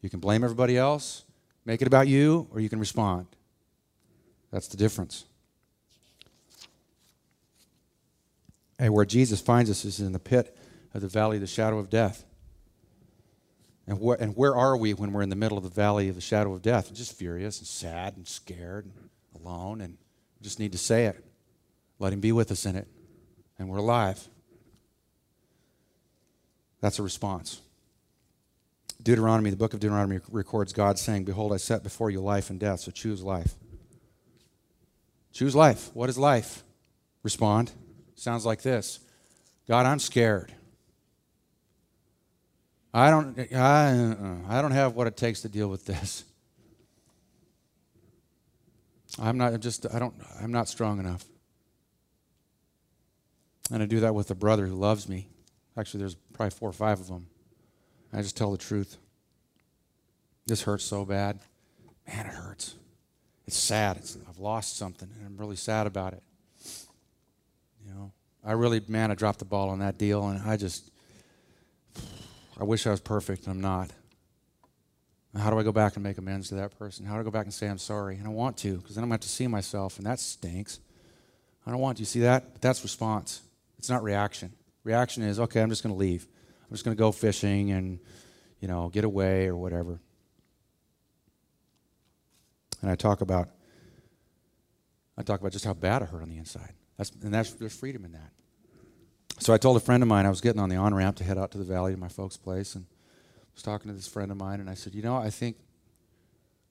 You 0.00 0.08
can 0.08 0.20
blame 0.20 0.42
everybody 0.42 0.78
else, 0.78 1.24
make 1.64 1.82
it 1.82 1.86
about 1.86 2.08
you, 2.08 2.48
or 2.52 2.60
you 2.60 2.68
can 2.68 2.78
respond. 2.78 3.26
That's 4.50 4.68
the 4.68 4.76
difference. 4.76 5.24
And 8.82 8.92
where 8.92 9.04
Jesus 9.04 9.40
finds 9.40 9.70
us 9.70 9.84
is 9.84 10.00
in 10.00 10.10
the 10.10 10.18
pit 10.18 10.56
of 10.92 11.02
the 11.02 11.06
valley 11.06 11.36
of 11.36 11.40
the 11.40 11.46
shadow 11.46 11.78
of 11.78 11.88
death. 11.88 12.24
And, 13.86 13.96
wh- 13.96 14.20
and 14.20 14.36
where 14.36 14.56
are 14.56 14.76
we 14.76 14.92
when 14.92 15.12
we're 15.12 15.22
in 15.22 15.28
the 15.28 15.36
middle 15.36 15.56
of 15.56 15.62
the 15.62 15.70
valley 15.70 16.08
of 16.08 16.16
the 16.16 16.20
shadow 16.20 16.52
of 16.52 16.62
death? 16.62 16.92
Just 16.92 17.16
furious 17.16 17.60
and 17.60 17.66
sad 17.68 18.16
and 18.16 18.26
scared 18.26 18.86
and 18.86 18.94
alone, 19.40 19.80
and 19.82 19.98
just 20.40 20.58
need 20.58 20.72
to 20.72 20.78
say 20.78 21.06
it. 21.06 21.24
Let 22.00 22.12
Him 22.12 22.18
be 22.18 22.32
with 22.32 22.50
us 22.50 22.66
in 22.66 22.74
it. 22.74 22.88
And 23.56 23.68
we're 23.68 23.78
alive. 23.78 24.28
That's 26.80 26.98
a 26.98 27.04
response. 27.04 27.60
Deuteronomy, 29.00 29.50
the 29.50 29.56
book 29.56 29.74
of 29.74 29.78
Deuteronomy 29.78 30.18
records 30.32 30.72
God 30.72 30.98
saying, 30.98 31.22
Behold, 31.22 31.52
I 31.52 31.58
set 31.58 31.84
before 31.84 32.10
you 32.10 32.20
life 32.20 32.50
and 32.50 32.58
death, 32.58 32.80
so 32.80 32.90
choose 32.90 33.22
life. 33.22 33.54
Choose 35.32 35.54
life. 35.54 35.90
What 35.94 36.10
is 36.10 36.18
life? 36.18 36.64
Respond. 37.22 37.70
Sounds 38.22 38.46
like 38.46 38.62
this 38.62 39.00
God, 39.66 39.84
I'm 39.84 39.98
scared. 39.98 40.54
I 42.94 43.10
don't, 43.10 43.36
I, 43.52 44.12
uh, 44.12 44.36
I 44.48 44.62
don't 44.62 44.70
have 44.70 44.94
what 44.94 45.08
it 45.08 45.16
takes 45.16 45.40
to 45.40 45.48
deal 45.48 45.66
with 45.66 45.86
this. 45.86 46.22
I'm 49.18 49.38
not 49.38 49.58
just, 49.58 49.92
I 49.92 49.98
don't, 49.98 50.14
I'm 50.40 50.52
not 50.52 50.68
strong 50.68 51.00
enough. 51.00 51.24
And 53.72 53.82
I 53.82 53.86
do 53.86 53.98
that 54.00 54.14
with 54.14 54.30
a 54.30 54.36
brother 54.36 54.66
who 54.66 54.76
loves 54.76 55.08
me. 55.08 55.26
Actually, 55.76 56.00
there's 56.00 56.14
probably 56.32 56.50
four 56.50 56.68
or 56.68 56.74
five 56.74 57.00
of 57.00 57.08
them. 57.08 57.26
I 58.12 58.22
just 58.22 58.36
tell 58.36 58.52
the 58.52 58.58
truth. 58.58 58.98
This 60.46 60.62
hurts 60.62 60.84
so 60.84 61.04
bad. 61.04 61.40
Man, 62.06 62.26
it 62.26 62.34
hurts. 62.34 62.76
It's 63.48 63.56
sad. 63.56 63.96
It's, 63.96 64.16
I've 64.28 64.38
lost 64.38 64.76
something, 64.76 65.08
and 65.12 65.26
I'm 65.26 65.36
really 65.36 65.56
sad 65.56 65.88
about 65.88 66.12
it. 66.12 66.22
I 68.44 68.52
really, 68.52 68.82
man, 68.88 69.10
I 69.10 69.14
dropped 69.14 69.38
the 69.38 69.44
ball 69.44 69.70
on 69.70 69.78
that 69.78 69.98
deal, 69.98 70.26
and 70.26 70.42
I 70.42 70.56
just, 70.56 70.90
I 72.58 72.64
wish 72.64 72.86
I 72.86 72.90
was 72.90 73.00
perfect, 73.00 73.46
and 73.46 73.54
I'm 73.54 73.60
not. 73.60 73.90
How 75.36 75.50
do 75.50 75.58
I 75.58 75.62
go 75.62 75.72
back 75.72 75.94
and 75.94 76.02
make 76.02 76.18
amends 76.18 76.48
to 76.48 76.56
that 76.56 76.78
person? 76.78 77.06
How 77.06 77.14
do 77.14 77.20
I 77.20 77.22
go 77.22 77.30
back 77.30 77.44
and 77.44 77.54
say 77.54 77.68
I'm 77.68 77.78
sorry? 77.78 78.16
And 78.16 78.26
I 78.26 78.30
want 78.30 78.58
to, 78.58 78.76
because 78.76 78.96
then 78.96 79.04
I'm 79.04 79.08
going 79.08 79.20
to 79.20 79.24
have 79.24 79.30
to 79.30 79.34
see 79.34 79.46
myself, 79.46 79.96
and 79.96 80.06
that 80.06 80.20
stinks. 80.20 80.80
I 81.66 81.70
don't 81.70 81.80
want 81.80 81.98
to. 81.98 82.04
See 82.04 82.20
that? 82.20 82.52
But 82.52 82.60
that's 82.60 82.82
response. 82.82 83.40
It's 83.78 83.88
not 83.88 84.02
reaction. 84.02 84.52
Reaction 84.84 85.22
is, 85.22 85.40
okay, 85.40 85.62
I'm 85.62 85.70
just 85.70 85.82
going 85.82 85.94
to 85.94 85.98
leave. 85.98 86.26
I'm 86.68 86.74
just 86.74 86.84
going 86.84 86.96
to 86.96 86.98
go 86.98 87.12
fishing 87.12 87.70
and, 87.70 88.00
you 88.60 88.68
know, 88.68 88.88
get 88.88 89.04
away 89.04 89.46
or 89.46 89.56
whatever. 89.56 90.00
And 92.82 92.90
I 92.90 92.96
talk 92.96 93.20
about, 93.20 93.48
I 95.16 95.22
talk 95.22 95.40
about 95.40 95.52
just 95.52 95.64
how 95.64 95.72
bad 95.74 96.02
it 96.02 96.08
hurt 96.08 96.20
on 96.20 96.28
the 96.28 96.36
inside. 96.36 96.74
That's, 97.02 97.24
and 97.24 97.34
that's, 97.34 97.52
there's 97.54 97.74
freedom 97.74 98.04
in 98.04 98.12
that. 98.12 98.30
So 99.40 99.52
I 99.52 99.58
told 99.58 99.76
a 99.76 99.80
friend 99.80 100.04
of 100.04 100.08
mine, 100.08 100.24
I 100.24 100.28
was 100.28 100.40
getting 100.40 100.60
on 100.60 100.68
the 100.68 100.76
on 100.76 100.94
ramp 100.94 101.16
to 101.16 101.24
head 101.24 101.36
out 101.36 101.50
to 101.50 101.58
the 101.58 101.64
valley 101.64 101.92
to 101.92 101.98
my 101.98 102.06
folks' 102.06 102.36
place, 102.36 102.76
and 102.76 102.84
I 103.40 103.48
was 103.54 103.62
talking 103.64 103.90
to 103.90 103.96
this 103.96 104.06
friend 104.06 104.30
of 104.30 104.36
mine, 104.36 104.60
and 104.60 104.70
I 104.70 104.74
said, 104.74 104.94
you 104.94 105.02
know, 105.02 105.16
I 105.16 105.28
think 105.28 105.56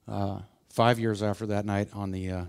uh, 0.08 0.38
five 0.70 0.98
years 0.98 1.22
after 1.22 1.44
that 1.48 1.66
night 1.66 1.88
on 1.92 2.12
the 2.12 2.30
uh, 2.30 2.44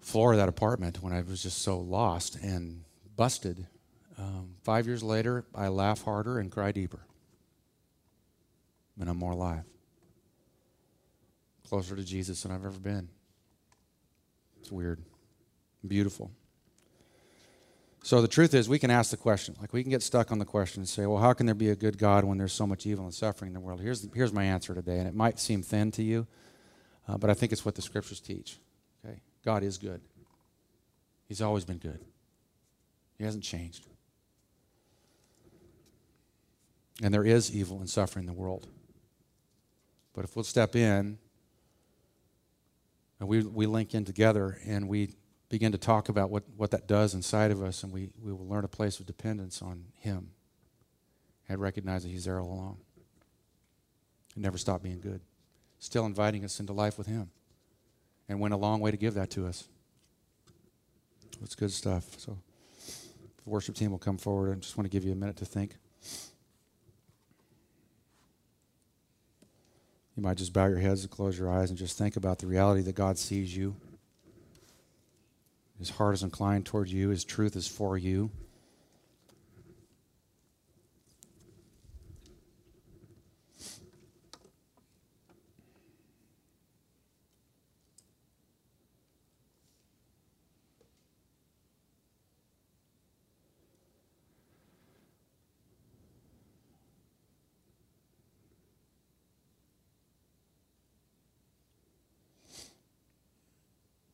floor 0.00 0.32
of 0.32 0.38
that 0.38 0.48
apartment, 0.48 1.00
when 1.00 1.12
I 1.12 1.22
was 1.22 1.44
just 1.44 1.62
so 1.62 1.78
lost 1.78 2.34
and 2.42 2.82
busted, 3.14 3.64
um, 4.18 4.56
five 4.64 4.88
years 4.88 5.04
later, 5.04 5.44
I 5.54 5.68
laugh 5.68 6.02
harder 6.02 6.40
and 6.40 6.50
cry 6.50 6.72
deeper. 6.72 7.06
And 8.98 9.08
I'm 9.08 9.16
more 9.16 9.30
alive. 9.30 9.62
Closer 11.68 11.94
to 11.94 12.02
Jesus 12.02 12.42
than 12.42 12.50
I've 12.50 12.64
ever 12.64 12.80
been. 12.80 13.08
It's 14.60 14.72
weird. 14.72 15.00
Beautiful. 15.86 16.30
So 18.02 18.22
the 18.22 18.28
truth 18.28 18.54
is, 18.54 18.68
we 18.68 18.78
can 18.78 18.90
ask 18.90 19.10
the 19.10 19.16
question. 19.16 19.54
Like, 19.60 19.72
we 19.72 19.82
can 19.82 19.90
get 19.90 20.02
stuck 20.02 20.32
on 20.32 20.38
the 20.38 20.44
question 20.44 20.80
and 20.80 20.88
say, 20.88 21.04
well, 21.06 21.18
how 21.18 21.32
can 21.32 21.46
there 21.46 21.54
be 21.54 21.70
a 21.70 21.76
good 21.76 21.98
God 21.98 22.24
when 22.24 22.38
there's 22.38 22.52
so 22.52 22.66
much 22.66 22.86
evil 22.86 23.04
and 23.04 23.12
suffering 23.12 23.50
in 23.50 23.54
the 23.54 23.60
world? 23.60 23.80
Here's, 23.80 24.08
here's 24.14 24.32
my 24.32 24.44
answer 24.44 24.74
today, 24.74 24.98
and 24.98 25.08
it 25.08 25.14
might 25.14 25.38
seem 25.38 25.62
thin 25.62 25.90
to 25.92 26.02
you, 26.02 26.26
uh, 27.06 27.18
but 27.18 27.28
I 27.28 27.34
think 27.34 27.52
it's 27.52 27.64
what 27.64 27.74
the 27.74 27.82
scriptures 27.82 28.20
teach. 28.20 28.58
Okay? 29.04 29.20
God 29.44 29.62
is 29.62 29.78
good. 29.78 30.00
He's 31.26 31.42
always 31.42 31.64
been 31.64 31.78
good, 31.78 32.00
He 33.18 33.24
hasn't 33.24 33.44
changed. 33.44 33.86
And 37.02 37.12
there 37.12 37.24
is 37.24 37.54
evil 37.54 37.78
and 37.78 37.88
suffering 37.88 38.24
in 38.24 38.26
the 38.26 38.40
world. 38.40 38.66
But 40.14 40.24
if 40.24 40.34
we'll 40.34 40.44
step 40.44 40.74
in 40.74 41.18
and 43.20 43.28
we, 43.28 43.42
we 43.42 43.66
link 43.66 43.94
in 43.94 44.04
together 44.04 44.58
and 44.66 44.88
we 44.88 45.14
begin 45.48 45.72
to 45.72 45.78
talk 45.78 46.08
about 46.08 46.30
what, 46.30 46.44
what 46.56 46.70
that 46.72 46.86
does 46.86 47.14
inside 47.14 47.50
of 47.50 47.62
us, 47.62 47.82
and 47.82 47.92
we, 47.92 48.10
we 48.22 48.32
will 48.32 48.46
learn 48.46 48.64
a 48.64 48.68
place 48.68 49.00
of 49.00 49.06
dependence 49.06 49.62
on 49.62 49.84
Him 49.94 50.30
and 51.48 51.60
recognize 51.60 52.02
that 52.02 52.10
He's 52.10 52.26
there 52.26 52.40
all 52.40 52.48
along 52.48 52.78
and 54.34 54.42
never 54.42 54.58
stop 54.58 54.82
being 54.82 55.00
good. 55.00 55.20
Still 55.78 56.06
inviting 56.06 56.44
us 56.44 56.60
into 56.60 56.72
life 56.72 56.98
with 56.98 57.06
Him 57.06 57.30
and 58.28 58.40
went 58.40 58.52
a 58.52 58.58
long 58.58 58.80
way 58.80 58.90
to 58.90 58.96
give 58.96 59.14
that 59.14 59.30
to 59.30 59.46
us. 59.46 59.68
It's 61.42 61.54
good 61.54 61.72
stuff. 61.72 62.04
So, 62.18 62.38
the 63.44 63.50
worship 63.50 63.74
team 63.74 63.90
will 63.90 63.98
come 63.98 64.18
forward. 64.18 64.52
I 64.52 64.60
just 64.60 64.76
want 64.76 64.84
to 64.84 64.90
give 64.90 65.04
you 65.04 65.12
a 65.12 65.16
minute 65.16 65.36
to 65.36 65.44
think. 65.44 65.76
You 70.16 70.22
might 70.22 70.36
just 70.36 70.52
bow 70.52 70.66
your 70.66 70.78
heads 70.78 71.02
and 71.02 71.10
close 71.10 71.38
your 71.38 71.48
eyes 71.48 71.70
and 71.70 71.78
just 71.78 71.96
think 71.96 72.16
about 72.16 72.40
the 72.40 72.48
reality 72.48 72.82
that 72.82 72.96
God 72.96 73.16
sees 73.16 73.56
you. 73.56 73.76
His 75.78 75.90
heart 75.90 76.14
is 76.14 76.22
inclined 76.22 76.66
toward 76.66 76.88
you, 76.88 77.10
His 77.10 77.24
truth 77.24 77.54
is 77.56 77.68
for 77.68 77.96
you. 77.96 78.30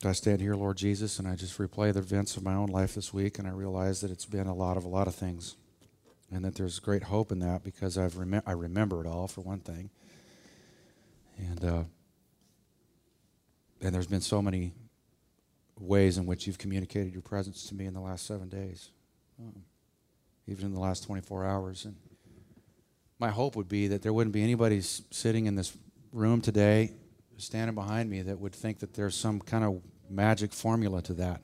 I 0.07 0.13
stand 0.13 0.41
here, 0.41 0.55
Lord 0.55 0.77
Jesus, 0.77 1.19
and 1.19 1.29
I 1.29 1.35
just 1.35 1.59
replay 1.59 1.93
the 1.93 2.01
events 2.01 2.37
of 2.37 2.43
my 2.43 2.55
own 2.55 2.69
life 2.69 2.95
this 2.95 3.13
week, 3.13 3.39
and 3.39 3.47
I 3.47 3.51
realize 3.51 4.01
that 4.01 4.11
it's 4.11 4.27
been 4.27 4.47
a 4.47 4.55
lot 4.55 4.77
of 4.77 4.85
a 4.85 4.89
lot 4.89 5.07
of 5.07 5.15
things, 5.15 5.57
and 6.31 6.45
that 6.45 6.55
there's 6.55 6.79
great 6.79 7.05
hope 7.05 7.33
in 7.33 7.39
that 7.41 7.63
because 7.63 7.97
I've 7.97 8.17
rem- 8.17 8.43
I 8.47 8.53
remember 8.53 9.01
it 9.01 9.07
all 9.07 9.29
for 9.29 9.41
one 9.41 9.61
thing, 9.61 9.91
and 11.39 11.65
uh, 11.65 11.83
and 13.81 13.95
there's 13.95 14.07
been 14.07 14.21
so 14.21 14.43
many 14.43 14.73
ways 15.79 16.19
in 16.19 16.27
which 16.27 16.47
you've 16.47 16.59
communicated 16.59 17.13
your 17.13 17.23
presence 17.23 17.67
to 17.67 17.75
me 17.75 17.87
in 17.87 17.95
the 17.95 18.01
last 18.01 18.27
seven 18.27 18.49
days, 18.49 18.91
um, 19.39 19.63
even 20.47 20.67
in 20.67 20.75
the 20.75 20.81
last 20.81 21.05
24 21.05 21.45
hours, 21.45 21.85
and 21.85 21.97
my 23.19 23.31
hope 23.31 23.57
would 23.57 23.69
be 23.69 23.89
that 23.89 24.03
there 24.03 24.13
wouldn't 24.13 24.35
be 24.35 24.43
anybody 24.43 24.81
sitting 24.81 25.47
in 25.47 25.55
this 25.55 25.77
room 26.13 26.41
today 26.41 26.93
standing 27.37 27.75
behind 27.75 28.09
me 28.09 28.23
that 28.23 28.39
would 28.39 28.55
think 28.55 28.79
that 28.79 28.95
there's 28.95 29.15
some 29.15 29.41
kind 29.41 29.65
of 29.65 29.83
magic 30.09 30.53
formula 30.53 31.03
to 31.03 31.15
that, 31.15 31.43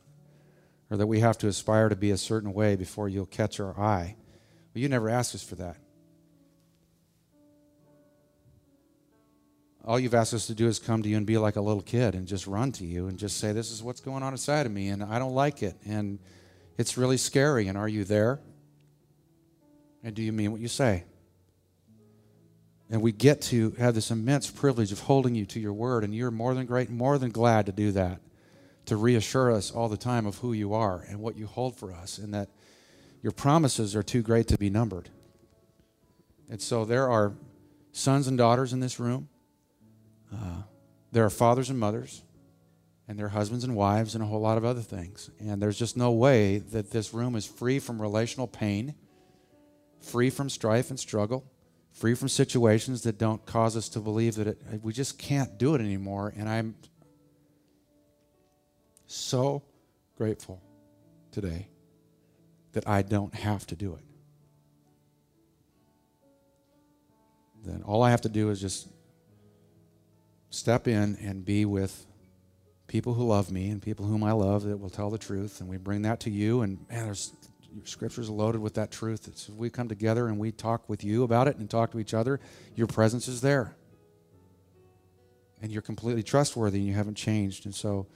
or 0.90 0.96
that 0.96 1.06
we 1.06 1.20
have 1.20 1.38
to 1.38 1.48
aspire 1.48 1.88
to 1.88 1.96
be 1.96 2.10
a 2.10 2.16
certain 2.16 2.52
way 2.52 2.76
before 2.76 3.08
you'll 3.08 3.26
catch 3.26 3.60
our 3.60 3.78
eye. 3.78 4.16
But 4.72 4.82
you 4.82 4.88
never 4.88 5.08
asked 5.08 5.34
us 5.34 5.42
for 5.42 5.56
that. 5.56 5.76
all 9.84 9.98
you've 9.98 10.14
asked 10.14 10.34
us 10.34 10.46
to 10.46 10.54
do 10.54 10.66
is 10.66 10.78
come 10.78 11.02
to 11.02 11.08
you 11.08 11.16
and 11.16 11.26
be 11.26 11.38
like 11.38 11.56
a 11.56 11.60
little 11.60 11.82
kid 11.82 12.14
and 12.14 12.26
just 12.26 12.46
run 12.46 12.72
to 12.72 12.84
you 12.84 13.08
and 13.08 13.18
just 13.18 13.38
say, 13.38 13.52
This 13.52 13.70
is 13.70 13.82
what's 13.82 14.00
going 14.00 14.22
on 14.22 14.32
inside 14.32 14.66
of 14.66 14.72
me, 14.72 14.88
and 14.88 15.02
I 15.02 15.18
don't 15.18 15.34
like 15.34 15.62
it. 15.62 15.76
And 15.84 16.18
it's 16.76 16.96
really 16.96 17.16
scary. 17.16 17.68
And 17.68 17.78
are 17.78 17.88
you 17.88 18.04
there? 18.04 18.40
And 20.02 20.14
do 20.14 20.22
you 20.22 20.32
mean 20.32 20.52
what 20.52 20.60
you 20.60 20.68
say? 20.68 21.04
And 22.90 23.02
we 23.02 23.12
get 23.12 23.40
to 23.42 23.70
have 23.72 23.94
this 23.94 24.10
immense 24.10 24.50
privilege 24.50 24.92
of 24.92 25.00
holding 25.00 25.34
you 25.34 25.46
to 25.46 25.60
your 25.60 25.72
word, 25.72 26.04
and 26.04 26.14
you're 26.14 26.30
more 26.30 26.54
than 26.54 26.66
great, 26.66 26.90
more 26.90 27.18
than 27.18 27.30
glad 27.30 27.66
to 27.66 27.72
do 27.72 27.92
that, 27.92 28.20
to 28.90 28.96
reassure 28.96 29.52
us 29.52 29.70
all 29.70 29.88
the 29.88 29.96
time 29.96 30.26
of 30.26 30.38
who 30.38 30.52
you 30.52 30.74
are 30.74 31.06
and 31.08 31.20
what 31.20 31.36
you 31.36 31.46
hold 31.46 31.76
for 31.76 31.92
us, 31.92 32.18
and 32.18 32.34
that 32.34 32.48
your 33.22 33.30
promises 33.30 33.94
are 33.94 34.02
too 34.02 34.20
great 34.20 34.48
to 34.48 34.58
be 34.58 34.68
numbered. 34.68 35.08
And 36.48 36.60
so 36.60 36.84
there 36.84 37.08
are 37.08 37.32
sons 37.92 38.26
and 38.26 38.36
daughters 38.36 38.72
in 38.72 38.80
this 38.80 38.98
room. 38.98 39.28
Uh, 40.34 40.62
there 41.12 41.24
are 41.24 41.30
fathers 41.30 41.70
and 41.70 41.78
mothers, 41.78 42.24
and 43.06 43.16
there 43.16 43.26
are 43.26 43.30
husbands 43.30 43.62
and 43.62 43.76
wives, 43.76 44.16
and 44.16 44.24
a 44.24 44.26
whole 44.26 44.40
lot 44.40 44.58
of 44.58 44.64
other 44.64 44.82
things. 44.82 45.30
And 45.38 45.62
there's 45.62 45.78
just 45.78 45.96
no 45.96 46.10
way 46.10 46.58
that 46.58 46.90
this 46.90 47.14
room 47.14 47.36
is 47.36 47.46
free 47.46 47.78
from 47.78 48.02
relational 48.02 48.48
pain, 48.48 48.96
free 50.00 50.30
from 50.30 50.50
strife 50.50 50.90
and 50.90 50.98
struggle 50.98 51.44
free 51.92 52.14
from 52.14 52.28
situations 52.28 53.02
that 53.02 53.18
don't 53.18 53.44
cause 53.46 53.76
us 53.76 53.88
to 53.90 54.00
believe 54.00 54.36
that 54.36 54.46
it, 54.46 54.58
we 54.82 54.92
just 54.92 55.18
can't 55.18 55.58
do 55.58 55.74
it 55.74 55.80
anymore. 55.80 56.32
And 56.36 56.48
I'm 56.48 56.76
so 59.10 59.62
grateful 60.16 60.62
today 61.32 61.68
that 62.72 62.88
I 62.88 63.02
don't 63.02 63.34
have 63.34 63.66
to 63.68 63.76
do 63.76 63.94
it. 63.94 64.04
Then 67.64 67.82
all 67.82 68.02
I 68.02 68.10
have 68.10 68.20
to 68.22 68.28
do 68.28 68.50
is 68.50 68.60
just 68.60 68.88
step 70.50 70.88
in 70.88 71.16
and 71.20 71.44
be 71.44 71.64
with 71.64 72.06
people 72.86 73.14
who 73.14 73.24
love 73.24 73.50
me 73.50 73.70
and 73.70 73.82
people 73.82 74.06
whom 74.06 74.24
I 74.24 74.32
love 74.32 74.64
that 74.64 74.78
will 74.78 74.90
tell 74.90 75.10
the 75.10 75.18
truth. 75.18 75.60
And 75.60 75.68
we 75.68 75.76
bring 75.76 76.02
that 76.02 76.20
to 76.20 76.30
you. 76.30 76.62
And 76.62 76.78
man, 76.88 77.04
there's 77.04 77.32
scriptures 77.84 78.28
are 78.28 78.32
loaded 78.32 78.60
with 78.60 78.74
that 78.74 78.90
truth. 78.90 79.28
It's 79.28 79.48
we 79.48 79.70
come 79.70 79.88
together 79.88 80.28
and 80.28 80.38
we 80.38 80.52
talk 80.52 80.88
with 80.88 81.04
you 81.04 81.22
about 81.22 81.48
it 81.48 81.56
and 81.56 81.68
talk 81.68 81.92
to 81.92 81.98
each 81.98 82.14
other, 82.14 82.40
your 82.74 82.86
presence 82.86 83.28
is 83.28 83.40
there. 83.40 83.74
And 85.62 85.70
you're 85.70 85.82
completely 85.82 86.22
trustworthy 86.22 86.78
and 86.78 86.86
you 86.86 86.94
haven't 86.94 87.16
changed. 87.16 87.66
And 87.66 87.74
so 87.74 88.06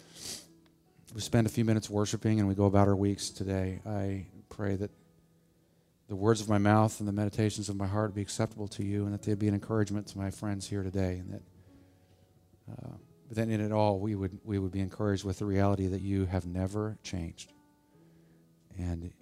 we 1.15 1.21
spend 1.21 1.47
a 1.47 1.51
few 1.51 1.65
minutes 1.65 1.89
worshiping 1.89 2.41
and 2.41 2.49
we 2.49 2.57
go 2.57 2.65
about 2.65 2.89
our 2.89 2.97
weeks 2.97 3.31
today. 3.31 3.81
I 3.87 4.27
pray 4.49 4.75
that 4.75 4.91
the 6.09 6.17
words 6.17 6.41
of 6.41 6.49
my 6.49 6.59
mouth 6.59 6.99
and 6.99 7.09
the 7.09 7.13
meditations 7.13 7.69
of 7.69 7.77
my 7.77 7.87
heart 7.87 8.15
be 8.15 8.21
acceptable 8.21 8.67
to 8.69 8.85
you 8.85 9.05
and 9.05 9.15
that 9.15 9.23
they 9.23 9.35
be 9.35 9.47
an 9.47 9.55
encouragement 9.55 10.09
to 10.09 10.19
my 10.19 10.31
friends 10.31 10.69
here 10.69 10.83
today. 10.83 11.23
And 11.23 11.33
that 11.35 11.43
uh, 12.73 12.97
then 13.31 13.49
in 13.49 13.61
it 13.61 13.71
all, 13.71 14.01
we 14.01 14.17
would, 14.17 14.39
we 14.45 14.59
would 14.59 14.73
be 14.73 14.81
encouraged 14.81 15.25
with 15.25 15.39
the 15.39 15.45
reality 15.45 15.87
that 15.87 16.01
you 16.01 16.27
have 16.27 16.47
never 16.47 16.99
changed. 17.05 17.53
And 18.77 19.13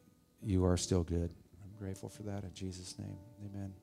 you 0.43 0.64
are 0.64 0.78
still 0.78 1.03
good. 1.03 1.30
I'm 1.62 1.78
grateful 1.78 2.09
for 2.09 2.22
that 2.22 2.43
in 2.43 2.55
Jesus' 2.55 2.99
name. 2.99 3.18
Amen. 3.45 3.74